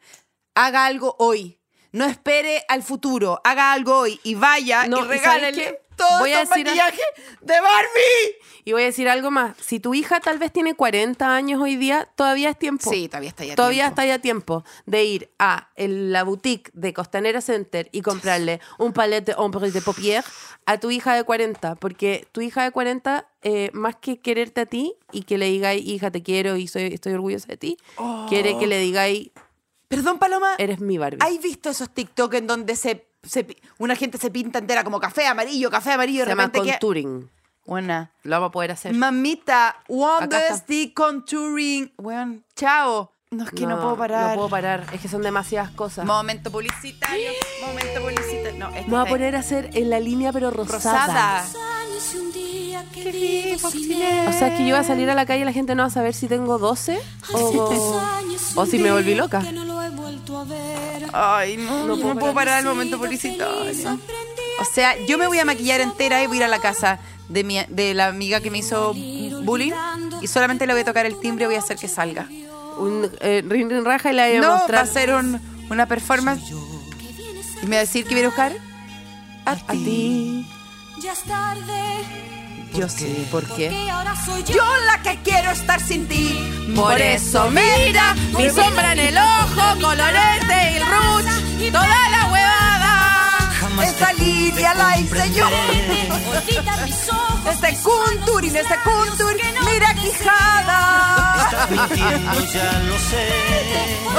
haga 0.55 0.85
algo 0.85 1.15
hoy. 1.19 1.59
No 1.91 2.05
espere 2.05 2.65
al 2.69 2.81
futuro, 2.81 3.39
haga 3.43 3.71
algo 3.71 3.95
hoy 3.95 4.19
y 4.23 4.33
vaya 4.33 4.87
No, 4.87 4.97
y 4.97 4.99
¿y 5.01 5.03
sabes 5.03 5.21
regálele? 5.21 5.81
Todo 5.95 6.19
Voy 6.19 6.31
a 6.31 6.41
estos 6.41 6.49
decir 6.57 6.65
maquillaje 6.67 7.01
de 7.41 7.53
Barbie. 7.61 8.37
Y 8.65 8.71
voy 8.71 8.83
a 8.83 8.85
decir 8.85 9.09
algo 9.09 9.29
más. 9.31 9.55
Si 9.59 9.79
tu 9.79 9.93
hija 9.93 10.19
tal 10.19 10.39
vez 10.39 10.51
tiene 10.51 10.73
40 10.75 11.35
años 11.35 11.61
hoy 11.61 11.75
día, 11.75 12.07
todavía 12.15 12.49
es 12.49 12.57
tiempo. 12.59 12.89
Sí, 12.89 13.07
todavía 13.09 13.29
está 13.29 13.43
ya 13.45 13.55
Todavía 13.55 13.83
tiempo. 13.83 13.91
está 14.01 14.05
ya 14.05 14.19
tiempo 14.19 14.63
de 14.85 15.03
ir 15.03 15.31
a 15.39 15.69
el- 15.75 16.11
la 16.13 16.23
boutique 16.23 16.71
de 16.73 16.93
Costanera 16.93 17.41
Center 17.41 17.89
y 17.91 18.01
comprarle 18.01 18.61
un 18.79 18.93
palette 18.93 19.25
de 19.25 19.33
ombre 19.37 19.69
de 19.71 19.81
paupière 19.81 20.23
a 20.65 20.79
tu 20.79 20.91
hija 20.91 21.13
de 21.15 21.23
40. 21.25 21.75
Porque 21.75 22.27
tu 22.31 22.39
hija 22.41 22.63
de 22.63 22.71
40, 22.71 23.27
eh, 23.41 23.69
más 23.73 23.95
que 23.97 24.19
quererte 24.19 24.61
a 24.61 24.65
ti 24.65 24.95
y 25.11 25.23
que 25.23 25.37
le 25.37 25.47
digáis, 25.47 25.85
hija, 25.85 26.09
te 26.11 26.23
quiero 26.23 26.55
y 26.55 26.67
soy, 26.67 26.83
estoy 26.93 27.13
orgullosa 27.13 27.47
de 27.47 27.57
ti, 27.57 27.77
quiere 28.29 28.57
que 28.57 28.67
le 28.67 28.77
digáis, 28.79 29.31
Perdón, 29.89 30.17
Paloma. 30.17 30.55
eres 30.57 30.79
mi 30.79 30.97
Barbie. 30.97 31.19
¿Has 31.21 31.39
visto 31.39 31.69
esos 31.69 31.89
TikTok 31.93 32.33
en 32.35 32.47
donde 32.47 32.75
se, 32.75 33.05
se 33.23 33.47
una 33.79 33.95
gente 33.95 34.17
se 34.17 34.29
pinta 34.29 34.59
entera 34.59 34.83
como 34.83 34.99
café 34.99 35.25
amarillo, 35.27 35.69
café 35.71 35.93
amarillo 35.93 36.19
Se 36.23 36.25
de 36.25 36.31
llama 36.35 36.51
que- 36.51 36.59
contouring. 36.59 37.29
Buena. 37.65 38.11
Lo 38.23 38.31
vamos 38.31 38.49
a 38.49 38.51
poder 38.51 38.71
hacer. 38.71 38.93
Mamita, 38.93 39.69
Acá 39.69 39.83
Wonder 39.87 40.41
está. 40.41 40.57
Stick 40.57 40.93
Contouring. 40.93 41.93
Bueno, 41.97 42.41
chao. 42.57 43.11
No, 43.31 43.45
es 43.45 43.51
que 43.51 43.65
no, 43.65 43.79
puedo 43.81 43.95
parar. 43.97 44.29
No 44.31 44.35
puedo 44.35 44.49
parar. 44.49 44.85
Es 44.93 44.99
que 45.01 45.07
son 45.07 45.21
demasiadas 45.21 45.71
cosas. 45.71 46.05
Momento 46.05 46.51
publicitario. 46.51 47.31
Momento 47.65 48.01
publicitario. 48.01 48.59
No, 48.59 48.67
este 48.69 48.81
Me 48.91 48.97
voy 48.97 49.07
a 49.07 49.09
poner 49.09 49.35
a 49.37 49.39
hacer 49.39 49.69
en 49.73 49.89
la 49.89 49.99
línea, 50.01 50.31
pero 50.33 50.51
rosada. 50.51 51.05
rosada. 51.07 51.45
O 54.27 54.33
sea, 54.33 54.55
que 54.55 54.65
yo 54.67 54.75
voy 54.75 54.79
a 54.79 54.83
salir 54.83 55.09
a 55.09 55.15
la 55.15 55.25
calle 55.25 55.41
y 55.41 55.45
la 55.45 55.53
gente 55.53 55.73
no 55.75 55.83
va 55.83 55.87
a 55.87 55.91
saber 55.91 56.13
si 56.13 56.27
tengo 56.27 56.57
12 56.59 56.99
o, 57.33 57.71
o 58.55 58.65
si 58.65 58.77
me 58.79 58.91
volví 58.91 59.15
loca. 59.15 59.41
Ay, 61.13 61.57
no, 61.57 61.85
no, 61.85 61.97
puedo 61.97 62.15
puedo 62.17 62.33
parar 62.33 62.59
el 62.59 62.65
momento 62.65 62.97
publicitario. 62.97 63.99
O 64.59 64.65
sea, 64.65 64.95
yo 65.07 65.17
me 65.17 65.27
voy 65.27 65.39
a 65.39 65.45
maquillar 65.45 65.81
entera 65.81 66.21
y 66.23 66.27
voy 66.27 66.37
a 66.37 66.39
ir 66.41 66.43
a 66.45 66.47
la 66.47 66.59
casa 66.59 66.99
de, 67.29 67.43
mi, 67.43 67.59
de 67.69 67.93
la 67.93 68.07
amiga 68.07 68.39
que 68.39 68.49
me 68.51 68.59
hizo 68.59 68.93
bullying 69.43 69.71
y 70.21 70.27
solamente 70.27 70.65
le 70.67 70.73
voy 70.73 70.81
a 70.81 70.85
tocar 70.85 71.05
el 71.05 71.19
timbre 71.19 71.43
y 71.45 71.47
voy 71.47 71.55
a 71.55 71.59
hacer 71.59 71.77
que 71.77 71.87
salga. 71.87 72.27
Un 72.77 73.09
eh, 73.21 73.43
rin 73.47 73.69
rin 73.69 73.85
raja 73.85 74.11
y 74.11 74.15
la 74.15 74.27
voy 74.27 74.37
a 74.37 74.41
No, 74.41 74.47
va 74.49 74.55
mostrar 74.57 74.83
a 74.83 74.87
ser 74.87 75.13
un- 75.13 75.39
una 75.69 75.85
performance 75.87 76.41
y 77.61 77.65
me 77.65 77.75
va 77.75 77.81
a 77.81 77.85
decir 77.85 78.03
que 78.05 78.13
viene 78.15 78.25
a 78.27 78.29
buscar 78.29 78.51
a 79.45 79.51
a 79.51 79.73
ti. 79.73 80.47
Ya 81.01 81.13
es 81.13 81.23
tarde, 81.23 82.05
Yo 82.73 82.89
sí, 82.89 83.27
¿por 83.29 83.43
qué? 83.55 83.69
que 83.69 83.89
ahora 83.91 84.15
soy 84.25 84.43
yo. 84.43 84.55
Yo 84.55 84.65
la 84.87 85.01
que 85.03 85.19
quiero 85.23 85.51
estar 85.51 85.79
sin 85.79 86.07
ti. 86.07 86.39
Por 86.75 86.99
eso 86.99 87.49
mira 87.51 88.15
mi 88.35 88.49
sombra 88.49 88.93
en 88.93 88.99
el 88.99 89.17
ojo, 89.17 89.79
colorete 89.79 90.71
y 90.71 90.79
rouge, 90.79 91.71
toda 91.71 92.09
la 92.09 92.25
huevada. 92.31 92.73
Esta 93.83 94.13
línea 94.13 94.73
la 94.73 94.97
hice 94.97 95.33
yo. 95.33 95.45
Olvida 95.47 96.77
mis 96.85 97.09
ojos. 97.09 97.45
Este 97.53 97.77
contouring, 97.83 98.55
este 98.55 98.75
contouring, 98.83 99.55
mira 99.71 99.93
quijada. 99.93 101.67
mintiendo, 101.69 102.39
ya 102.53 102.79
lo 102.79 102.97
sé. 102.99 103.27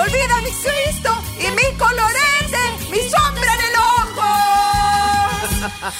Olvida 0.00 0.40
mi 0.42 0.50
Cristo 0.50 1.10
y 1.38 1.50
mi 1.50 1.76
colorete, 1.78 2.62
mi 2.90 2.98
sombra 3.10 3.54
en 3.54 3.60
el 3.60 3.76
ojo. 3.76 4.28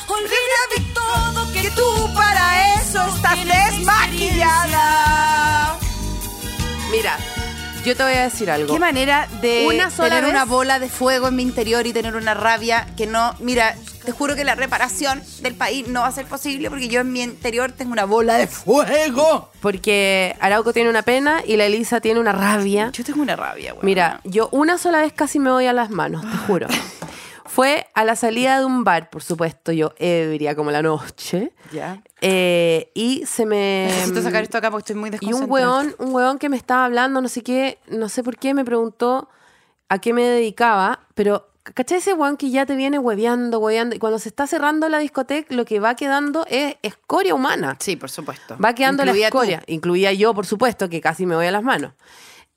Olvida 0.08 0.60
de 0.76 0.80
todo 0.92 1.43
que 1.64 1.70
tú 1.70 2.12
para 2.14 2.74
eso 2.80 3.00
estás 3.16 3.38
desmaquillada. 3.42 5.78
Mira, 6.90 7.16
yo 7.86 7.96
te 7.96 8.02
voy 8.02 8.12
a 8.12 8.24
decir 8.24 8.50
algo. 8.50 8.70
Qué 8.72 8.78
manera 8.78 9.26
de 9.40 9.64
Una 9.66 9.90
sola 9.90 10.10
tener 10.10 10.24
vez- 10.24 10.30
una 10.32 10.44
bola 10.44 10.78
de 10.78 10.90
fuego 10.90 11.28
en 11.28 11.36
mi 11.36 11.42
interior 11.42 11.86
y 11.86 11.94
tener 11.94 12.16
una 12.16 12.34
rabia 12.34 12.86
que 12.98 13.06
no, 13.06 13.34
mira, 13.40 13.74
te 14.04 14.12
juro 14.12 14.36
que 14.36 14.44
la 14.44 14.54
reparación 14.54 15.22
del 15.40 15.54
país 15.54 15.88
no 15.88 16.02
va 16.02 16.08
a 16.08 16.12
ser 16.12 16.26
posible 16.26 16.68
porque 16.68 16.88
yo 16.88 17.00
en 17.00 17.10
mi 17.12 17.22
interior 17.22 17.72
tengo 17.72 17.92
una 17.92 18.04
bola 18.04 18.34
de 18.34 18.46
fuego. 18.46 19.50
Porque 19.62 20.36
Arauco 20.40 20.74
tiene 20.74 20.90
una 20.90 21.00
pena 21.02 21.40
y 21.46 21.56
la 21.56 21.64
Elisa 21.64 22.02
tiene 22.02 22.20
una 22.20 22.32
rabia. 22.32 22.90
Yo 22.92 23.04
tengo 23.04 23.22
una 23.22 23.36
rabia, 23.36 23.72
güey. 23.72 23.86
Mira, 23.86 24.20
yo 24.24 24.50
una 24.52 24.76
sola 24.76 25.00
vez 25.00 25.14
casi 25.14 25.38
me 25.38 25.50
voy 25.50 25.66
a 25.66 25.72
las 25.72 25.88
manos, 25.88 26.30
te 26.30 26.36
juro. 26.46 26.66
Fue 27.54 27.86
a 27.94 28.04
la 28.04 28.16
salida 28.16 28.58
de 28.58 28.64
un 28.64 28.82
bar, 28.82 29.10
por 29.10 29.22
supuesto, 29.22 29.70
yo 29.70 29.92
ebria 29.98 30.56
como 30.56 30.72
la 30.72 30.82
noche. 30.82 31.52
ya. 31.72 32.02
eh, 32.20 32.90
y 32.94 33.24
se 33.26 33.46
me... 33.46 33.86
Necesito 33.86 34.22
sacar 34.22 34.42
esto 34.42 34.58
acá 34.58 34.72
porque 34.72 34.92
estoy 34.92 34.96
muy 34.96 35.12
Y 35.20 35.32
un 35.32 35.48
weón, 35.48 35.94
un 36.00 36.12
weón 36.12 36.40
que 36.40 36.48
me 36.48 36.56
estaba 36.56 36.84
hablando, 36.84 37.20
no 37.20 37.28
sé 37.28 37.44
qué, 37.44 37.78
no 37.86 38.08
sé 38.08 38.24
por 38.24 38.38
qué, 38.38 38.54
me 38.54 38.64
preguntó 38.64 39.28
a 39.88 40.00
qué 40.00 40.12
me 40.12 40.24
dedicaba, 40.24 41.06
pero 41.14 41.48
¿cachai 41.62 41.98
ese 41.98 42.12
weón 42.14 42.36
que 42.36 42.50
ya 42.50 42.66
te 42.66 42.74
viene 42.74 42.98
hueveando, 42.98 43.60
hueveando? 43.60 43.94
Y 43.94 44.00
cuando 44.00 44.18
se 44.18 44.30
está 44.30 44.48
cerrando 44.48 44.88
la 44.88 44.98
discoteca, 44.98 45.54
lo 45.54 45.64
que 45.64 45.78
va 45.78 45.94
quedando 45.94 46.46
es 46.50 46.74
escoria 46.82 47.36
humana. 47.36 47.76
Sí, 47.78 47.94
por 47.94 48.10
supuesto. 48.10 48.58
Va 48.58 48.74
quedando 48.74 49.04
la 49.04 49.12
tú. 49.12 49.18
escoria. 49.22 49.62
Incluía 49.68 50.12
yo, 50.12 50.34
por 50.34 50.46
supuesto, 50.46 50.88
que 50.88 51.00
casi 51.00 51.24
me 51.24 51.36
voy 51.36 51.46
a 51.46 51.52
las 51.52 51.62
manos. 51.62 51.92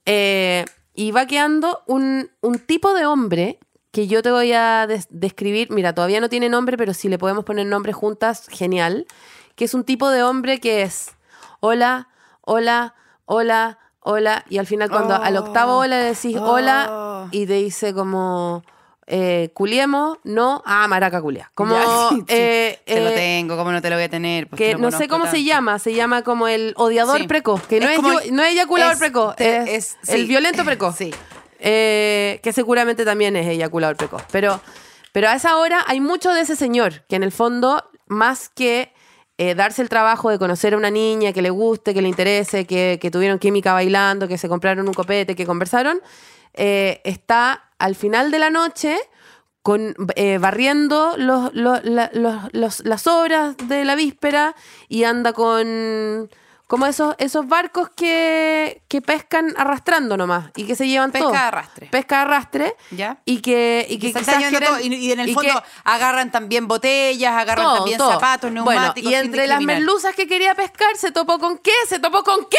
Eh, 0.08 0.66
y 0.96 1.12
va 1.12 1.28
quedando 1.28 1.84
un, 1.86 2.32
un 2.42 2.58
tipo 2.58 2.96
de 2.96 3.06
hombre 3.06 3.60
que 3.98 4.06
yo 4.08 4.22
te 4.22 4.30
voy 4.30 4.54
a 4.54 4.86
des- 4.86 5.08
describir. 5.10 5.72
Mira, 5.72 5.92
todavía 5.96 6.20
no 6.20 6.30
tiene 6.30 6.50
nombre, 6.50 6.78
pero 6.78 6.94
si 6.94 7.10
le 7.10 7.18
podemos 7.18 7.44
poner 7.46 7.66
nombre 7.66 7.94
juntas, 7.94 8.46
genial. 8.52 9.08
Que 9.56 9.66
es 9.66 9.74
un 9.74 9.84
tipo 9.84 10.12
de 10.12 10.22
hombre 10.22 10.60
que 10.60 10.84
es 10.84 11.16
hola, 11.62 12.08
hola, 12.42 12.94
hola, 13.26 13.80
hola. 14.02 14.46
Y 14.50 14.60
al 14.60 14.68
final, 14.68 14.92
cuando 14.92 15.16
al 15.16 15.36
octavo 15.36 15.78
hola 15.80 15.98
le 15.98 16.06
decís 16.14 16.38
Oh. 16.40 16.44
hola 16.52 17.28
y 17.32 17.48
te 17.48 17.54
dice 17.54 17.92
como. 17.96 18.64
Eh, 19.10 19.52
culiemos, 19.54 20.18
no, 20.26 20.62
ah, 20.66 20.86
maraca 20.90 21.22
culia. 21.22 21.50
Como, 21.56 21.74
Ya, 21.76 21.86
sí, 22.10 22.16
sí. 22.18 22.26
eh, 22.28 22.82
Te 22.86 23.00
lo 23.00 23.10
eh, 23.12 23.16
tengo, 23.16 23.56
¿cómo 23.56 23.72
no 23.72 23.82
te 23.82 23.90
lo 23.90 23.96
voy 23.96 24.04
a 24.04 24.10
tener? 24.10 24.48
Pues 24.50 24.58
que 24.60 24.76
te 24.76 24.82
no 24.82 24.92
sé 24.92 25.08
cómo 25.08 25.26
se 25.28 25.46
llama, 25.46 25.80
se 25.80 25.94
llama 25.94 26.24
como 26.24 26.50
el 26.50 26.74
odiador 26.76 27.18
Sí. 27.22 27.26
precoz, 27.26 27.66
que 27.68 27.80
no 27.80 27.88
Es 27.88 27.96
como 27.96 28.10
no 28.32 28.44
es 28.44 28.52
eyaculador 28.52 28.92
es- 28.94 29.00
precoz, 29.00 29.36
te- 29.38 29.76
es, 29.78 29.96
el 30.10 30.28
violento 30.28 30.66
precoz. 30.66 30.98
Sí. 30.98 31.12
Eh, 31.60 32.40
que 32.44 32.54
seguramente 32.54 33.04
también 33.06 33.36
es 33.36 33.48
eyaculador 33.48 33.96
precoz. 33.98 34.24
Pero, 34.32 34.62
pero 35.12 35.30
a 35.30 35.36
esa 35.36 35.58
hora 35.58 35.84
hay 35.88 36.00
mucho 36.00 36.34
de 36.34 36.42
ese 36.42 36.56
señor, 36.56 37.04
que 37.10 37.16
en 37.16 37.24
el 37.24 37.32
fondo, 37.32 37.84
más 38.08 38.50
que 38.50 38.94
eh, 39.40 39.54
darse 39.56 39.82
el 39.82 39.90
trabajo 39.90 40.30
de 40.30 40.40
conocer 40.40 40.74
a 40.74 40.78
una 40.78 40.90
niña 40.92 41.34
que 41.34 41.42
le 41.42 41.50
guste, 41.50 41.94
que 41.94 42.02
le 42.02 42.10
interese, 42.10 42.66
que, 42.66 43.00
tuvieron 43.12 43.40
química 43.40 43.74
bailando, 43.74 44.28
que 44.28 44.38
se 44.38 44.48
compraron 44.50 44.88
un 44.88 44.94
copete, 44.94 45.36
que 45.36 45.46
conversaron, 45.46 46.00
eh, 46.54 47.02
está 47.04 47.64
al 47.78 47.96
final 47.96 48.32
de 48.32 48.40
la 48.40 48.50
noche 48.50 48.98
con, 49.62 49.94
barriendo 50.40 51.16
los- 51.18 51.52
las 52.84 53.08
obras 53.08 53.56
de 53.68 53.86
la 53.86 53.96
víspera 53.96 54.56
y 54.88 55.04
anda 55.04 55.34
con, 55.34 56.30
Como 56.68 56.86
esos, 56.86 57.16
esos 57.18 57.48
barcos 57.48 57.90
que, 57.96 58.82
que 58.90 59.02
pescan 59.02 59.54
arrastrando 59.58 60.18
nomás 60.18 60.52
y 60.58 60.66
que 60.66 60.76
se 60.76 60.86
llevan 60.86 61.12
Pesca 61.14 61.24
todo. 61.24 61.32
de 61.32 61.38
arrastre. 61.40 61.88
Pesca 61.88 62.16
de 62.18 62.22
arrastre. 62.24 62.76
¿Ya? 62.92 63.20
Y 63.24 63.40
que, 63.40 63.86
y 63.90 63.98
que 64.00 64.08
Y, 64.10 64.14
que 64.14 64.20
quizás 64.20 64.36
quieren- 64.38 64.66
todo, 64.68 64.80
y, 64.82 64.94
y 64.94 65.12
en 65.14 65.22
el 65.22 65.30
y 65.30 65.34
fondo 65.34 65.54
que- 65.54 65.64
agarran 65.86 66.30
también 66.30 66.68
botellas, 66.68 67.34
agarran 67.34 67.66
todo, 67.66 67.76
también 67.78 67.98
todo. 67.98 68.12
zapatos, 68.12 68.52
Bueno, 68.52 68.66
neumáticos. 68.66 69.12
y 69.12 69.16
sin 69.16 69.26
entre 69.26 69.48
las 69.48 69.62
merluzas 69.62 70.14
que 70.14 70.28
quería 70.28 70.54
pescar, 70.56 70.96
¿se 70.98 71.12
topó 71.12 71.40
con 71.40 71.58
qué? 71.58 71.72
¿Se 71.88 72.00
topó 72.00 72.24
con 72.24 72.46
qué? 72.50 72.58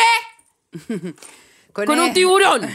Con, 1.74 2.00
un 2.00 2.12
tiburón. 2.12 2.68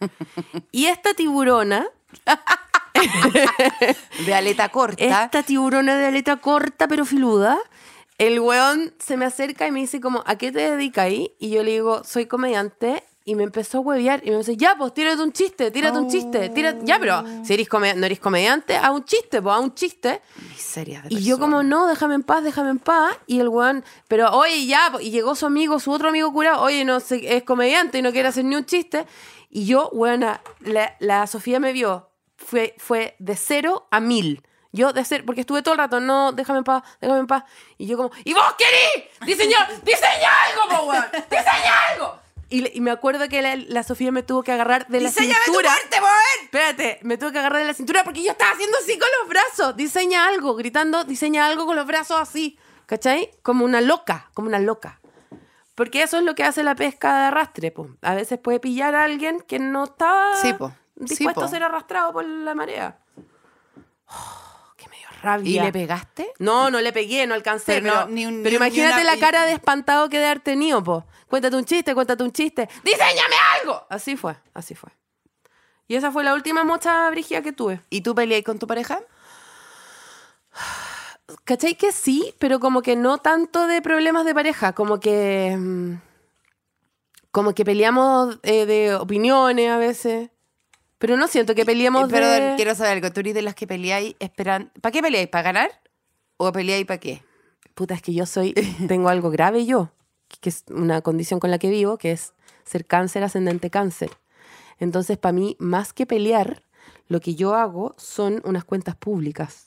y 0.72 0.86
esta 0.86 1.12
tiburona, 1.12 1.86
de 4.26 4.34
aleta 4.34 4.68
corta. 4.70 5.24
esta 5.24 5.42
tiburona 5.42 5.96
de 5.96 6.06
aleta 6.06 6.36
corta 6.36 6.88
pero 6.88 7.04
filuda, 7.04 7.58
el 8.18 8.40
weón 8.40 8.94
se 8.98 9.16
me 9.16 9.24
acerca 9.24 9.66
y 9.66 9.72
me 9.72 9.80
dice 9.80 10.00
como, 10.00 10.22
¿a 10.26 10.36
qué 10.36 10.52
te 10.52 10.70
dedicas 10.70 11.06
ahí? 11.06 11.34
Y 11.38 11.50
yo 11.50 11.62
le 11.62 11.72
digo, 11.72 12.04
soy 12.04 12.26
comediante. 12.26 13.02
Y 13.24 13.36
me 13.36 13.44
empezó 13.44 13.78
a 13.78 13.80
huevear 13.82 14.20
y 14.24 14.30
me 14.30 14.38
dice, 14.38 14.56
ya, 14.56 14.74
pues 14.76 14.92
tírate 14.94 15.22
un 15.22 15.32
chiste, 15.32 15.70
tírate 15.70 15.96
un 15.96 16.08
chiste, 16.08 16.48
tírate... 16.48 16.80
Ya, 16.84 16.98
pero 16.98 17.22
si 17.44 17.54
eres 17.54 17.68
no 17.70 18.04
eres 18.04 18.18
comediante, 18.18 18.76
haz 18.76 18.90
un 18.90 19.04
chiste, 19.04 19.40
pues 19.40 19.54
haz 19.54 19.62
un 19.62 19.74
chiste. 19.74 20.20
Miserias 20.48 21.04
de 21.04 21.14
Y 21.14 21.22
yo 21.22 21.38
como, 21.38 21.62
no, 21.62 21.86
déjame 21.86 22.16
en 22.16 22.24
paz, 22.24 22.42
déjame 22.42 22.70
en 22.70 22.80
paz. 22.80 23.16
Y 23.28 23.38
el 23.38 23.48
weón, 23.48 23.84
pero 24.08 24.28
oye, 24.32 24.66
ya, 24.66 24.88
po, 24.90 24.98
y 24.98 25.12
llegó 25.12 25.36
su 25.36 25.46
amigo, 25.46 25.78
su 25.78 25.92
otro 25.92 26.08
amigo 26.08 26.32
curado, 26.32 26.62
oye, 26.62 26.84
no 26.84 26.98
sé, 26.98 27.36
es 27.36 27.44
comediante 27.44 27.98
y 27.98 28.02
no 28.02 28.10
quiere 28.10 28.26
hacer 28.26 28.44
ni 28.44 28.56
un 28.56 28.64
chiste. 28.64 29.06
Y 29.50 29.66
yo, 29.66 29.88
weona, 29.92 30.40
la, 30.58 30.96
la 30.98 31.28
Sofía 31.28 31.60
me 31.60 31.72
vio, 31.72 32.10
fue, 32.36 32.74
fue 32.78 33.14
de 33.20 33.36
cero 33.36 33.86
a 33.92 34.00
mil. 34.00 34.42
Yo 34.72 34.92
de 34.92 35.04
cero, 35.04 35.24
porque 35.26 35.42
estuve 35.42 35.62
todo 35.62 35.74
el 35.74 35.78
rato, 35.78 36.00
no, 36.00 36.32
déjame 36.32 36.58
en 36.60 36.64
paz, 36.64 36.82
déjame 37.00 37.20
en 37.20 37.26
paz. 37.26 37.44
Y 37.78 37.86
yo 37.86 37.96
como, 37.96 38.10
¿y 38.24 38.32
vos 38.32 38.54
querís? 38.56 39.08
Diseñar, 39.26 39.68
diseña 39.84 40.30
algo, 40.46 40.76
po, 40.76 40.84
weón, 40.90 41.04
diseña 41.30 41.88
algo. 41.90 42.22
Y, 42.48 42.80
me 42.82 42.90
acuerdo 42.90 43.28
que 43.28 43.40
la, 43.40 43.56
la 43.56 43.82
Sofía 43.82 44.12
me 44.12 44.22
tuvo 44.22 44.42
que 44.42 44.52
agarrar 44.52 44.86
de 44.88 45.00
la 45.00 45.08
¡Diseñame 45.08 45.40
tu 45.46 45.52
cintura. 45.52 45.70
muerte! 45.70 45.96
Espérate, 46.44 46.98
me 47.02 47.16
tuve 47.16 47.32
que 47.32 47.38
agarrar 47.38 47.60
de 47.60 47.66
la 47.66 47.72
cintura 47.74 48.04
porque 48.04 48.22
yo 48.22 48.32
estaba 48.32 48.50
haciendo 48.52 48.76
así 48.76 48.98
con 48.98 49.08
los 49.20 49.28
brazos. 49.30 49.74
Diseña 49.76 50.26
algo, 50.26 50.54
gritando, 50.54 51.04
diseña 51.04 51.46
algo 51.46 51.64
con 51.64 51.76
los 51.76 51.86
brazos 51.86 52.20
así. 52.20 52.58
¿Cachai? 52.84 53.30
Como 53.42 53.64
una 53.64 53.80
loca, 53.80 54.28
como 54.34 54.48
una 54.48 54.58
loca. 54.58 55.00
Porque 55.74 56.02
eso 56.02 56.18
es 56.18 56.24
lo 56.24 56.34
que 56.34 56.44
hace 56.44 56.62
la 56.62 56.74
pesca 56.74 57.20
de 57.20 57.24
arrastre. 57.28 57.70
po. 57.70 57.88
A 58.02 58.14
veces 58.14 58.38
puede 58.38 58.60
pillar 58.60 58.94
a 58.94 59.04
alguien 59.04 59.40
que 59.40 59.58
no 59.58 59.84
está 59.84 60.32
Sí, 60.42 60.54
dispuesto 60.96 61.44
a 61.44 61.48
ser 61.48 61.62
arrastrado 61.62 62.12
por 62.12 62.24
la 62.26 62.54
marea. 62.54 62.98
Oh, 64.08 64.12
¡Qué 64.12 64.12
medio 64.12 64.51
rabia! 65.22 65.62
¿Y 65.62 65.64
le 65.64 65.72
pegaste? 65.72 66.30
No, 66.38 66.70
no 66.70 66.80
le 66.80 66.92
pegué, 66.92 67.26
no 67.26 67.34
alcancé. 67.34 67.80
Pero 67.80 68.06
ni 68.08 68.26
un- 68.26 68.42
pero 68.42 68.42
ni 68.42 68.42
un- 68.42 68.42
ni 68.42 68.50
imagínate 68.54 69.02
una- 69.02 69.14
la 69.14 69.18
cara 69.20 69.46
de 69.46 69.52
espantado 69.52 70.08
que 70.08 70.18
de 70.18 70.26
haber 70.26 70.40
tenido, 70.40 70.82
po. 70.82 71.04
Cuéntate 71.28 71.56
un 71.56 71.64
chiste, 71.64 71.94
cuéntate 71.94 72.22
un 72.22 72.32
chiste. 72.32 72.68
¡Diseñame 72.84 73.36
algo! 73.60 73.86
Así 73.88 74.16
fue, 74.16 74.36
así 74.52 74.74
fue. 74.74 74.90
Y 75.88 75.96
esa 75.96 76.10
fue 76.12 76.24
la 76.24 76.34
última 76.34 76.64
mocha 76.64 77.08
brígida 77.10 77.40
que 77.42 77.52
tuve. 77.52 77.80
¿Y 77.90 78.00
tú 78.02 78.14
peleáis 78.14 78.44
con 78.44 78.58
tu 78.58 78.66
pareja? 78.66 79.00
¿Cachai 81.44 81.74
que 81.76 81.92
sí? 81.92 82.34
Pero 82.38 82.60
como 82.60 82.82
que 82.82 82.96
no 82.96 83.18
tanto 83.18 83.66
de 83.66 83.80
problemas 83.82 84.24
de 84.24 84.34
pareja, 84.34 84.72
como 84.74 85.00
que. 85.00 85.56
mm, 85.58 85.94
Como 87.30 87.54
que 87.54 87.64
peleamos 87.64 88.38
eh, 88.42 88.66
de 88.66 88.94
opiniones 88.94 89.70
a 89.70 89.78
veces. 89.78 90.28
Pero 91.02 91.16
no 91.16 91.26
siento 91.26 91.56
que 91.56 91.64
peleemos 91.66 92.08
Pero 92.08 92.28
de. 92.28 92.52
quiero 92.54 92.76
saber 92.76 92.92
algo. 92.92 93.10
¿Tú 93.12 93.18
eres 93.20 93.34
de 93.34 93.42
las 93.42 93.56
que 93.56 93.66
peleáis 93.66 94.14
esperan 94.20 94.70
¿Para 94.80 94.92
qué 94.92 95.02
peleáis? 95.02 95.26
¿Para 95.26 95.42
ganar? 95.42 95.70
¿O 96.36 96.52
peleáis 96.52 96.86
para 96.86 97.00
qué? 97.00 97.24
Puta, 97.74 97.94
es 97.94 98.02
que 98.02 98.14
yo 98.14 98.24
soy. 98.24 98.52
Tengo 98.86 99.08
algo 99.08 99.30
grave 99.30 99.66
yo, 99.66 99.90
que 100.40 100.48
es 100.48 100.62
una 100.70 101.00
condición 101.00 101.40
con 101.40 101.50
la 101.50 101.58
que 101.58 101.70
vivo, 101.70 101.98
que 101.98 102.12
es 102.12 102.34
ser 102.64 102.86
cáncer 102.86 103.24
ascendente 103.24 103.68
cáncer. 103.68 104.10
Entonces, 104.78 105.18
para 105.18 105.32
mí, 105.32 105.56
más 105.58 105.92
que 105.92 106.06
pelear, 106.06 106.62
lo 107.08 107.18
que 107.20 107.34
yo 107.34 107.56
hago 107.56 107.96
son 107.98 108.40
unas 108.44 108.64
cuentas 108.64 108.94
públicas 108.94 109.64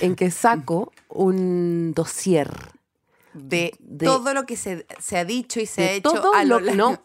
en 0.00 0.14
que 0.14 0.30
saco 0.30 0.92
un 1.08 1.92
dossier. 1.92 2.50
De, 3.34 3.74
De- 3.80 4.06
todo 4.06 4.32
lo 4.32 4.46
que 4.46 4.56
se, 4.56 4.86
se 5.00 5.16
ha 5.18 5.24
dicho 5.24 5.58
y 5.58 5.66
se 5.66 5.82
ha 5.82 5.92
hecho 5.92 6.12
todo 6.12 6.34
a 6.34 6.44
lo 6.44 6.60
lo, 6.60 6.74
no, 6.76 7.02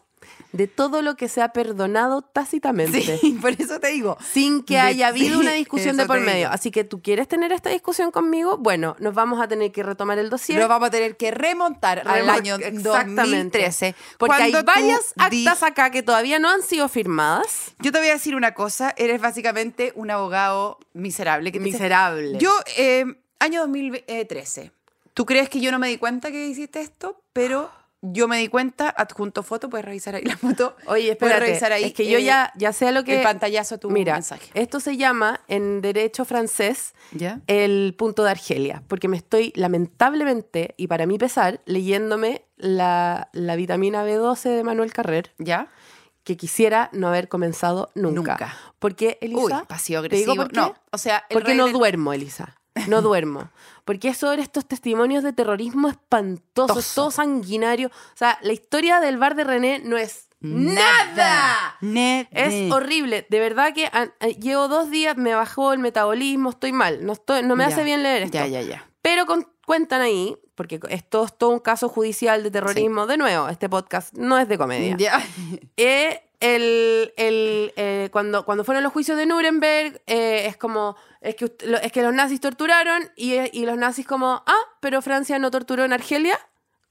de 0.52 0.66
todo 0.66 1.02
lo 1.02 1.16
que 1.16 1.28
se 1.28 1.42
ha 1.42 1.48
perdonado 1.52 2.22
tácitamente. 2.22 3.18
Sí, 3.18 3.38
por 3.40 3.50
eso 3.52 3.80
te 3.80 3.88
digo. 3.88 4.16
Sin 4.32 4.62
que 4.62 4.74
De- 4.74 4.80
haya 4.80 5.08
habido 5.08 5.34
sí, 5.38 5.40
una 5.40 5.52
discusión 5.52 5.96
de 5.96 6.06
por 6.06 6.20
medio. 6.20 6.50
Así 6.50 6.70
que 6.70 6.84
tú 6.84 7.02
quieres 7.02 7.28
tener 7.28 7.52
esta 7.52 7.70
discusión 7.70 8.10
conmigo, 8.10 8.56
bueno, 8.58 8.96
nos 8.98 9.14
vamos 9.14 9.40
a 9.40 9.48
tener 9.48 9.72
que 9.72 9.82
retomar 9.82 10.18
el 10.18 10.30
dossier. 10.30 10.58
Lo 10.58 10.68
vamos 10.68 10.88
a 10.88 10.90
tener 10.90 11.16
que 11.16 11.30
remontar 11.30 12.02
al 12.06 12.28
año 12.28 12.56
Exactamente. 12.56 13.58
2013. 13.58 13.94
Porque 14.18 14.34
hay 14.42 14.52
cuando 14.52 14.72
varias 14.72 15.14
actas 15.16 15.62
acá 15.62 15.90
que 15.90 16.02
todavía 16.02 16.38
no 16.38 16.48
han 16.50 16.62
sido 16.62 16.88
firmadas. 16.88 17.72
Yo 17.80 17.92
te 17.92 17.98
voy 17.98 18.08
a 18.08 18.12
decir 18.14 18.34
una 18.34 18.54
cosa. 18.54 18.94
Eres 18.96 19.20
básicamente 19.20 19.92
un 19.94 20.10
abogado 20.10 20.78
miserable. 20.92 21.52
Que 21.52 21.58
te 21.58 21.64
dice, 21.64 21.78
Miserable. 21.78 22.38
Yo, 22.38 22.50
eh, 22.76 23.04
año 23.38 23.60
2013. 23.60 24.72
¿Tú 25.14 25.26
crees 25.26 25.48
que 25.48 25.60
yo 25.60 25.72
no 25.72 25.78
me 25.78 25.88
di 25.88 25.98
cuenta 25.98 26.30
que 26.30 26.46
hiciste 26.46 26.80
esto? 26.80 27.20
Pero 27.32 27.70
yo 28.00 28.28
me 28.28 28.38
di 28.38 28.48
cuenta, 28.48 28.88
adjunto 28.96 29.42
foto, 29.42 29.68
puedes 29.68 29.84
revisar 29.84 30.14
ahí 30.14 30.22
la 30.24 30.36
foto. 30.36 30.76
Oye, 30.86 31.16
puedes 31.16 31.34
espérate. 31.34 31.40
revisar 31.46 31.72
ahí. 31.72 31.84
es 31.84 31.92
que 31.92 32.08
yo 32.08 32.18
ya, 32.18 32.52
ya 32.56 32.72
sé 32.72 32.92
lo 32.92 33.02
que... 33.04 33.16
El 33.16 33.22
pantallazo 33.22 33.74
a 33.74 33.78
tu 33.78 33.90
Mira, 33.90 34.14
mensaje. 34.14 34.50
esto 34.54 34.78
se 34.80 34.96
llama 34.96 35.40
en 35.48 35.80
derecho 35.80 36.24
francés 36.24 36.94
¿Ya? 37.12 37.40
el 37.48 37.94
punto 37.98 38.22
de 38.24 38.30
Argelia, 38.30 38.82
porque 38.86 39.08
me 39.08 39.16
estoy 39.16 39.52
lamentablemente, 39.56 40.74
y 40.76 40.86
para 40.86 41.06
mi 41.06 41.18
pesar, 41.18 41.60
leyéndome 41.66 42.44
la, 42.56 43.28
la 43.32 43.56
vitamina 43.56 44.04
B12 44.04 44.42
de 44.56 44.64
Manuel 44.64 44.92
Carrer, 44.92 45.32
¿Ya? 45.38 45.68
que 46.24 46.36
quisiera 46.36 46.90
no 46.92 47.08
haber 47.08 47.28
comenzado 47.28 47.90
nunca. 47.94 48.32
Nunca. 48.32 48.56
Porque, 48.78 49.18
Elisa, 49.20 49.40
Uy, 49.60 49.66
pasivo 49.66 50.02
¿te 50.02 50.16
digo 50.16 50.32
agresivo. 50.32 50.44
por 50.44 50.52
qué? 50.52 50.60
No, 50.60 50.74
o 50.92 50.98
sea, 50.98 51.24
el 51.30 51.34
Porque 51.34 51.54
no 51.54 51.68
duermo, 51.68 52.12
Elisa. 52.12 52.54
No 52.86 53.02
duermo. 53.02 53.50
Porque 53.88 54.08
es 54.10 54.18
sobre 54.18 54.42
estos 54.42 54.66
testimonios 54.68 55.24
de 55.24 55.32
terrorismo 55.32 55.88
espantosos, 55.88 56.74
Toso. 56.76 56.94
todo 56.94 57.10
sanguinario. 57.10 57.88
O 57.88 58.16
sea, 58.16 58.38
la 58.42 58.52
historia 58.52 59.00
del 59.00 59.16
bar 59.16 59.34
de 59.34 59.44
René 59.44 59.80
no 59.82 59.96
es 59.96 60.28
nada. 60.40 61.76
Nada. 61.80 62.28
Es 62.32 62.70
horrible. 62.70 63.26
De 63.30 63.40
verdad 63.40 63.72
que 63.74 63.86
ah, 63.86 64.08
ah, 64.20 64.26
llevo 64.28 64.68
dos 64.68 64.90
días, 64.90 65.16
me 65.16 65.34
bajó 65.34 65.72
el 65.72 65.78
metabolismo, 65.78 66.50
estoy 66.50 66.72
mal. 66.72 67.04
No, 67.06 67.14
estoy, 67.14 67.42
no 67.44 67.56
me 67.56 67.64
Ya. 67.64 67.68
hace 67.70 67.82
bien 67.82 68.02
leer 68.02 68.24
esto. 68.24 68.34
Ya, 68.36 68.46
ya, 68.46 68.60
ya. 68.60 68.86
Pero 69.00 69.24
con- 69.24 69.48
cuentan 69.64 70.02
ahí, 70.02 70.36
porque 70.54 70.80
esto 70.90 71.24
es 71.24 71.38
todo 71.38 71.48
un 71.50 71.60
caso 71.60 71.88
judicial 71.88 72.42
de 72.42 72.50
terrorismo. 72.50 73.06
De 73.06 73.16
nuevo, 73.16 73.48
este 73.48 73.70
podcast 73.70 74.12
no 74.14 74.36
es 74.38 74.48
de 74.48 74.58
comedia. 74.58 74.96
Ya. 74.98 75.22
Eh, 75.78 76.22
el, 76.40 77.12
el, 77.16 77.72
eh, 77.76 78.10
cuando, 78.12 78.44
cuando 78.44 78.62
fueron 78.64 78.84
los 78.84 78.92
juicios 78.92 79.16
de 79.18 79.26
Nuremberg, 79.26 80.02
eh, 80.06 80.44
es 80.46 80.56
como, 80.56 80.94
es 81.20 81.34
que, 81.34 81.52
es 81.82 81.92
que 81.92 82.02
los 82.02 82.14
nazis 82.14 82.40
torturaron 82.40 83.10
y, 83.16 83.34
y 83.58 83.66
los 83.66 83.76
nazis 83.76 84.06
como, 84.06 84.42
ah, 84.46 84.62
pero 84.80 85.02
Francia 85.02 85.38
no 85.38 85.50
torturó 85.50 85.84
en 85.84 85.92
Argelia, 85.92 86.38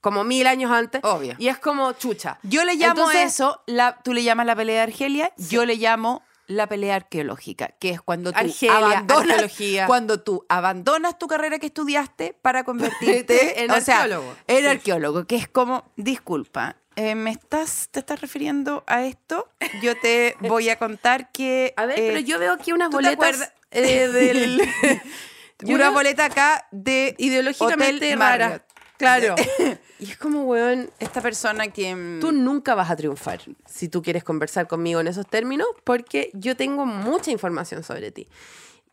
como 0.00 0.22
mil 0.24 0.46
años 0.46 0.70
antes. 0.70 1.00
Obvio. 1.04 1.34
Y 1.38 1.48
es 1.48 1.58
como 1.58 1.92
chucha. 1.92 2.38
Yo 2.42 2.64
le 2.64 2.74
llamo 2.76 3.00
Entonces- 3.02 3.32
eso, 3.34 3.62
la, 3.66 3.98
tú 4.04 4.12
le 4.14 4.22
llamas 4.22 4.46
la 4.46 4.54
pelea 4.56 4.76
de 4.76 4.82
Argelia, 4.82 5.32
yo 5.36 5.64
le 5.66 5.76
llamo 5.76 6.22
la 6.46 6.66
pelea 6.66 6.94
arqueológica, 6.96 7.74
que 7.78 7.90
es 7.90 8.00
cuando 8.00 8.32
tú 8.32 8.38
Argelia, 8.38 8.76
abandonas, 8.78 9.28
arqueología. 9.30 9.86
cuando 9.86 10.20
tú 10.20 10.46
abandonas 10.48 11.18
tu 11.18 11.26
carrera 11.26 11.58
que 11.58 11.66
estudiaste 11.66 12.32
para 12.40 12.64
convertirte 12.64 13.62
En 13.64 13.70
o 13.70 13.80
sea, 13.82 14.02
arqueólogo. 14.02 14.34
en 14.46 14.66
arqueólogo, 14.66 15.24
que 15.26 15.36
es 15.36 15.46
como, 15.48 15.84
disculpa, 15.96 16.76
eh, 16.98 17.14
¿me 17.14 17.30
estás, 17.30 17.88
te 17.92 18.00
estás 18.00 18.20
refiriendo 18.20 18.82
a 18.88 19.04
esto? 19.04 19.48
Yo 19.80 19.96
te 20.00 20.34
voy 20.40 20.68
a 20.68 20.76
contar 20.80 21.30
que... 21.30 21.72
A 21.76 21.86
ver, 21.86 21.96
eh, 21.96 22.08
pero 22.08 22.18
yo 22.18 22.40
veo 22.40 22.52
aquí 22.52 22.72
unas 22.72 22.90
¿tú 22.90 22.98
te 22.98 23.14
boletas 23.14 23.52
eh, 23.70 24.08
del... 24.08 24.60
una 25.62 25.76
veo 25.76 25.92
boleta 25.92 26.24
acá 26.24 26.66
de 26.72 27.14
ideológicamente 27.18 28.16
rara. 28.16 28.64
Claro. 28.96 29.36
y 30.00 30.10
es 30.10 30.16
como, 30.16 30.42
weón, 30.42 30.90
Esta 30.98 31.20
persona 31.20 31.68
que... 31.68 31.94
mm, 31.94 32.18
tú 32.18 32.32
nunca 32.32 32.74
vas 32.74 32.90
a 32.90 32.96
triunfar 32.96 33.42
si 33.64 33.88
tú 33.88 34.02
quieres 34.02 34.24
conversar 34.24 34.66
conmigo 34.66 34.98
en 34.98 35.06
esos 35.06 35.28
términos, 35.28 35.68
porque 35.84 36.30
yo 36.34 36.56
tengo 36.56 36.84
mucha 36.84 37.30
información 37.30 37.84
sobre 37.84 38.10
ti. 38.10 38.26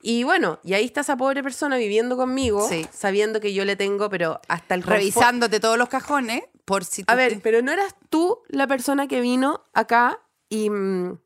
Y 0.03 0.24
bueno, 0.24 0.60
y 0.64 0.76
ahí 0.76 0.86
está 0.86 1.01
esa 1.01 1.18
pobre 1.18 1.41
persona 1.41 1.78
viviendo 1.78 2.18
conmigo, 2.18 2.70
Sí. 2.70 2.86
sabiendo 2.93 3.39
que 3.39 3.56
yo 3.56 3.66
le 3.66 3.76
tengo, 3.76 4.12
pero 4.12 4.39
hasta 4.47 4.76
el 4.76 4.84
revisándote 4.84 5.60
todos 5.60 5.80
los 5.80 5.89
cajones 5.89 6.43
por 6.66 6.84
si 6.84 7.03
A 7.07 7.16
ver, 7.16 7.34
te- 7.36 7.39
pero 7.41 7.61
no 7.61 7.72
eras 7.72 7.95
tú 8.09 8.39
la 8.49 8.68
persona 8.68 9.07
que 9.07 9.22
vino 9.22 9.63
acá 9.74 10.20
y, 10.49 10.70
mm, 10.70 11.18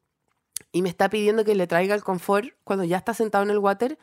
y 0.72 0.82
me 0.82 0.90
está 0.90 1.10
pidiendo 1.10 1.44
que 1.46 1.56
le 1.56 1.66
traiga 1.68 1.96
el 1.96 2.04
confort 2.04 2.50
cuando 2.64 2.84
ya 2.86 2.98
está 2.98 3.14
sentado 3.14 3.44
en 3.44 3.50
el 3.50 3.58
water. 3.60 3.98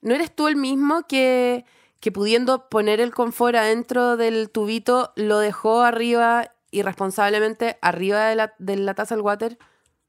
¿No 0.00 0.14
eres 0.14 0.34
tú 0.34 0.46
el 0.48 0.56
mismo 0.56 1.06
que, 1.08 1.64
que 2.00 2.12
pudiendo 2.12 2.68
poner 2.68 3.00
el 3.00 3.12
confort 3.14 3.56
adentro 3.56 4.16
del 4.16 4.50
tubito 4.50 5.12
lo 5.16 5.38
dejó 5.40 5.82
arriba, 5.82 6.52
irresponsablemente, 6.70 7.78
arriba 7.82 8.26
de 8.26 8.36
la, 8.36 8.54
de 8.58 8.76
la 8.76 8.94
taza 8.94 9.14
del 9.14 9.22
water? 9.22 9.58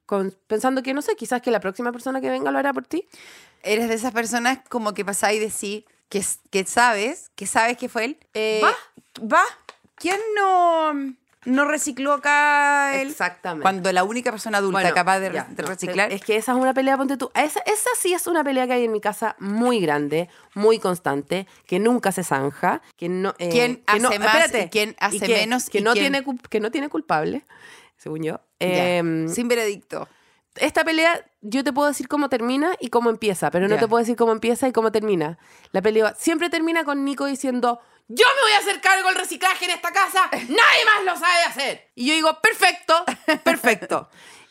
Con, 0.06 0.34
pensando 0.48 0.84
que, 0.84 0.94
no 0.94 1.02
sé, 1.02 1.16
quizás 1.16 1.42
que 1.42 1.52
la 1.52 1.60
próxima 1.60 1.92
persona 1.92 2.22
que 2.22 2.30
venga 2.30 2.52
lo 2.52 2.60
hará 2.60 2.72
por 2.74 2.86
ti. 2.86 3.08
eres 3.64 3.90
de 3.90 3.96
esas 3.96 4.14
personas 4.14 4.60
como 4.70 4.94
que 4.94 5.04
pasáis 5.04 5.42
de 5.42 5.50
sí, 5.50 5.86
que, 6.08 6.24
que 6.50 6.64
sabes, 6.66 7.30
que 7.36 7.46
sabes 7.48 7.78
que 7.78 7.90
fue 7.90 8.06
él. 8.06 8.18
Eh, 8.34 8.62
Va. 8.64 8.74
Va. 9.34 9.44
¿Quién 9.98 10.20
no, 10.36 10.94
no 11.46 11.66
recicló 11.66 12.14
acá 12.14 13.02
él. 13.02 13.10
Exactamente. 13.10 13.64
Cuando 13.64 13.92
la 13.92 14.04
única 14.04 14.32
persona 14.32 14.60
adulta 14.60 14.80
Bueno, 14.80 14.94
capaz 14.94 15.20
de, 15.20 15.30
re- 15.30 15.36
ya, 15.36 15.48
de 15.50 15.64
no, 15.64 15.70
reciclar. 15.70 16.12
Es 16.12 16.22
que 16.24 16.36
esa 16.36 16.52
es 16.54 16.58
una 16.58 16.74
pelea, 16.74 16.98
ponte 16.98 17.18
tú. 17.18 17.32
Esa, 17.34 17.60
esa 17.62 17.90
sí 18.00 18.14
es 18.14 18.28
una 18.28 18.44
pelea 18.44 18.68
que 18.68 18.74
hay 18.74 18.86
en 18.86 18.92
mi 18.92 19.02
casa 19.02 19.36
muy 19.40 19.80
grande, 19.80 20.30
muy 20.54 20.78
constante, 20.80 21.48
que 21.66 21.80
nunca 21.80 22.12
se 22.12 22.24
zanja, 22.24 22.82
que 22.96 23.10
no... 23.10 23.34
eh, 23.40 23.50
¿Quién 23.50 23.78
que 23.86 24.00
no- 24.00 24.10
hace 24.10 24.20
más 24.20 24.28
espérate, 24.36 24.62
y 24.66 24.70
quién 24.70 24.96
hace 25.00 25.20
que- 25.20 25.34
menos 25.36 25.70
Que 25.70 25.80
y 25.80 25.82
no, 25.82 25.94
quién- 25.94 26.12
tiene, 26.14 26.38
que 26.50 26.60
no 26.60 26.70
tiene 26.72 26.90
culpable, 26.90 27.46
según 27.98 28.24
yo. 28.24 28.40
Em, 28.60 29.28
sin 29.30 29.48
veredicto. 29.48 30.08
esta 30.56 30.84
pelea 30.84 31.24
yo 31.42 31.64
te 31.64 31.72
puedo 31.72 31.88
decir 31.88 32.08
cómo 32.08 32.30
termina 32.30 32.72
y 32.80 32.90
cómo 32.90 33.10
empieza, 33.10 33.52
pero 33.52 33.68
no 33.68 33.78
te 33.78 33.88
puedo 33.88 34.00
decir 34.00 34.16
cómo 34.16 34.32
empieza 34.32 34.68
y 34.68 34.72
cómo 34.74 34.92
termina. 34.92 35.38
La 35.72 35.82
pelea 35.82 36.14
siempre 36.18 36.50
termina 36.50 36.84
con 36.84 37.06
Nico 37.06 37.26
diciendo, 37.26 37.80
yo 38.10 38.26
me 38.36 38.42
voy 38.42 38.52
a 38.54 38.60
hacer 38.60 38.82
cargo 38.82 39.08
del 39.08 39.18
reciclaje 39.18 39.66
en 39.66 39.72
esta 39.72 39.92
casa, 39.92 40.30
nadie 40.32 40.86
más 40.86 41.04
lo 41.04 41.16
sabe 41.16 41.44
hacer. 41.44 41.92
Y 41.96 42.08
yo 42.08 42.14
digo, 42.14 42.40
perfecto, 42.42 43.06
perfecto. 43.44 44.10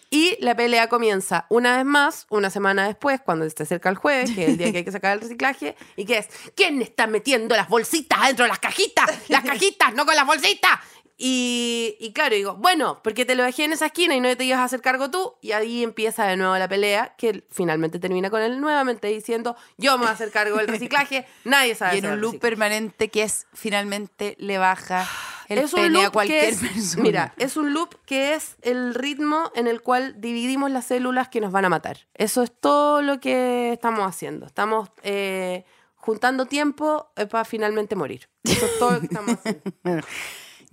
Y 0.09 0.37
la 0.41 0.55
pelea 0.55 0.89
comienza 0.89 1.47
una 1.49 1.77
vez 1.77 1.85
más, 1.85 2.27
una 2.31 2.49
semana 2.49 2.87
después, 2.87 3.21
cuando 3.21 3.49
se 3.51 3.63
acerca 3.65 3.89
el 3.89 3.97
jueves, 3.97 4.31
que 4.31 4.45
es 4.45 4.49
el 4.51 4.57
día 4.57 4.71
que 4.71 4.79
hay 4.79 4.85
que 4.85 4.93
sacar 4.93 5.15
el 5.15 5.21
reciclaje, 5.21 5.75
y 5.97 6.05
que 6.05 6.19
es, 6.19 6.29
¿quién 6.55 6.81
está 6.81 7.09
metiendo 7.09 7.57
las 7.57 7.69
bolsitas 7.69 8.25
dentro 8.27 8.45
de 8.45 8.49
las 8.51 8.61
cajitas? 8.61 9.11
Las 9.29 9.43
cajitas, 9.43 9.95
no 9.95 10.07
con 10.07 10.15
las 10.15 10.27
bolsitas. 10.27 10.79
Y, 11.19 11.97
y 11.99 12.13
claro, 12.13 12.35
digo, 12.35 12.55
bueno, 12.57 13.01
porque 13.03 13.25
te 13.25 13.35
lo 13.35 13.43
dejé 13.43 13.65
en 13.65 13.73
esa 13.73 13.87
esquina 13.87 14.15
y 14.15 14.21
no 14.21 14.37
te 14.37 14.45
ibas 14.45 14.61
a 14.61 14.65
hacer 14.65 14.83
cargo 14.83 15.11
tú. 15.11 15.35
Y 15.41 15.53
ahí 15.53 15.83
empieza 15.83 16.27
de 16.27 16.37
nuevo 16.37 16.57
la 16.59 16.69
pelea, 16.69 17.15
que 17.17 17.47
finalmente 17.51 17.99
termina 17.99 18.29
con 18.29 18.43
él 18.43 18.61
nuevamente 18.61 19.09
diciendo, 19.09 19.57
yo 19.79 19.93
me 19.93 20.05
voy 20.05 20.09
a 20.09 20.13
hacer 20.13 20.31
cargo 20.31 20.59
del 20.59 20.69
reciclaje, 20.69 21.27
nadie 21.45 21.75
sabe 21.75 21.97
Y 21.97 21.99
en 21.99 22.05
hacer 22.07 22.15
un 22.17 22.21
loop 22.21 22.33
reciclaje". 22.33 22.51
permanente 22.51 23.09
que 23.09 23.23
es 23.23 23.47
finalmente 23.55 24.37
le 24.39 24.59
baja 24.59 25.09
el 25.49 25.59
es 25.59 25.73
un 25.73 25.81
a 25.81 25.89
loop 25.89 26.13
cualquier 26.13 26.41
que 26.41 26.49
es, 26.49 26.61
persona. 26.61 27.03
Mira, 27.03 27.35
es 27.39 27.57
un 27.57 27.73
loop 27.73 27.95
que 28.05 28.35
es 28.35 28.57
el 28.63 28.95
ritmo 28.95 29.51
en 29.55 29.69
el 29.69 29.81
cual 29.81 30.21
dividimos 30.21 30.71
las 30.71 30.87
células 30.87 31.29
que 31.29 31.41
nos 31.41 31.51
van 31.51 31.65
a 31.65 31.71
matar. 31.71 32.07
Eso 32.15 32.43
es 32.43 32.53
todo 32.53 33.01
lo 33.01 33.21
que 33.21 33.73
estamos 33.73 34.07
haciendo. 34.07 34.45
Estamos 34.45 34.91
eh, 35.03 35.65
juntando 35.95 36.45
tiempo 36.45 37.11
eh, 37.17 37.27
para 37.27 37.45
finalmente 37.47 37.97
morir. 37.97 38.29
Eso 38.45 38.67
es 38.67 38.79
todo 38.79 38.91
lo 38.93 39.01
que 39.01 39.07
estamos 39.07 39.31
haciendo. 39.45 40.07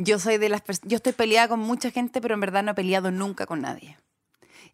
Yo 0.04 0.20
soy 0.20 0.38
de 0.38 0.50
las. 0.50 0.64
Yo 0.84 0.98
estoy 0.98 1.14
peleada 1.14 1.48
con 1.50 1.60
mucha 1.60 1.92
gente, 1.92 2.22
pero 2.22 2.34
en 2.34 2.40
verdad 2.40 2.64
no 2.64 2.72
he 2.72 2.76
peleado 2.76 3.12
nunca 3.12 3.46
con 3.46 3.62
nadie. 3.62 3.98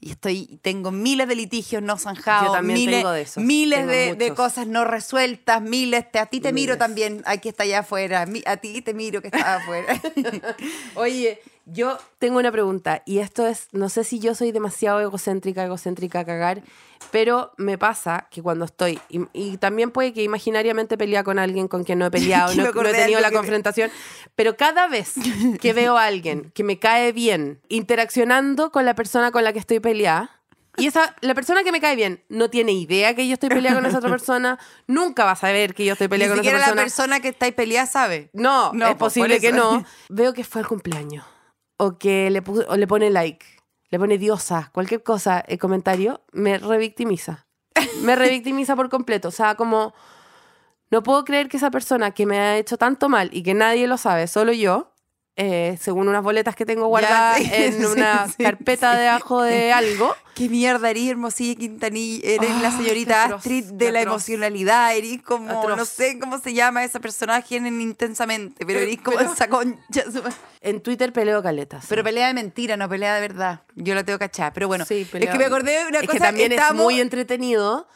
Y 0.01 0.11
estoy, 0.11 0.59
tengo 0.61 0.91
miles 0.91 1.27
de 1.27 1.35
litigios 1.35 1.83
no 1.83 1.97
zanjados, 1.97 2.63
miles, 2.63 2.95
tengo 2.95 3.11
de 3.11 3.21
esos, 3.21 3.43
miles 3.43 3.79
tengo 3.79 3.91
de, 3.91 4.15
de 4.15 4.33
cosas 4.33 4.65
no 4.65 4.85
resueltas, 4.85 5.61
miles. 5.61 6.09
Te, 6.09 6.19
a 6.19 6.25
ti 6.25 6.39
te 6.39 6.53
miro 6.53 6.73
Miles. 6.73 6.79
también, 6.79 7.21
aquí 7.25 7.49
está 7.49 7.63
allá 7.63 7.79
afuera. 7.79 8.25
A 8.45 8.57
ti 8.57 8.81
te 8.81 8.93
miro 8.93 9.21
que 9.21 9.27
está 9.27 9.57
afuera. 9.57 10.01
Oye, 10.95 11.41
yo 11.71 11.97
tengo 12.19 12.39
una 12.39 12.51
pregunta 12.51 13.03
y 13.05 13.19
esto 13.19 13.45
es, 13.47 13.67
no 13.71 13.89
sé 13.89 14.03
si 14.03 14.19
yo 14.19 14.35
soy 14.35 14.51
demasiado 14.51 14.99
egocéntrica, 15.01 15.63
egocéntrica 15.63 16.19
a 16.21 16.25
cagar, 16.25 16.61
pero 17.11 17.51
me 17.57 17.77
pasa 17.77 18.27
que 18.31 18.41
cuando 18.41 18.65
estoy, 18.65 18.99
y, 19.09 19.21
y 19.33 19.57
también 19.57 19.91
puede 19.91 20.13
que 20.13 20.21
imaginariamente 20.23 20.97
pelea 20.97 21.23
con 21.23 21.39
alguien 21.39 21.67
con 21.67 21.83
quien 21.83 21.99
no 21.99 22.05
he 22.07 22.11
peleado, 22.19 22.53
no, 22.55 22.71
no 22.71 22.89
he 22.89 22.91
tenido 22.93 23.19
la 23.21 23.29
me- 23.29 23.35
confrontación, 23.37 23.89
pero 24.35 24.57
cada 24.57 24.87
vez 24.87 25.13
que 25.61 25.73
veo 25.73 25.97
a 25.97 26.05
alguien 26.05 26.51
que 26.53 26.63
me 26.63 26.79
cae 26.79 27.11
bien 27.11 27.61
interaccionando 27.69 28.71
con 28.71 28.85
la 28.85 28.95
persona 28.95 29.31
con 29.31 29.43
la 29.43 29.53
que 29.53 29.59
estoy 29.59 29.79
peleada, 29.79 30.31
y 30.77 30.87
esa, 30.87 31.13
la 31.19 31.33
persona 31.35 31.63
que 31.63 31.73
me 31.73 31.81
cae 31.81 31.95
bien 31.97 32.23
no 32.29 32.49
tiene 32.49 32.71
idea 32.71 33.13
que 33.13 33.27
yo 33.27 33.33
estoy 33.33 33.49
peleada 33.49 33.75
con 33.81 33.85
esa 33.85 33.97
otra 33.97 34.09
persona, 34.17 34.57
nunca 34.87 35.25
va 35.25 35.31
a 35.31 35.35
saber 35.35 35.73
que 35.73 35.83
yo 35.83 35.93
estoy 35.93 36.05
Ni 36.05 36.09
peleada 36.11 36.31
con 36.35 36.39
esa 36.39 36.43
siquiera 36.43 36.59
persona. 36.59 36.75
la 36.75 36.83
persona 36.85 37.19
que 37.19 37.27
está 37.29 37.45
ahí 37.47 37.51
peleada 37.51 37.85
sabe. 37.87 38.29
No, 38.33 38.71
No, 38.73 38.85
es 38.85 38.91
pues, 38.91 38.99
posible 38.99 39.41
que 39.41 39.51
no. 39.51 39.83
Veo 40.07 40.33
que 40.33 40.43
fue 40.45 40.61
el 40.61 40.67
cumpleaños. 40.67 41.25
O 41.81 41.97
que 41.97 42.29
le, 42.29 42.41
pone 42.41 43.09
like, 43.09 43.45
le 43.89 43.97
pone 43.97 44.17
diosa, 44.17 44.69
cualquier 44.73 45.01
cosa, 45.01 45.39
el 45.39 45.57
comentario, 45.57 46.21
me 46.33 46.57
revictimiza. 46.57 47.47
Me 48.03 48.17
revictimiza 48.17 48.75
por 48.75 48.89
completo. 48.89 49.29
O 49.29 49.31
sea, 49.31 49.55
como 49.55 49.93
no 50.91 51.03
puedo 51.03 51.23
creer 51.23 51.47
que 51.47 51.55
esa 51.55 51.71
persona 51.71 52.11
que 52.11 52.25
me 52.25 52.37
ha 52.37 52.57
hecho 52.57 52.77
tanto 52.77 53.07
mal 53.07 53.29
y 53.31 53.43
que 53.43 53.53
nadie 53.53 53.87
lo 53.87 53.97
sabe, 53.97 54.27
solo 54.27 54.51
yo, 54.51 54.91
eh, 55.41 55.77
según 55.79 56.09
unas 56.09 56.21
boletas 56.21 56.53
que 56.53 56.65
tengo 56.65 56.87
guardadas 56.87 57.37
sí, 57.37 57.49
en 57.53 57.73
sí, 57.79 57.85
una 57.85 58.27
sí, 58.27 58.43
carpeta 58.43 58.91
sí. 58.93 58.99
debajo 58.99 59.41
de 59.41 59.71
algo. 59.81 60.13
¿Qué 60.35 60.49
mierda 60.49 60.89
eres, 60.89 61.09
Hermosilla 61.09 61.55
Quintanilla? 61.59 62.21
Eres 62.29 62.61
la 62.61 62.71
señorita 62.71 63.23
atroz, 63.25 63.39
Astrid 63.39 63.65
de 63.71 63.91
la 63.91 63.99
atroz. 63.99 64.13
emocionalidad. 64.13 64.95
Eres 64.95 65.21
como, 65.21 65.49
Atroz. 65.59 65.77
no 65.77 65.85
sé 65.85 66.17
cómo 66.19 66.39
se 66.39 66.53
llama 66.53 66.83
ese 66.83 66.99
personaje 66.99 67.55
en, 67.57 67.65
en 67.67 67.79
Intensamente, 67.81 68.65
pero 68.65 68.79
Pero- 68.79 68.91
eres 68.91 69.01
como 69.01 69.17
pero- 69.17 69.33
esa 69.33 69.47
concha. 69.47 70.03
En 70.61 70.81
Twitter 70.81 71.13
peleo 71.13 71.41
caletas. 71.41 71.85
Pero 71.87 72.03
pelea 72.03 72.27
de 72.27 72.33
mentira, 72.33 72.75
no 72.77 72.87
pelea 72.89 73.15
de 73.15 73.21
verdad. 73.21 73.61
Yo 73.75 73.95
la 73.95 74.03
tengo 74.03 74.19
cachada. 74.19 74.51
Pero 74.53 74.67
bueno, 74.67 74.83
Sí, 74.85 75.07
es 75.11 75.29
que 75.29 75.37
me 75.37 75.45
acordé 75.45 75.83
de 75.83 75.87
una 75.87 75.99
es 75.99 76.05
cosa. 76.07 76.13
que 76.17 76.19
también 76.19 76.51
estábamos- 76.51 76.81
es 76.81 76.83
muy 76.85 76.99
entretenido 77.01 77.87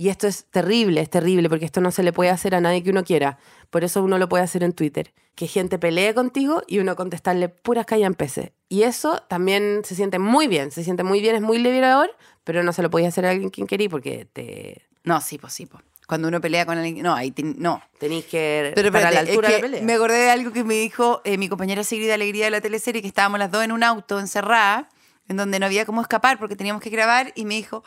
y 0.00 0.08
esto 0.08 0.26
es 0.26 0.46
terrible, 0.46 1.02
es 1.02 1.10
terrible 1.10 1.50
porque 1.50 1.66
esto 1.66 1.82
no 1.82 1.90
se 1.90 2.02
le 2.02 2.10
puede 2.14 2.30
hacer 2.30 2.54
a 2.54 2.60
nadie 2.62 2.82
que 2.82 2.88
uno 2.88 3.04
quiera. 3.04 3.36
Por 3.68 3.84
eso 3.84 4.02
uno 4.02 4.16
lo 4.16 4.30
puede 4.30 4.42
hacer 4.42 4.62
en 4.62 4.72
Twitter. 4.72 5.12
Que 5.34 5.46
gente 5.46 5.78
pelee 5.78 6.14
contigo 6.14 6.62
y 6.66 6.78
uno 6.78 6.96
contestarle 6.96 7.50
puras 7.50 7.84
callampeces. 7.84 8.52
Y 8.70 8.84
eso 8.84 9.22
también 9.28 9.82
se 9.84 9.94
siente 9.94 10.18
muy 10.18 10.46
bien, 10.46 10.70
se 10.70 10.84
siente 10.84 11.02
muy 11.04 11.20
bien, 11.20 11.36
es 11.36 11.42
muy 11.42 11.58
liberador, 11.58 12.16
pero 12.44 12.62
no 12.62 12.72
se 12.72 12.80
lo 12.80 12.88
podía 12.88 13.08
hacer 13.08 13.26
a 13.26 13.30
alguien 13.30 13.50
quien 13.50 13.66
quería 13.66 13.90
porque 13.90 14.26
te 14.32 14.88
No, 15.04 15.20
sí, 15.20 15.36
pues 15.36 15.52
sí. 15.52 15.66
pues. 15.66 15.84
Cuando 16.08 16.28
uno 16.28 16.40
pelea 16.40 16.64
con 16.64 16.78
alguien. 16.78 17.02
No, 17.04 17.14
ahí 17.14 17.30
te- 17.30 17.42
no. 17.42 17.82
tenéis 17.98 18.24
que 18.24 18.72
Pero 18.74 18.88
estar 18.88 19.04
a 19.04 19.10
la 19.10 19.20
altura 19.20 19.48
es 19.48 19.54
de 19.56 19.60
la 19.60 19.66
pelea. 19.66 19.82
Me 19.82 19.92
acordé 19.92 20.16
de 20.16 20.30
algo 20.30 20.50
que 20.50 20.64
me 20.64 20.76
dijo 20.76 21.20
eh, 21.26 21.36
mi 21.36 21.50
compañera 21.50 21.84
Sigrid 21.84 22.08
Alegría 22.10 22.46
de 22.46 22.50
la 22.52 22.62
teleserie, 22.62 23.02
que 23.02 23.08
estábamos 23.08 23.38
las 23.38 23.50
dos 23.50 23.62
en 23.64 23.70
un 23.70 23.82
auto 23.82 24.18
encerrada, 24.18 24.88
en 25.28 25.36
donde 25.36 25.58
no 25.60 25.66
había 25.66 25.84
cómo 25.84 26.00
escapar 26.00 26.38
porque 26.38 26.56
teníamos 26.56 26.82
que 26.82 26.88
grabar, 26.88 27.32
y 27.36 27.44
me 27.44 27.54
dijo, 27.56 27.84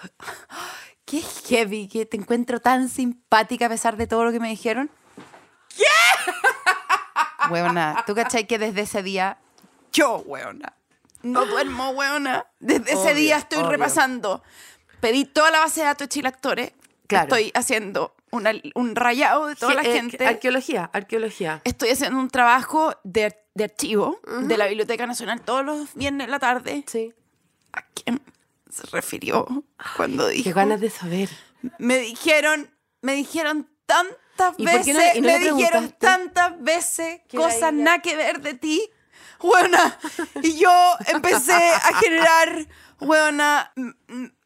qué 1.06 1.22
heavy, 1.22 1.88
que 1.88 2.06
te 2.06 2.18
encuentro 2.18 2.60
tan 2.60 2.90
simpática 2.90 3.66
a 3.66 3.70
pesar 3.70 3.98
de 3.98 4.08
todo 4.08 4.24
lo 4.26 4.32
que 4.32 4.40
me 4.40 4.50
dijeron. 4.50 4.90
¿Qué? 5.76 5.84
Weona, 7.50 8.04
¿tú 8.08 8.16
cachai 8.16 8.48
que 8.48 8.58
desde 8.58 8.82
ese 8.82 9.04
día, 9.04 9.38
yo, 9.92 10.18
weona, 10.26 10.76
no 11.24 11.46
duermo, 11.46 11.90
weona? 11.90 12.46
Desde 12.60 12.94
ese 12.94 13.14
día 13.14 13.38
estoy 13.38 13.60
obvio. 13.60 13.72
repasando. 13.72 14.44
Pedí 15.02 15.26
toda 15.26 15.52
la 15.52 15.60
base 15.60 15.82
de 15.82 15.88
datos 15.88 16.06
de 16.08 16.10
Chilactores. 16.10 16.72
Claro. 17.08 17.24
Estoy 17.26 17.52
haciendo 17.54 18.16
una- 18.32 18.54
un 18.76 18.96
rayado 18.96 19.48
de 19.48 19.56
toda 19.56 19.74
la 19.74 19.82
eh, 19.82 19.94
gente. 19.94 20.26
Arqueología, 20.26 20.90
arqueología. 20.94 21.62
Estoy 21.66 21.90
haciendo 21.90 22.18
un 22.20 22.30
trabajo 22.30 22.96
de, 23.04 23.36
de 23.54 23.64
archivo 23.66 24.20
de 24.44 24.58
la 24.58 24.68
Biblioteca 24.68 25.06
Nacional 25.06 25.42
todos 25.42 25.66
los 25.66 25.94
viernes 25.96 26.26
en 26.26 26.32
la 26.32 26.40
tarde. 26.40 26.84
Sí. 26.88 27.14
¿A 27.74 27.82
quién 27.94 28.22
se 28.74 28.84
refirió 28.88 29.46
cuando 29.96 30.28
dijo? 30.28 30.44
Qué 30.44 30.54
ganas 30.54 30.82
de 30.82 30.90
saber. 30.90 31.30
Me 31.78 32.00
dijeron, 32.00 32.70
me 33.02 33.14
dijeron 33.14 33.70
tantas 33.86 34.56
¿Y 34.58 34.66
por 34.66 34.74
veces, 34.74 34.86
qué 34.86 34.94
no 34.94 35.00
le- 35.00 35.18
y 35.18 35.22
no 35.22 35.28
me 35.28 35.40
dijeron 35.40 35.96
tantas 36.00 36.62
veces 36.62 37.22
cosas 37.32 37.72
nada 37.74 38.00
que 38.00 38.16
ver 38.16 38.42
de 38.42 38.54
ti. 38.56 38.90
Buena. 39.40 40.00
Y 40.42 40.58
yo 40.58 40.72
empecé 41.08 41.54
a 41.54 41.94
generar, 42.00 42.68
buena, 43.00 43.74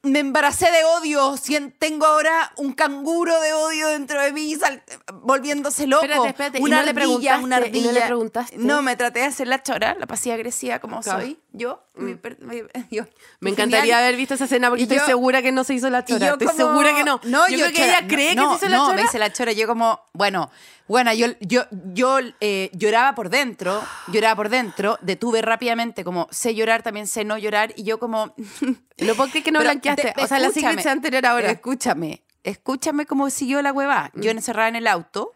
me 0.03 0.19
embaracé 0.19 0.71
de 0.71 0.83
odio. 0.83 1.35
Tengo 1.79 2.05
ahora 2.05 2.51
un 2.57 2.73
canguro 2.73 3.39
de 3.41 3.53
odio 3.53 3.87
dentro 3.89 4.21
de 4.21 4.31
mí 4.31 4.55
sal- 4.55 4.83
volviéndose 5.21 5.87
loco. 5.87 6.03
Espérate, 6.05 6.29
espérate, 6.29 6.59
¿y 6.59 6.61
Una 6.61 6.77
no 6.77 6.83
le 6.83 6.89
ardilla, 6.91 7.39
una 7.39 7.57
¿Y 7.57 7.59
no 7.59 7.59
le 7.59 7.89
ardilla. 7.89 8.05
preguntaste? 8.05 8.57
No, 8.57 8.81
me 8.81 8.95
traté 8.95 9.19
de 9.19 9.25
hacer 9.25 9.47
la 9.47 9.61
chora, 9.63 9.95
la 9.99 10.05
pasé 10.07 10.31
agresiva 10.31 10.79
como 10.79 11.01
Claro. 11.01 11.21
soy. 11.21 11.39
Yo, 11.51 11.83
mi 11.95 12.15
per- 12.15 12.39
mi- 12.41 12.57
yo. 12.91 13.03
Me 13.39 13.49
Genial. 13.51 13.53
encantaría 13.53 13.97
haber 13.97 14.15
visto 14.15 14.35
esa 14.35 14.45
escena 14.45 14.69
porque 14.69 14.81
Y 14.81 14.83
estoy 14.83 14.99
yo- 14.99 15.05
segura 15.05 15.41
que 15.41 15.51
no 15.51 15.63
se 15.63 15.73
hizo 15.73 15.89
la 15.89 16.05
chora. 16.05 16.25
yo 16.27 16.33
Estoy 16.33 16.47
como- 16.47 16.57
segura 16.57 16.95
que 16.95 17.03
no. 17.03 17.19
No, 17.23 17.47
yo, 17.47 17.57
yo 17.57 17.65
creo 17.65 17.67
que 17.69 17.81
chora- 17.81 17.97
ella 17.99 18.07
cree 18.07 18.35
no, 18.35 18.53
que 18.53 18.59
se 18.59 18.65
hizo 18.65 18.71
la 18.71 18.77
no, 18.77 18.85
chora. 18.85 18.95
me 18.97 19.03
hice 19.03 19.19
la 19.19 19.33
chora. 19.33 19.51
Yo 19.53 19.67
como, 19.67 19.99
bueno, 20.13 20.51
bueno, 20.87 21.11
yo, 21.13 21.27
yo, 21.41 21.63
yo 21.71 22.19
eh, 22.39 22.69
lloraba 22.73 23.13
por 23.15 23.29
dentro, 23.29 23.83
lloraba 24.07 24.35
por 24.35 24.49
dentro, 24.49 24.97
detuve 25.01 25.41
rápidamente, 25.41 26.03
como 26.05 26.27
sé 26.31 26.55
llorar, 26.55 26.81
también 26.83 27.07
sé 27.07 27.25
no 27.25 27.37
llorar, 27.37 27.73
y 27.75 27.83
yo 27.83 27.99
como... 27.99 28.33
No 28.99 29.13
puedo 29.13 29.29
creer 29.29 29.43
que 29.43 29.51
no 29.51 29.59
Pero 29.59 29.69
de- 29.95 30.13
o 30.23 30.27
sea, 30.27 30.39
la 30.39 30.47
escúchame, 30.47 30.71
Sigrid 30.71 30.83
se 30.83 30.89
va 30.89 30.91
a 30.91 30.95
enterar 30.95 31.25
ahora. 31.25 31.51
Escúchame, 31.51 32.21
escúchame 32.43 33.05
cómo 33.05 33.29
siguió 33.29 33.61
la 33.61 33.71
hueva. 33.73 34.11
Yo 34.15 34.31
encerrada 34.31 34.69
en 34.69 34.75
el 34.75 34.87
auto, 34.87 35.33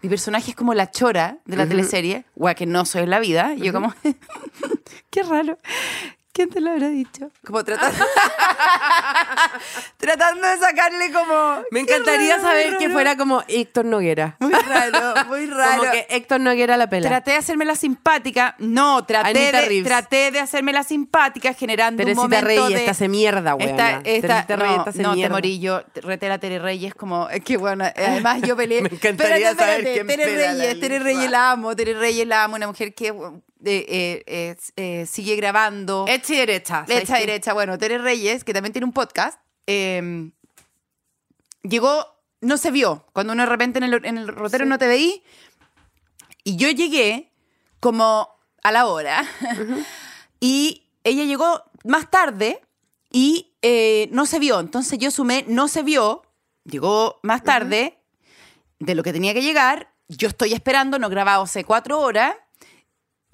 mi 0.00 0.08
personaje 0.08 0.50
es 0.50 0.56
como 0.56 0.74
la 0.74 0.90
chora 0.90 1.38
de 1.44 1.56
la 1.56 1.66
teleserie, 1.68 2.24
hueá 2.36 2.54
que 2.54 2.66
no 2.66 2.84
soy 2.84 3.02
en 3.02 3.10
la 3.10 3.18
vida, 3.20 3.54
y 3.56 3.62
yo 3.62 3.72
como... 3.72 3.94
Qué 5.10 5.22
raro. 5.22 5.58
¿Quién 6.32 6.48
te 6.48 6.62
lo 6.62 6.70
habrá 6.70 6.88
dicho? 6.88 7.30
Como 7.44 7.62
tratando, 7.62 8.06
tratando 9.98 10.48
de 10.48 10.56
sacarle 10.56 11.12
como... 11.12 11.62
Me 11.70 11.80
encantaría 11.80 12.36
raro, 12.36 12.48
saber 12.48 12.78
que 12.78 12.88
fuera 12.88 13.18
como 13.18 13.42
Héctor 13.48 13.84
Noguera. 13.84 14.36
Muy 14.40 14.52
raro, 14.52 15.26
muy 15.26 15.44
raro. 15.50 15.80
Como 15.80 15.92
que 15.92 16.06
Héctor 16.08 16.40
Noguera 16.40 16.78
la 16.78 16.88
pela. 16.88 17.10
Traté 17.10 17.32
de 17.32 17.36
hacerme 17.36 17.66
la 17.66 17.74
simpática. 17.74 18.56
No, 18.58 19.04
traté 19.04 19.52
de, 19.52 19.82
traté 19.82 20.30
de 20.30 20.40
hacerme 20.40 20.72
la 20.72 20.84
simpática 20.84 21.52
generando 21.52 22.02
un 22.02 22.06
Teresita 22.06 22.22
momento 22.22 22.46
Reyes, 22.46 22.68
de... 22.68 22.76
esta 22.76 22.90
hace 22.92 23.08
mierda, 23.10 23.54
weona. 23.54 23.70
Esta, 23.70 24.10
esta, 24.10 24.46
Teresita 24.46 24.56
Reyes, 24.56 24.76
no, 24.76 24.80
esta 24.80 24.90
hace 24.90 25.02
no 25.02 25.14
te 25.14 25.28
morí 25.28 25.58
yo, 25.58 25.82
reté 25.96 26.30
la 26.30 26.38
Tere 26.38 26.58
Reyes 26.58 26.94
como, 26.94 27.28
es 27.28 27.44
que 27.44 27.58
bueno, 27.58 27.84
además 27.94 28.40
yo 28.40 28.56
peleé. 28.56 28.80
Me 28.80 28.88
encantaría 28.88 29.50
Espérate, 29.50 29.82
saber 29.82 29.92
quién 29.92 30.06
Tere 30.06 30.24
Reyes, 30.24 30.80
Tere. 30.80 30.98
Reyes 30.98 31.30
la 31.30 31.50
amo, 31.50 31.76
Tere 31.76 31.92
Reyes 31.92 32.26
la 32.26 32.44
amo, 32.44 32.56
una 32.56 32.68
mujer 32.68 32.94
que 32.94 33.12
eh, 33.64 34.22
eh, 34.26 34.56
eh, 34.76 35.06
sigue 35.06 35.36
grabando. 35.36 36.04
Hecha 36.08 36.34
y 36.34 36.36
derecha. 36.38 36.84
¿sabes 36.86 37.04
Hecha 37.04 37.14
qué? 37.14 37.26
derecha, 37.26 37.52
bueno, 37.52 37.78
Tere 37.78 37.98
Reyes, 37.98 38.44
que 38.44 38.52
también 38.52 38.72
tiene 38.72 38.86
un 38.86 38.92
podcast, 38.92 39.38
eh, 39.66 40.30
llegó, 41.62 42.06
no 42.40 42.56
se 42.56 42.70
vio, 42.70 43.06
cuando 43.12 43.32
uno 43.32 43.42
de 43.44 43.48
repente 43.48 43.78
en 43.78 43.84
el, 43.84 44.04
en 44.04 44.18
el 44.18 44.28
rotero 44.28 44.64
no 44.66 44.78
te 44.78 44.86
veí, 44.86 45.22
y 46.44 46.56
yo 46.56 46.70
llegué 46.70 47.32
como 47.80 48.28
a 48.62 48.72
la 48.72 48.86
hora, 48.86 49.24
y 50.40 50.88
ella 51.04 51.24
llegó 51.24 51.62
más 51.84 52.10
tarde 52.10 52.60
y 53.10 53.54
eh, 53.62 54.08
no 54.12 54.26
se 54.26 54.38
vio, 54.38 54.60
entonces 54.60 54.98
yo 54.98 55.10
sumé, 55.10 55.44
no 55.48 55.68
se 55.68 55.82
vio, 55.82 56.22
llegó 56.64 57.20
más 57.22 57.42
tarde. 57.42 57.98
De 58.78 58.96
lo 58.96 59.04
que 59.04 59.12
tenía 59.12 59.32
que 59.32 59.42
llegar, 59.42 59.94
yo 60.08 60.26
estoy 60.26 60.52
esperando, 60.54 60.98
no 60.98 61.06
he 61.06 61.10
grabado 61.10 61.44
hace 61.44 61.62
cuatro 61.62 62.00
horas, 62.00 62.34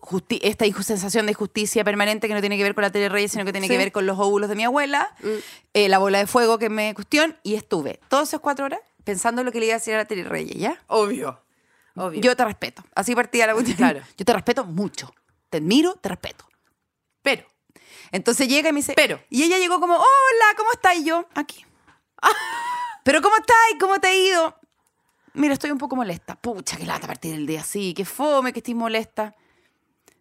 justi- 0.09 0.40
esta 0.42 0.64
sensación 0.82 1.26
de 1.26 1.34
justicia 1.34 1.84
permanente 1.84 2.28
que 2.28 2.34
no 2.34 2.40
tiene 2.40 2.56
que 2.56 2.62
ver 2.62 2.74
con 2.74 2.82
la 2.82 2.90
Tele 2.90 3.09
Reyes, 3.09 3.32
sino 3.32 3.44
que 3.44 3.52
tiene 3.52 3.66
Sí. 3.66 3.72
que 3.72 3.78
ver 3.78 3.92
con 3.92 4.06
los 4.06 4.18
óvulos 4.18 4.48
de 4.48 4.56
mi 4.56 4.64
abuela, 4.64 5.14
eh, 5.74 5.88
la 5.88 5.98
bola 5.98 6.18
de 6.18 6.26
fuego 6.26 6.59
que 6.59 6.70
me 6.70 6.94
cuestión, 6.94 7.36
y 7.42 7.54
estuve 7.54 8.00
todas 8.09 8.28
esas 8.28 8.40
cuatro 8.40 8.64
horas 8.64 8.80
pensando 9.04 9.44
lo 9.44 9.52
que 9.52 9.61
le 9.61 9.66
iba 9.66 9.74
a 9.74 9.78
decir 9.78 9.94
a 9.94 9.98
la 9.98 10.04
Tele 10.06 10.24
Reyes, 10.24 10.56
¿ya? 10.56 10.80
Obvio. 10.86 11.40
Obvio. 11.94 12.20
Yo 12.20 12.36
te 12.36 12.44
respeto. 12.44 12.82
Así 12.94 13.14
partía 13.14 13.46
la 13.46 13.54
cuestión. 13.54 13.76
Claro. 13.76 14.00
Yo 14.16 14.24
te 14.24 14.32
respeto 14.32 14.64
mucho. 14.64 15.12
Te 15.50 15.59
admiro, 15.59 15.94
te 15.96 16.09
respeto. 16.09 16.46
Pero. 17.22 17.44
Entonces 18.12 18.46
llega 18.48 18.68
y 18.68 18.72
me 18.72 18.78
dice, 18.80 18.92
Pero. 18.94 19.20
Y 19.30 19.42
ella 19.42 19.59
llegó 19.59 19.80
como, 19.80 19.94
hola, 19.94 20.46
¿cómo 20.56 20.70
estás? 20.72 20.96
Y 20.96 21.04
yo, 21.04 21.26
aquí. 21.34 21.64
¿Pero 23.04 23.22
cómo 23.22 23.36
estás? 23.36 23.56
¿Cómo 23.80 23.98
te 23.98 24.09
ha 24.09 24.14
ido? 24.14 24.54
Mira, 25.34 25.54
estoy 25.54 25.70
un 25.70 25.78
poco 25.78 25.96
molesta. 25.96 26.36
Pucha, 26.36 26.76
qué 26.76 26.84
lata 26.86 27.04
a 27.06 27.09
partir 27.09 27.32
del 27.32 27.46
día 27.46 27.61
así, 27.61 27.94
qué 27.94 28.04
fome 28.04 28.52
que 28.52 28.61
estoy 28.61 28.74
molesta. 28.74 29.34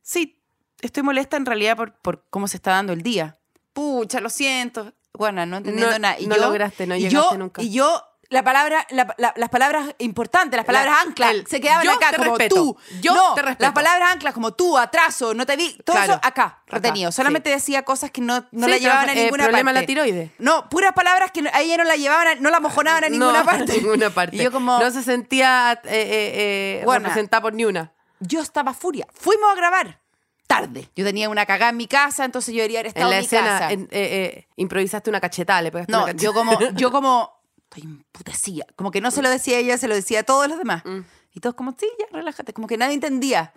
Sí, 0.07 0.39
estoy 0.79 1.03
molesta 1.03 1.35
en 1.35 1.45
realidad 1.45 1.75
por, 1.75 1.91
por 1.95 2.23
cómo 2.29 2.47
se 2.47 2.55
está 2.55 2.71
dando 2.71 2.93
el 2.93 3.01
día. 3.01 3.35
Pucha, 3.73 4.21
lo 4.21 4.29
siento. 4.29 4.93
Bueno, 5.13 5.45
no 5.45 5.57
entendiendo 5.57 5.91
No- 5.91 5.99
nada. 5.99 6.17
Y 6.17 6.27
no 6.27 6.37
yo- 6.37 6.41
lograste, 6.43 6.87
no 6.87 6.95
y 6.95 6.99
llegaste 7.01 7.31
yo, 7.33 7.37
nunca. 7.37 7.61
Y 7.61 7.71
yo, 7.71 8.01
la 8.29 8.41
palabra, 8.41 8.87
la- 8.91 9.13
la- 9.17 9.33
las 9.35 9.49
palabras 9.49 9.95
importantes, 9.97 10.55
las 10.55 10.65
palabras 10.65 10.95
La- 10.95 11.01
anclas, 11.01 11.35
se 11.49 11.59
quedaban 11.59 11.83
yo 11.83 11.91
acá 11.91 12.11
te 12.11 12.17
como 12.17 12.37
respeto, 12.37 12.55
tú. 12.55 12.77
yo 13.01 13.13
no, 13.15 13.33
te 13.35 13.41
respeto. 13.41 13.63
Las 13.65 13.73
palabras 13.73 14.11
anclas 14.13 14.33
como 14.33 14.53
tú, 14.53 14.77
atraso, 14.77 15.33
no 15.33 15.45
te 15.45 15.57
vi. 15.57 15.73
Todo 15.83 15.97
Claro, 15.97 16.13
eso 16.13 16.21
acá, 16.23 16.61
retenido. 16.67 17.11
sí. 17.11 17.17
Solamente 17.17 17.49
decía 17.49 17.83
cosas 17.83 18.09
que 18.09 18.21
no, 18.21 18.45
no 18.51 18.65
Sí, 18.67 18.71
la 18.71 18.77
llevaban 18.77 19.09
a 19.09 19.11
eh, 19.13 19.23
ninguna 19.23 19.43
problema 19.43 19.71
parte. 19.73 19.81
la 19.81 19.87
tiroides. 19.87 20.31
No, 20.39 20.69
puras 20.69 20.93
palabras 20.93 21.31
que 21.31 21.43
a 21.51 21.61
ella 21.61 21.75
no 21.77 21.83
la 21.83 21.97
llevaban, 21.97 22.27
a- 22.27 22.35
no 22.35 22.49
la 22.49 22.61
mojonaban 22.61 23.03
a 23.03 23.09
ninguna 23.09 23.39
no, 23.39 23.45
parte. 23.45 23.73
A 23.73 23.75
ninguna 23.75 24.09
parte. 24.09 24.37
Y 24.37 24.43
yo 24.43 24.51
como, 24.53 24.79
No 24.79 24.89
se 24.91 25.03
sentía 25.03 25.73
eh, 25.83 25.89
eh, 25.91 26.79
eh, 26.79 26.85
Buena. 26.85 27.09
representada 27.09 27.41
por 27.41 27.53
ni 27.53 27.65
una. 27.65 27.91
Yo 28.20 28.41
estaba 28.41 28.74
furia. 28.74 29.07
Fuimos 29.13 29.49
a 29.51 29.55
grabar 29.55 30.01
tarde. 30.47 30.89
Yo 30.95 31.03
tenía 31.05 31.30
una 31.30 31.45
cagada 31.45 31.72
en 31.72 31.78
mi 31.78 31.88
casa, 31.88 32.24
entonces 32.26 32.53
yo 32.53 32.59
debería 32.59 32.80
haber 32.80 32.88
estado 32.88 33.07
En 33.07 33.09
la 33.11 33.15
en 33.18 33.22
mi 33.22 33.26
escena 33.26 33.47
casa. 33.59 33.72
en- 33.74 33.82
eh, 33.84 33.88
eh, 33.91 34.47
improvisaste 34.55 35.09
una 35.09 35.20
cachetada, 35.20 35.61
le 35.61 35.72
pegaste 35.72 35.91
No, 35.91 36.03
una 36.03 36.13
cachetada. 36.13 36.24
yo 36.24 36.34
como, 36.34 36.59
yo 36.78 36.91
como, 36.91 37.41
estoy 37.70 37.84
emputecida. 37.84 38.65
Como 38.76 38.91
que 38.91 39.01
no 39.01 39.11
se 39.11 39.22
lo 39.22 39.30
decía 39.30 39.57
a 39.57 39.59
ella, 39.59 39.78
se 39.78 39.88
lo 39.88 39.95
decía 39.95 40.22
a 40.22 40.24
todos 40.24 40.47
los 40.47 40.57
demás. 40.57 40.84
Mm. 40.86 40.99
Y 41.34 41.39
todos 41.41 41.55
como, 41.55 41.76
sí, 41.78 41.88
ya, 41.99 42.05
relájate. 42.11 42.53
Como 42.53 42.65
que 42.68 42.78
nadie 42.78 42.93
entendía. 42.95 43.53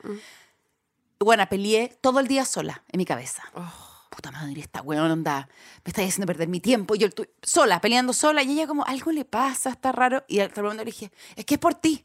Bueno, 1.18 1.46
peleé 1.48 1.96
todo 2.00 2.18
el 2.20 2.26
día 2.28 2.44
sola, 2.44 2.82
en 2.90 2.98
mi 2.98 3.04
cabeza. 3.04 3.42
Oh. 3.54 3.72
Puta 4.10 4.32
madre, 4.32 4.60
esta 4.60 4.82
weón 4.82 5.08
onda, 5.10 5.48
me 5.84 5.90
está 5.90 6.02
haciendo 6.02 6.26
perder 6.26 6.48
mi 6.48 6.58
tiempo. 6.60 6.96
Y 6.96 6.98
yo 6.98 7.06
estoy 7.06 7.30
sola, 7.42 7.80
peleando 7.80 8.12
sola. 8.12 8.42
Y 8.42 8.50
ella 8.52 8.66
como, 8.66 8.84
algo 8.84 9.12
le 9.12 9.24
pasa, 9.24 9.70
está 9.70 9.92
raro. 9.92 10.24
Y 10.26 10.40
al 10.40 10.50
momento 10.56 10.78
le 10.84 10.90
dije, 10.90 11.12
es 11.36 11.44
que 11.44 11.54
es 11.54 11.60
por 11.60 11.74
ti. 11.74 12.04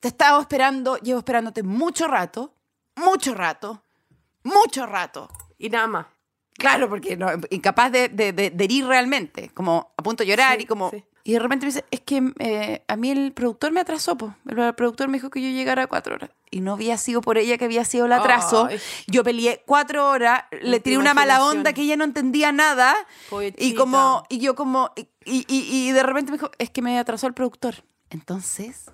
Te 0.00 0.08
he 0.08 0.10
estado 0.10 0.40
esperando, 0.40 0.96
llevo 0.98 1.18
esperándote 1.18 1.62
mucho 1.62 2.08
rato, 2.08 2.54
mucho 2.96 3.34
rato, 3.34 3.82
mucho 4.42 4.86
rato. 4.86 5.28
Y 5.58 5.68
nada 5.68 5.86
más. 5.86 6.06
Claro, 6.54 6.88
porque 6.88 7.16
no, 7.16 7.28
incapaz 7.50 7.90
de, 7.92 8.08
de, 8.08 8.32
de- 8.32 8.50
de 8.50 8.64
herir 8.64 8.86
realmente, 8.86 9.50
como 9.54 9.92
a 9.96 10.02
punto 10.02 10.22
de 10.24 10.28
llorar 10.30 10.56
Sí, 10.58 10.62
y 10.64 10.66
como... 10.66 10.90
sí. 10.90 11.04
Y 11.22 11.34
de 11.34 11.38
repente 11.38 11.66
me 11.66 11.72
dice, 11.72 11.84
es 11.90 12.00
que 12.00 12.32
eh, 12.38 12.82
a 12.88 12.96
mí 12.96 13.10
el 13.10 13.32
productor 13.32 13.72
me 13.72 13.80
atrasó, 13.80 14.16
po. 14.16 14.34
El 14.48 14.74
productor 14.74 15.06
me 15.08 15.18
dijo 15.18 15.28
que 15.28 15.42
yo 15.42 15.50
llegara 15.50 15.82
a 15.82 15.86
cuatro 15.86 16.14
horas. 16.14 16.30
Y 16.50 16.60
no 16.62 16.72
había 16.72 16.96
sido 16.96 17.20
por 17.20 17.36
ella 17.36 17.58
que 17.58 17.66
había 17.66 17.84
sido 17.84 18.06
el 18.06 18.12
atraso. 18.12 18.66
Ay. 18.70 18.80
Yo 19.06 19.22
peleé 19.22 19.62
cuatro 19.66 20.08
horas, 20.08 20.44
le 20.62 20.80
tiré 20.80 20.96
una 20.96 21.12
mala 21.12 21.44
onda 21.44 21.74
que 21.74 21.82
ella 21.82 21.96
no 21.96 22.04
entendía 22.04 22.52
nada. 22.52 22.96
Y 23.26 23.30
Pobrecita. 23.30 23.78
como, 23.78 24.24
y 24.30 24.38
yo 24.38 24.54
como, 24.54 24.92
y, 24.96 25.08
y, 25.26 25.44
y- 25.46 25.88
y 25.88 25.92
de 25.92 26.02
repente 26.02 26.32
me 26.32 26.38
dijo, 26.38 26.50
es 26.58 26.70
que 26.70 26.80
me 26.80 26.98
atrasó 26.98 27.26
el 27.26 27.34
productor. 27.34 27.84
Entonces, 28.08 28.86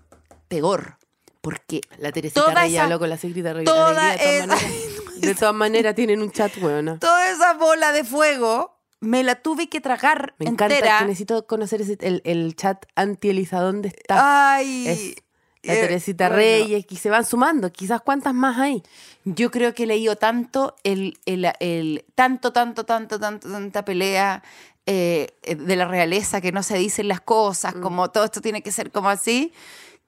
peor. 0.49 0.99
Porque 1.41 1.81
La 1.99 2.11
Teresita 2.13 2.41
Toda 2.45 2.67
esa- 2.67 2.85
habló 2.85 2.99
con 2.99 3.09
la 3.09 3.17
Secreta 3.17 3.53
Reyes. 3.53 3.67
toda 3.73 4.13
de, 4.13 4.19
todas 4.19 4.47
maneras, 4.49 4.63
de 5.21 5.35
todas 5.35 5.55
maneras 5.55 5.95
tienen 5.95 6.21
un 6.23 6.31
chat, 6.33 6.53
weona. 6.61 6.99
toda 6.99 7.31
esa 7.31 7.55
bola 7.55 7.93
de 7.93 8.03
fuego 8.05 8.77
me 9.01 9.23
la 9.23 9.37
tuve 9.37 9.69
que 9.69 9.81
tragar 9.81 10.35
Me 10.39 10.47
encanta 10.47 10.75
entera. 10.75 10.99
que 10.99 11.05
necesito 11.05 11.47
conocer 11.47 11.83
ese- 11.83 11.99
el, 12.01 12.23
el 12.25 12.57
chat 12.57 12.87
anti-Elisa. 12.97 13.61
¿Dónde 13.61 13.89
está? 13.89 14.55
Ay. 14.55 14.89
Es 14.89 15.15
la 15.63 15.75
eh, 15.75 15.81
Teresita 15.83 16.29
bueno, 16.29 16.37
Reyes, 16.39 16.87
y 16.89 16.97
se 16.97 17.11
van 17.11 17.25
sumando. 17.25 17.71
Quizás 17.71 18.01
cuántas 18.01 18.33
más 18.35 18.59
hay. 18.59 18.83
Yo 19.25 19.51
creo 19.51 19.75
que 19.75 19.83
he 19.83 19.87
leído 19.87 20.17
tanto, 20.17 20.75
el, 20.83 21.19
el, 21.27 21.45
el- 21.61 22.05
tanto, 22.15 22.53
tanto, 22.53 22.85
tanto, 22.85 23.19
tanto, 23.21 23.49
tanta 23.51 23.85
pelea 23.85 24.43
eh, 24.87 25.29
de 25.43 25.77
la 25.77 25.87
realeza 25.87 26.41
que 26.41 26.53
no 26.53 26.63
se 26.63 26.79
dicen 26.79 27.09
las 27.09 27.21
cosas, 27.21 27.75
Mm. 27.77 27.81
como 27.83 28.11
todo 28.11 28.25
esto 28.25 28.41
tiene 28.41 28.63
que 28.63 28.71
ser 28.73 28.91
como 28.93 29.11
así, 29.11 29.53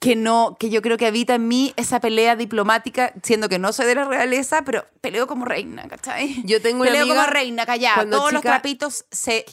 que 0.01 0.15
no, 0.15 0.57
que 0.61 0.71
yo 0.71 0.81
creo 0.81 0.97
que 0.97 1.07
habita 1.07 1.35
en 1.35 1.49
mí 1.49 1.73
esa 1.77 1.99
pelea 2.01 2.37
diplomática, 2.37 3.13
siendo 3.23 3.49
que 3.49 3.59
no 3.59 3.73
soy 3.73 3.87
de 3.87 3.97
la 3.97 4.05
realeza, 4.05 4.63
pero 4.63 4.87
peleo 5.01 5.27
como 5.27 5.45
reina, 5.45 5.89
¿cachai? 5.89 6.43
Yo 6.45 6.63
tengo 6.63 6.83
una 6.83 6.91
peleo 6.91 7.03
amiga 7.03 7.17
como 7.23 7.27
reina, 7.33 7.67
callada. 7.67 8.09
Todos 8.09 8.33
los 8.33 8.41
chica- 8.43 8.51
trapitos 8.53 9.07
se, 9.11 9.45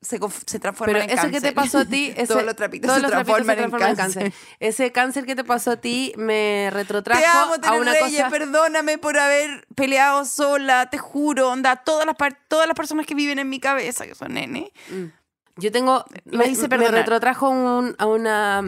se, 0.00 0.18
se 0.46 0.58
transforman 0.58 0.94
Pero 0.94 1.04
en 1.04 1.10
eso 1.10 1.22
cáncer. 1.24 1.30
que 1.42 1.48
te 1.48 1.52
pasó 1.54 1.78
a 1.80 1.84
ti, 1.84 2.12
ese, 2.16 2.26
todos 2.28 2.44
los 2.44 2.56
trapitos 2.56 2.86
todos 2.86 2.96
se 2.96 3.02
los 3.02 3.10
trapitos 3.10 3.44
transforman, 3.44 3.56
se 3.56 3.58
transforman 3.60 3.90
en 3.90 3.96
cáncer. 3.96 4.32
Ese 4.58 4.90
cáncer 4.90 5.26
que 5.26 5.36
te 5.36 5.44
pasó 5.44 5.72
a 5.72 5.76
ti 5.76 6.14
me 6.16 6.70
retrotrajo 6.72 7.20
Te 7.20 7.26
amo, 7.26 7.54
a 7.62 7.74
una 7.78 7.92
Reyes, 7.92 8.22
cosa. 8.22 8.30
perdóname 8.30 8.96
por 8.96 9.18
haber 9.18 9.66
peleado 9.74 10.24
sola, 10.24 10.88
te 10.88 10.96
juro, 10.96 11.50
onda, 11.50 11.76
todas 11.76 12.06
las, 12.06 12.16
todas 12.48 12.66
las 12.66 12.74
personas 12.74 13.04
que 13.04 13.14
viven 13.14 13.38
en 13.38 13.50
mi 13.50 13.60
cabeza, 13.60 14.06
que 14.06 14.14
son 14.14 14.32
nene. 14.32 14.72
Yo 15.56 15.70
tengo. 15.70 16.06
Me 16.24 16.38
Me, 16.38 16.46
hice 16.48 16.68
me 16.68 16.88
retrotrajo 16.88 17.50
un- 17.50 17.94
a 17.98 18.06
una 18.06 18.62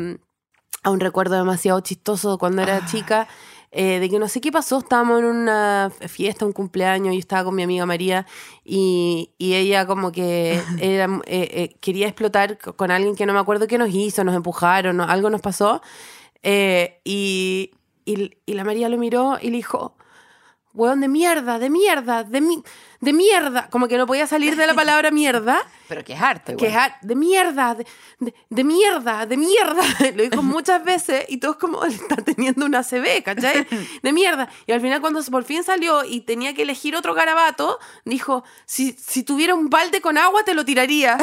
a 0.83 0.91
un 0.91 1.01
recuerdo 1.01 1.37
demasiado 1.37 1.80
chistoso 1.80 2.39
cuando 2.39 2.62
Ah. 2.62 2.64
era 2.64 2.87
chica. 2.87 3.28
eh, 3.74 4.01
de 4.01 4.11
que 4.11 4.18
no 4.18 4.28
sé 4.28 4.43
qué 4.43 4.53
pasó, 4.53 4.80
estábamos 4.80 5.20
en 5.20 5.24
una 5.24 5.91
fiesta, 6.07 6.45
un 6.45 6.53
cumpleaños, 6.53 7.14
yo 7.14 7.18
estaba 7.18 7.45
con 7.45 7.55
mi 7.55 7.62
amiga 7.62 7.87
María 7.87 8.26
y, 8.66 9.30
y 9.39 9.55
ella 9.55 9.87
como 9.87 10.12
que 10.12 10.61
era, 10.78 11.07
eh, 11.24 11.49
eh, 11.53 11.76
quería 11.80 12.07
explotar 12.07 12.59
co- 12.59 12.76
con 12.76 12.91
alguien 12.91 13.16
que 13.16 13.24
no 13.24 13.33
me 13.33 13.39
acuerdo 13.39 13.66
qué 13.66 13.78
nos 13.78 13.89
hizo, 13.95 14.24
nos 14.24 14.35
empujaron, 14.35 14.99
no- 14.99 15.05
algo 15.05 15.30
nos 15.30 15.41
pasó. 15.41 15.80
y, 16.45 17.70
y, 18.05 18.30
y 18.47 18.53
la 18.55 18.64
María 18.64 18.89
lo 18.91 18.99
miró 18.99 19.39
y 19.41 19.47
le 19.51 19.57
dijo, 19.57 19.97
hueón 20.75 21.01
de 21.01 21.09
mierda, 21.09 21.59
de 21.59 21.68
mierda, 21.70 22.25
de, 22.25 22.41
mi, 22.41 22.62
de 23.01 23.12
mierda. 23.12 23.68
Como 23.70 23.89
que 23.89 23.97
no 23.99 24.07
podía 24.07 24.27
salir 24.27 24.57
de 24.57 24.66
la 24.66 24.75
palabra 24.75 25.11
mierda. 25.11 25.61
Pero 25.89 26.03
que 26.05 26.14
es 26.14 26.20
harto, 26.23 26.57
Que 26.57 26.68
es 26.68 26.75
ar- 26.77 26.97
de 27.03 27.14
mierda, 27.14 27.75
de, 27.75 27.87
de- 28.20 28.35
de 28.49 28.64
mierda, 28.64 29.27
de 29.27 29.37
mierda. 29.37 29.83
Lo 30.14 30.23
dijo 30.23 30.43
muchas 30.43 30.83
veces 30.85 31.27
y 31.29 31.37
todos 31.39 31.57
como 31.57 31.85
"Él 31.85 31.93
está 31.93 32.16
teniendo 32.16 32.64
una 32.66 32.83
CB, 32.83 33.23
¿cachai? 33.25 33.66
De 34.03 34.12
mierda. 34.12 34.49
Y 34.66 34.73
al 34.73 34.81
final 34.81 35.01
cuando 35.01 35.23
por 35.25 35.45
fin 35.45 35.62
salió 35.64 36.05
y 36.05 36.23
tenía 36.23 36.55
que 36.55 36.62
elegir 36.62 36.97
otro 36.97 37.14
garabato, 37.14 37.79
dijo, 38.05 38.45
si, 38.64 38.93
si 38.93 39.23
tuviera 39.23 39.55
un 39.55 39.68
balde 39.70 40.01
con 40.01 40.16
agua 40.18 40.43
te 40.45 40.55
lo 40.55 40.64
tiraría. 40.64 41.18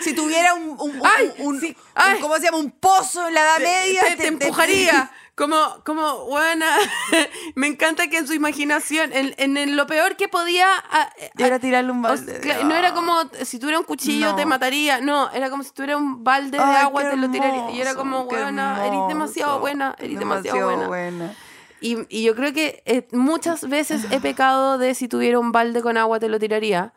Si 0.00 0.14
tuviera 0.14 0.54
un, 0.54 0.70
un, 0.70 0.80
un- 0.80 1.02
Ay, 1.04 1.32
un- 1.38 1.60
sí, 1.60 1.76
ay. 1.94 2.20
¿cómo 2.20 2.36
se 2.36 2.42
llama? 2.42 2.58
Un 2.58 2.70
pozo 2.70 3.26
en 3.28 3.34
la 3.34 3.40
Edad 3.42 3.58
Media. 3.60 4.02
te, 4.02 4.16
te 4.16 4.26
empujaría. 4.28 5.10
Como, 5.34 5.56
como, 5.84 6.24
buena. 6.26 6.66
Me 7.54 7.68
encanta 7.68 8.08
que 8.08 8.18
en 8.18 8.26
su 8.26 8.34
imaginación, 8.34 9.12
en, 9.12 9.34
en 9.38 9.56
el- 9.56 9.76
lo 9.76 9.86
peor 9.86 10.16
que 10.16 10.26
podía. 10.28 10.66
ah, 10.90 11.08
Y 11.36 11.42
era 11.44 11.56
ah, 11.56 11.58
tirarle 11.60 11.92
un 11.92 11.98
o 12.04 12.08
balde. 12.08 12.42
sea, 12.42 12.64
no 12.64 12.74
era 12.74 12.92
como 12.92 13.14
si 13.44 13.58
tuviera 13.60 13.78
un 13.78 13.84
cuchillo 13.84 14.30
No. 14.30 14.36
te 14.36 14.46
mataría. 14.46 15.00
No, 15.00 15.30
era 15.30 15.48
como 15.50 15.62
si 15.62 15.70
tuviera 15.70 15.96
un 15.96 16.24
balde 16.24 16.58
de 16.58 16.64
Ay, 16.64 16.76
agua 16.82 17.02
qué 17.04 17.10
te 17.10 17.16
lo 17.16 17.30
tiraría. 17.30 17.70
Y 17.70 17.80
era 17.80 17.90
hermoso, 17.90 17.98
como, 17.98 18.24
buena, 18.24 18.84
eres 18.84 18.98
demasiado 19.08 19.50
hermoso, 19.52 19.60
buena, 19.60 19.94
eres 19.98 20.18
demasiado, 20.18 20.86
buena. 20.88 21.34
Y, 21.80 21.96
y 22.08 22.24
yo 22.24 22.34
creo 22.34 22.52
que 22.52 22.82
eh, 22.86 23.06
muchas 23.12 23.68
veces 23.68 24.06
he 24.10 24.18
pecado 24.20 24.78
de 24.78 24.96
si 24.96 25.06
tuviera 25.06 25.38
un 25.38 25.52
balde 25.52 25.80
con 25.82 25.96
agua 25.96 26.18
te 26.18 26.28
lo 26.28 26.40
tiraría. 26.40 26.92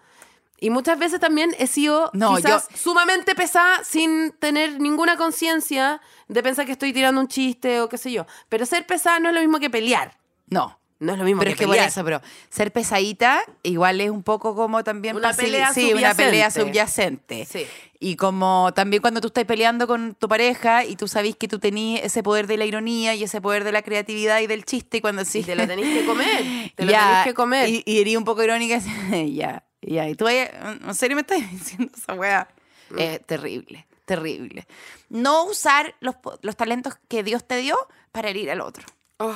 Y 0.61 0.69
muchas 0.69 0.97
veces 0.99 1.19
también 1.19 1.53
he 1.59 1.65
sido 1.67 2.09
No, 2.13 2.35
quizás 2.37 2.69
yo- 2.69 2.77
sumamente 2.77 3.33
pesada 3.35 3.83
sin 3.83 4.31
tener 4.39 4.79
ninguna 4.79 5.17
conciencia 5.17 5.99
de 6.27 6.43
pensar 6.43 6.65
que 6.67 6.71
estoy 6.73 6.93
tirando 6.93 7.19
un 7.19 7.27
chiste 7.27 7.81
o 7.81 7.89
qué 7.89 7.97
sé 7.97 8.11
yo. 8.11 8.25
Pero 8.47 8.65
ser 8.65 8.85
pesada 8.85 9.19
no 9.19 9.29
es 9.29 9.35
lo 9.35 9.41
mismo 9.41 9.59
que 9.59 9.69
pelear. 9.71 10.17
No, 10.47 10.79
No 10.99 11.13
es 11.13 11.17
lo 11.17 11.25
mismo 11.25 11.39
Pero 11.39 11.49
que 11.49 11.53
es 11.53 11.59
que 11.59 11.65
por 11.65 11.75
eso, 11.77 12.03
pero 12.03 12.21
ser 12.51 12.71
pesadita 12.71 13.41
igual 13.63 13.99
es 14.01 14.11
un 14.11 14.21
poco 14.21 14.53
como 14.55 14.83
también 14.83 15.15
Una 15.15 15.33
pelea 15.33 15.73
sí, 15.73 15.93
una 15.95 16.13
pelea 16.13 16.51
subyacente. 16.51 17.45
Sí. 17.45 17.65
Y 17.99 18.15
como 18.15 18.71
también 18.75 19.01
cuando 19.01 19.19
tú 19.19 19.27
estás 19.29 19.45
peleando 19.45 19.87
con 19.87 20.13
tu 20.13 20.27
pareja 20.27 20.85
y 20.85 20.95
tú 20.95 21.07
sabes 21.07 21.35
que 21.35 21.47
tú 21.47 21.57
tenías 21.57 22.03
ese 22.05 22.21
poder 22.21 22.45
de 22.45 22.57
la 22.57 22.65
ironía 22.65 23.15
y 23.15 23.23
ese 23.23 23.41
poder 23.41 23.63
de 23.63 23.71
la 23.71 23.81
creatividad 23.81 24.39
y 24.41 24.45
del 24.47 24.63
chiste 24.63 24.97
y 24.97 25.01
cuando 25.01 25.25
sí 25.25 25.39
Y 25.39 25.43
te 25.43 25.55
lo 25.55 25.65
tenés 25.65 25.85
que 25.91 26.05
comer. 26.05 26.71
Te 26.75 26.85
lo 26.85 26.91
Ya, 26.91 27.07
tenés 27.09 27.23
que 27.25 27.33
comer. 27.33 27.67
Y, 27.69 27.83
y 27.87 28.15
un 28.15 28.23
poco 28.25 28.43
irónica. 28.43 28.77
ya, 29.27 29.63
Y 29.81 30.15
tú, 30.15 30.25
vaya- 30.25 30.77
¿en 30.85 30.93
serio 30.95 31.15
me 31.15 31.21
estás 31.21 31.39
diciendo 31.51 31.91
esa 31.97 32.13
weá? 32.13 32.47
Mm. 32.91 32.99
Es 32.99 33.25
terrible, 33.25 33.87
terrible. 34.05 34.67
No 35.09 35.45
usar 35.45 35.95
los, 36.01 36.15
los 36.41 36.55
talentos 36.55 36.95
que 37.07 37.23
Dios 37.23 37.45
te 37.47 37.57
dio 37.57 37.75
para 38.11 38.29
herir 38.29 38.51
al 38.51 38.61
otro. 38.61 38.85
Oh, 39.17 39.35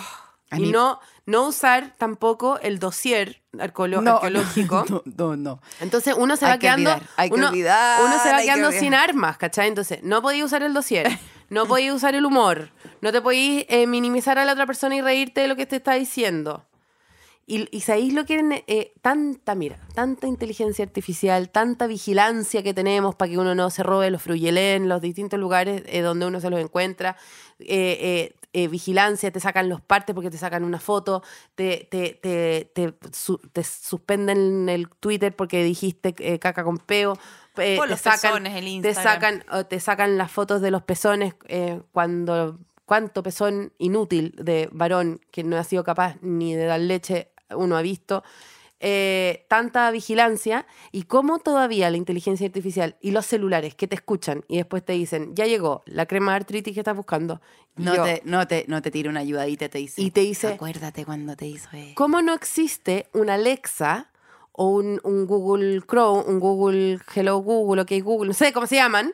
y 0.51 0.59
mí- 0.59 0.71
no, 0.71 0.99
no 1.25 1.47
usar 1.47 1.93
tampoco 1.97 2.59
el 2.59 2.77
dossier 2.79 3.41
arqueolo- 3.53 4.07
arqueológico. 4.07 4.85
No, 4.89 5.01
no, 5.05 5.35
no. 5.35 5.61
Entonces 5.79 6.13
uno 6.17 6.35
se 6.37 6.45
Hay 6.45 6.51
va 6.51 6.57
que 6.57 6.61
quedando. 6.67 6.91
olvidar, 6.93 7.09
hay 7.17 7.29
que 7.29 7.35
uno, 7.35 7.47
olvidar, 7.49 8.01
uno 8.03 8.19
se 8.21 8.31
va 8.31 8.37
que 8.39 8.43
quedando 8.45 8.71
sin 8.71 8.93
armas, 8.93 9.37
¿cachai? 9.37 9.67
Entonces, 9.67 9.99
no 10.03 10.21
podías 10.21 10.45
usar 10.45 10.61
el 10.63 10.73
dossier, 10.73 11.07
no 11.49 11.65
podías 11.65 11.95
usar 11.95 12.13
el 12.15 12.25
humor, 12.25 12.69
no 13.01 13.11
te 13.11 13.21
podías 13.21 13.65
eh, 13.69 13.87
minimizar 13.87 14.37
a 14.37 14.45
la 14.45 14.51
otra 14.53 14.65
persona 14.67 14.95
y 14.95 15.01
reírte 15.01 15.41
de 15.41 15.47
lo 15.47 15.55
que 15.55 15.65
te 15.65 15.77
está 15.77 15.93
diciendo. 15.93 16.65
Y, 17.47 17.67
y 17.75 17.81
sabéis 17.81 18.11
lo 18.13 18.25
que 18.25 18.63
eh, 18.67 18.93
tanta, 19.01 19.53
mira, 19.53 19.77
tanta 19.93 20.25
inteligencia 20.25 20.83
artificial, 20.83 21.49
tanta 21.51 21.85
vigilancia 21.85 22.63
que 22.63 22.73
tenemos 22.73 23.13
para 23.13 23.29
que 23.29 23.37
uno 23.37 23.53
no 23.53 23.69
se 23.69 23.83
robe 23.83 24.09
los 24.09 24.23
fruyelén 24.23 24.89
los 24.89 24.99
distintos 24.99 25.39
lugares 25.39 25.83
eh, 25.85 26.01
donde 26.01 26.25
uno 26.25 26.39
se 26.41 26.49
los 26.49 26.59
encuentra. 26.59 27.15
eh, 27.59 27.97
eh, 28.01 28.35
eh, 28.57 28.67
vigilancia, 28.69 29.31
te 29.31 29.39
sacan 29.41 29.67
los 29.67 29.81
partes 29.81 30.15
porque 30.15 30.31
te 30.31 30.37
sacan 30.37 30.63
una 30.63 30.79
foto, 30.79 31.21
te, 31.55 31.87
te, 31.91 32.13
te, 32.21 32.71
te, 32.73 32.93
su- 33.11 33.37
te 33.51 33.63
suspenden 33.65 34.69
el 34.69 34.87
Twitter 34.89 35.35
porque 35.35 35.61
dijiste 35.63 36.15
eh, 36.19 36.39
caca 36.39 36.63
con 36.63 36.77
peo. 36.77 37.13
eh, 37.57 37.75
te 37.87 37.91
los 37.91 37.99
sacan, 38.01 38.19
pezones, 38.43 38.55
el 38.55 38.81
te 38.81 38.93
sacan, 39.03 39.43
te 39.67 39.79
sacan 39.79 40.17
las 40.17 40.31
fotos 40.31 40.61
de 40.61 40.71
los 40.71 40.83
pezones 40.83 41.35
eh, 41.47 41.81
cuando 41.91 42.57
cuánto 42.85 43.23
pezón 43.23 43.73
inútil 43.77 44.33
de 44.41 44.69
varón 44.71 45.19
que 45.31 45.43
no 45.43 45.57
ha 45.57 45.63
sido 45.63 45.83
capaz 45.83 46.15
ni 46.21 46.53
de 46.55 46.65
dar 46.65 46.79
leche 46.79 47.29
uno 47.51 47.77
ha 47.77 47.81
visto. 47.81 48.23
Eh, 48.81 49.45
tanta 49.47 49.89
vigilancia 49.89 50.67
y 50.91 51.03
cómo 51.03 51.39
todavía 51.39 51.89
la 51.89 51.95
inteligencia 51.97 52.45
artificial 52.45 52.97
y 52.99 53.11
los 53.11 53.25
celulares 53.25 53.73
que 53.73 53.87
te 53.87 53.95
escuchan 53.95 54.43
y 54.49 54.57
después 54.57 54.83
te 54.83 54.91
dicen, 54.93 55.33
ya 55.33 55.45
llegó 55.45 55.81
la 55.85 56.05
crema 56.05 56.33
de 56.33 56.35
artritis 56.37 56.73
que 56.73 56.81
estás 56.81 56.95
buscando. 56.95 57.41
No 57.77 57.95
yo, 57.95 58.03
te, 58.03 58.21
no, 58.25 58.45
te, 58.47 58.65
no 58.67 58.81
te 58.81 58.91
tira 58.91 59.09
una 59.09 59.21
ayudadita, 59.21 59.69
te 59.69 59.77
dice. 59.77 60.01
Y 60.01 60.11
te 60.11 60.21
dice- 60.21 60.49
Acuérdate 60.49 61.05
cuando 61.05 61.35
te 61.37 61.47
hizo 61.47 61.69
eso. 61.73 61.93
¿Cómo 61.95 62.21
no 62.21 62.33
existe 62.33 63.07
un 63.13 63.29
Alexa 63.29 64.11
o 64.51 64.67
un, 64.67 64.99
un 65.03 65.25
Google 65.25 65.81
Chrome, 65.89 66.23
un 66.27 66.39
Google 66.41 66.99
Hello 67.15 67.37
Google, 67.37 67.81
OK 67.83 67.91
Google, 68.03 68.27
no 68.27 68.33
sé 68.33 68.51
cómo 68.51 68.67
se 68.67 68.75
llaman, 68.75 69.13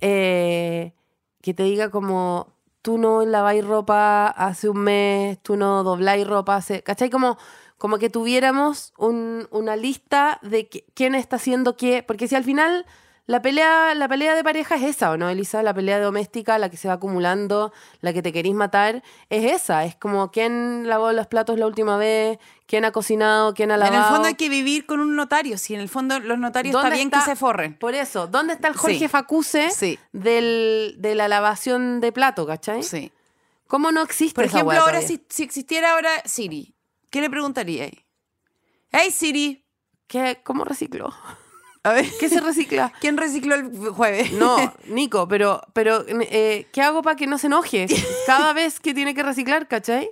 eh, 0.00 0.92
que 1.40 1.54
te 1.54 1.62
diga 1.64 1.90
como 1.90 2.48
tú 2.82 2.98
no 2.98 3.24
laváis 3.24 3.64
ropa 3.64 4.26
hace 4.28 4.68
un 4.68 4.78
mes, 4.78 5.38
tú 5.42 5.56
no 5.56 5.82
dobláis 5.84 6.26
ropa 6.26 6.56
hace... 6.56 6.82
¿Cachai? 6.82 7.08
Como, 7.08 7.38
como 7.78 7.98
que 7.98 8.10
tuviéramos 8.10 8.92
un- 8.98 9.46
una 9.50 9.76
lista 9.76 10.38
de 10.42 10.68
qui- 10.70 10.84
quién 10.94 11.14
está 11.14 11.36
haciendo 11.36 11.76
qué, 11.76 12.02
porque 12.02 12.28
si 12.28 12.34
al 12.34 12.44
final... 12.44 12.86
La 13.26 13.40
pelea, 13.40 13.94
la 13.94 14.06
pelea 14.06 14.34
de 14.34 14.44
pareja 14.44 14.74
es 14.76 14.82
esa, 14.82 15.10
¿o 15.10 15.16
no, 15.16 15.30
Elisa? 15.30 15.62
La 15.62 15.72
pelea 15.72 15.98
doméstica, 15.98 16.58
la 16.58 16.68
que 16.68 16.76
se 16.76 16.88
va 16.88 16.94
acumulando, 16.94 17.72
la 18.02 18.12
que 18.12 18.20
te 18.20 18.34
querís 18.34 18.52
matar, 18.54 19.02
es 19.30 19.50
esa. 19.50 19.86
Es 19.86 19.96
como 19.96 20.30
quién 20.30 20.86
lavó 20.88 21.10
los 21.12 21.26
platos 21.26 21.58
la 21.58 21.66
última 21.66 21.96
vez, 21.96 22.38
quién 22.66 22.84
ha 22.84 22.92
cocinado, 22.92 23.54
quién 23.54 23.70
ha 23.70 23.78
lavado. 23.78 23.96
En 23.96 24.02
el 24.02 24.08
fondo 24.10 24.28
hay 24.28 24.34
que 24.34 24.50
vivir 24.50 24.84
con 24.84 25.00
un 25.00 25.16
notario. 25.16 25.56
Si 25.56 25.72
en 25.74 25.80
el 25.80 25.88
fondo 25.88 26.20
los 26.20 26.38
notarios 26.38 26.72
está 26.74 26.82
¿Dónde 26.82 26.96
bien 26.96 27.08
está? 27.08 27.20
que 27.20 27.24
se 27.30 27.34
forren. 27.36 27.78
Por 27.78 27.94
eso, 27.94 28.26
¿dónde 28.26 28.52
está 28.52 28.68
el 28.68 28.74
Jorge 28.76 28.98
Sí. 28.98 29.08
Facuse 29.08 29.70
Sí. 29.70 29.98
del, 30.12 30.96
de 30.98 31.14
la 31.14 31.26
lavación 31.26 32.02
de 32.02 32.12
plato, 32.12 32.46
cachai? 32.46 32.82
Sí. 32.82 33.10
¿Cómo 33.66 33.90
no 33.90 34.02
existe 34.02 34.34
Por 34.34 34.44
esa 34.44 34.58
ejemplo, 34.58 34.78
ahora 34.78 35.00
si, 35.00 35.24
si 35.30 35.44
existiera 35.44 35.92
ahora 35.92 36.10
Siri, 36.26 36.73
¿qué 37.14 37.20
le 37.20 37.30
preguntaría? 37.30 37.88
Hey 38.90 39.12
Siri. 39.12 39.64
¿Qué, 40.08 40.40
¿Cómo 40.42 40.64
recicló? 40.64 41.14
A 41.84 41.92
ver, 41.92 42.06
¿Qué 42.18 42.28
se 42.28 42.40
recicla? 42.40 42.92
¿Quién 43.00 43.16
recicló 43.16 43.54
el 43.54 43.70
jueves? 43.90 44.32
No, 44.32 44.74
Nico, 44.86 45.28
pero, 45.28 45.60
pero 45.72 46.04
eh, 46.08 46.66
¿qué 46.72 46.82
hago 46.82 47.02
para 47.02 47.14
que 47.14 47.28
no 47.28 47.38
se 47.38 47.46
enoje 47.46 47.86
cada 48.26 48.52
vez 48.60 48.80
que 48.80 48.94
tiene 48.94 49.14
que 49.14 49.22
reciclar, 49.22 49.68
cachai? 49.68 50.10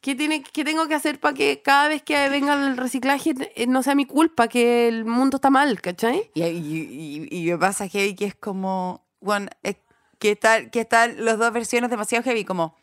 ¿Qué, 0.00 0.14
tiene, 0.14 0.44
¿Qué 0.44 0.64
tengo 0.64 0.86
que 0.86 0.94
hacer 0.94 1.18
para 1.18 1.34
que 1.34 1.62
cada 1.62 1.88
vez 1.88 2.02
que 2.02 2.28
venga 2.28 2.54
el 2.54 2.76
reciclaje 2.76 3.34
eh, 3.56 3.66
no 3.66 3.82
sea 3.82 3.96
mi 3.96 4.06
culpa, 4.06 4.46
que 4.46 4.86
el 4.86 5.04
mundo 5.04 5.38
está 5.38 5.50
mal, 5.50 5.80
cachai? 5.80 6.30
Y, 6.34 6.44
y, 6.44 7.26
y- 7.32 7.48
y 7.48 7.50
me 7.50 7.58
pasa 7.58 7.88
heavy 7.88 8.14
que 8.14 8.26
es 8.26 8.36
como, 8.36 9.04
bueno, 9.20 9.48
es 9.64 9.76
que, 10.20 10.30
está, 10.30 10.70
que 10.70 10.82
están 10.82 11.24
las 11.24 11.38
dos 11.38 11.52
versiones 11.52 11.90
demasiado 11.90 12.22
heavy, 12.22 12.44
como, 12.44 12.76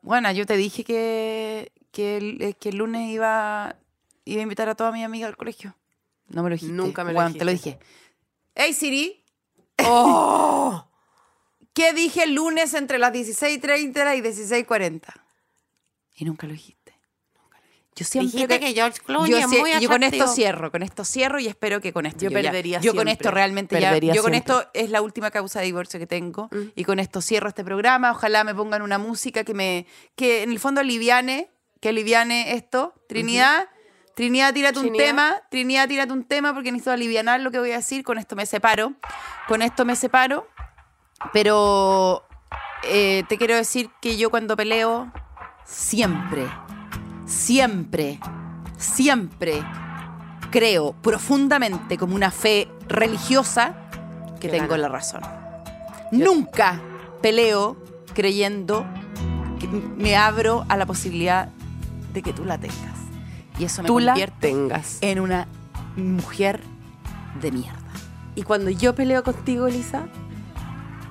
bueno, 0.00 0.32
yo 0.32 0.46
te 0.46 0.56
dije 0.56 0.84
que, 0.84 1.70
que, 1.94 2.16
el, 2.18 2.56
que 2.60 2.68
el 2.70 2.76
lunes 2.76 3.08
iba, 3.10 3.76
iba 4.26 4.40
a 4.40 4.42
invitar 4.42 4.68
a 4.68 4.74
toda 4.74 4.92
mi 4.92 5.02
amiga 5.04 5.26
al 5.26 5.36
colegio. 5.36 5.74
No 6.28 6.42
me 6.42 6.50
lo 6.50 6.54
dijiste. 6.56 6.74
Nunca 6.74 7.04
me 7.04 7.12
lo 7.12 7.18
Weón, 7.20 7.34
te 7.34 7.44
lo 7.44 7.50
dijiste. 7.52 7.78
dije. 7.78 7.94
Hey 8.54 8.72
Siri, 8.74 9.22
¡Oh! 9.84 10.86
¿qué 11.72 11.92
dije 11.92 12.24
el 12.24 12.34
lunes 12.34 12.74
entre 12.74 12.98
las 12.98 13.12
16.30 13.12 14.18
y 14.18 14.20
16.40? 14.22 15.02
Y 16.16 16.24
nunca 16.24 16.46
lo 16.46 16.52
dijiste. 16.52 16.84
Yo 17.96 18.04
siempre 18.04 18.32
Dijiste 18.32 18.58
que 18.60 18.72
George 18.74 18.98
Clooney 19.06 19.30
yo, 19.30 19.38
es 19.38 19.46
muy 19.46 19.70
yo 19.80 19.88
con 19.88 20.02
esto 20.02 20.26
cierro, 20.26 20.72
con 20.72 20.82
esto 20.82 21.04
cierro 21.04 21.38
y 21.38 21.46
espero 21.46 21.80
que 21.80 21.92
con 21.92 22.06
esto 22.06 22.24
Yo 22.24 22.30
ya- 22.30 22.42
perdería 22.42 22.80
Yo 22.80 22.92
con 22.92 23.06
esto 23.06 23.30
realmente 23.30 23.76
Perdería 23.78 24.08
ya, 24.12 24.16
yo 24.16 24.22
con 24.22 24.32
siempre. 24.32 24.52
esto 24.52 24.68
es 24.74 24.90
la 24.90 25.00
última 25.00 25.30
causa 25.30 25.60
de 25.60 25.66
divorcio 25.66 26.00
que 26.00 26.06
tengo 26.08 26.48
Mm. 26.50 26.72
y 26.74 26.82
con 26.84 26.98
esto 26.98 27.20
cierro 27.22 27.48
este 27.48 27.62
programa. 27.62 28.10
Ojalá 28.10 28.42
me 28.42 28.52
pongan 28.52 28.82
una 28.82 28.98
música 28.98 29.44
que 29.44 29.54
me 29.54 29.86
que 30.16 30.42
en 30.42 30.50
el 30.50 30.58
fondo 30.58 30.80
aliviane, 30.80 31.50
que 31.84 31.90
aliviane 31.90 32.54
esto. 32.54 32.94
Trinidad, 33.10 33.68
Trinidad, 34.14 34.54
tírate 34.54 34.78
un 34.78 34.86
Trinidad. 34.86 35.04
tema, 35.04 35.42
Trinidad, 35.50 35.86
tírate 35.86 36.14
un 36.14 36.24
tema 36.24 36.54
porque 36.54 36.72
necesito 36.72 36.92
alivianar 36.92 37.40
lo 37.40 37.50
que 37.50 37.58
voy 37.58 37.72
a 37.72 37.76
decir. 37.76 38.02
Con 38.04 38.16
esto 38.16 38.34
me 38.36 38.46
separo, 38.46 38.94
con 39.48 39.60
esto 39.60 39.84
me 39.84 39.94
separo. 39.94 40.48
Pero 41.34 42.24
eh, 42.84 43.24
te 43.28 43.36
quiero 43.36 43.54
decir 43.54 43.90
que 44.00 44.16
yo 44.16 44.30
cuando 44.30 44.56
peleo 44.56 45.12
siempre, 45.66 46.46
siempre, 47.26 48.18
siempre 48.78 49.62
creo 50.50 50.94
profundamente 51.02 51.98
como 51.98 52.14
una 52.14 52.30
fe 52.30 52.66
religiosa 52.88 53.74
que 54.40 54.48
tengo 54.48 54.74
la 54.78 54.88
razón. 54.88 55.20
Nunca 56.12 56.80
peleo 57.20 57.76
creyendo 58.14 58.86
que 59.60 59.66
me 59.66 60.16
abro 60.16 60.64
a 60.70 60.78
la 60.78 60.86
posibilidad 60.86 61.50
de 62.14 62.22
que 62.22 62.32
tú 62.32 62.44
la 62.46 62.56
tengas. 62.56 62.78
Y 63.58 63.64
eso 63.64 63.82
me 63.82 63.88
Tú 63.88 63.98
la 63.98 64.12
convierte 64.12 64.48
tengas. 64.48 64.98
en 65.02 65.20
una 65.20 65.46
mujer 65.96 66.60
de 67.42 67.52
mierda. 67.52 67.78
Y 68.34 68.42
cuando 68.42 68.70
yo 68.70 68.94
peleo 68.94 69.22
contigo, 69.22 69.66
Elisa, 69.66 70.06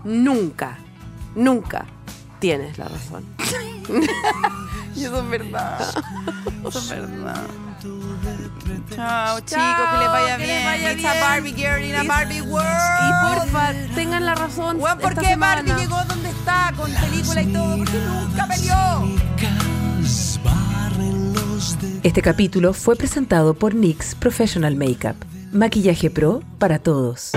nunca, 0.03 0.77
nunca 1.35 1.85
tienes 2.39 2.77
la 2.77 2.87
razón. 2.87 3.23
Y 4.95 5.05
eso 5.05 5.21
es 5.23 5.27
verdad. 5.29 5.79
Eso 6.67 6.77
es 6.79 6.89
verdad. 6.89 7.47
Chao, 8.95 9.39
chicos, 9.39 9.63
que 9.91 9.97
les 9.97 10.07
vaya 10.11 10.37
que 10.37 10.43
bien. 10.43 10.55
les 10.55 10.65
vaya 10.65 10.91
It's 10.93 11.03
a 11.05 11.11
bien. 11.13 11.23
Barbie 11.23 11.53
girl 11.53 11.83
in 11.83 11.95
a 11.95 12.03
Barbie 12.03 12.41
world. 12.41 12.67
Y 13.01 13.35
porfa, 13.35 13.73
tengan 13.95 14.25
la 14.27 14.35
razón. 14.35 14.79
Weón, 14.79 14.99
¿por 14.99 15.15
qué 15.15 15.35
Barbie 15.35 15.73
llegó 15.73 15.97
donde 16.07 16.29
está 16.29 16.71
con 16.77 16.91
película 16.93 17.41
y 17.41 17.53
todo? 17.53 17.77
Porque 17.77 17.97
nunca 17.97 18.47
peleó. 18.47 19.17
Este 22.03 22.21
capítulo 22.21 22.73
fue 22.73 22.95
presentado 22.95 23.53
por 23.53 23.75
NYX 23.75 24.15
Professional 24.15 24.75
Makeup. 24.75 25.15
Maquillaje 25.51 26.09
pro 26.09 26.41
para 26.57 26.79
todos. 26.79 27.31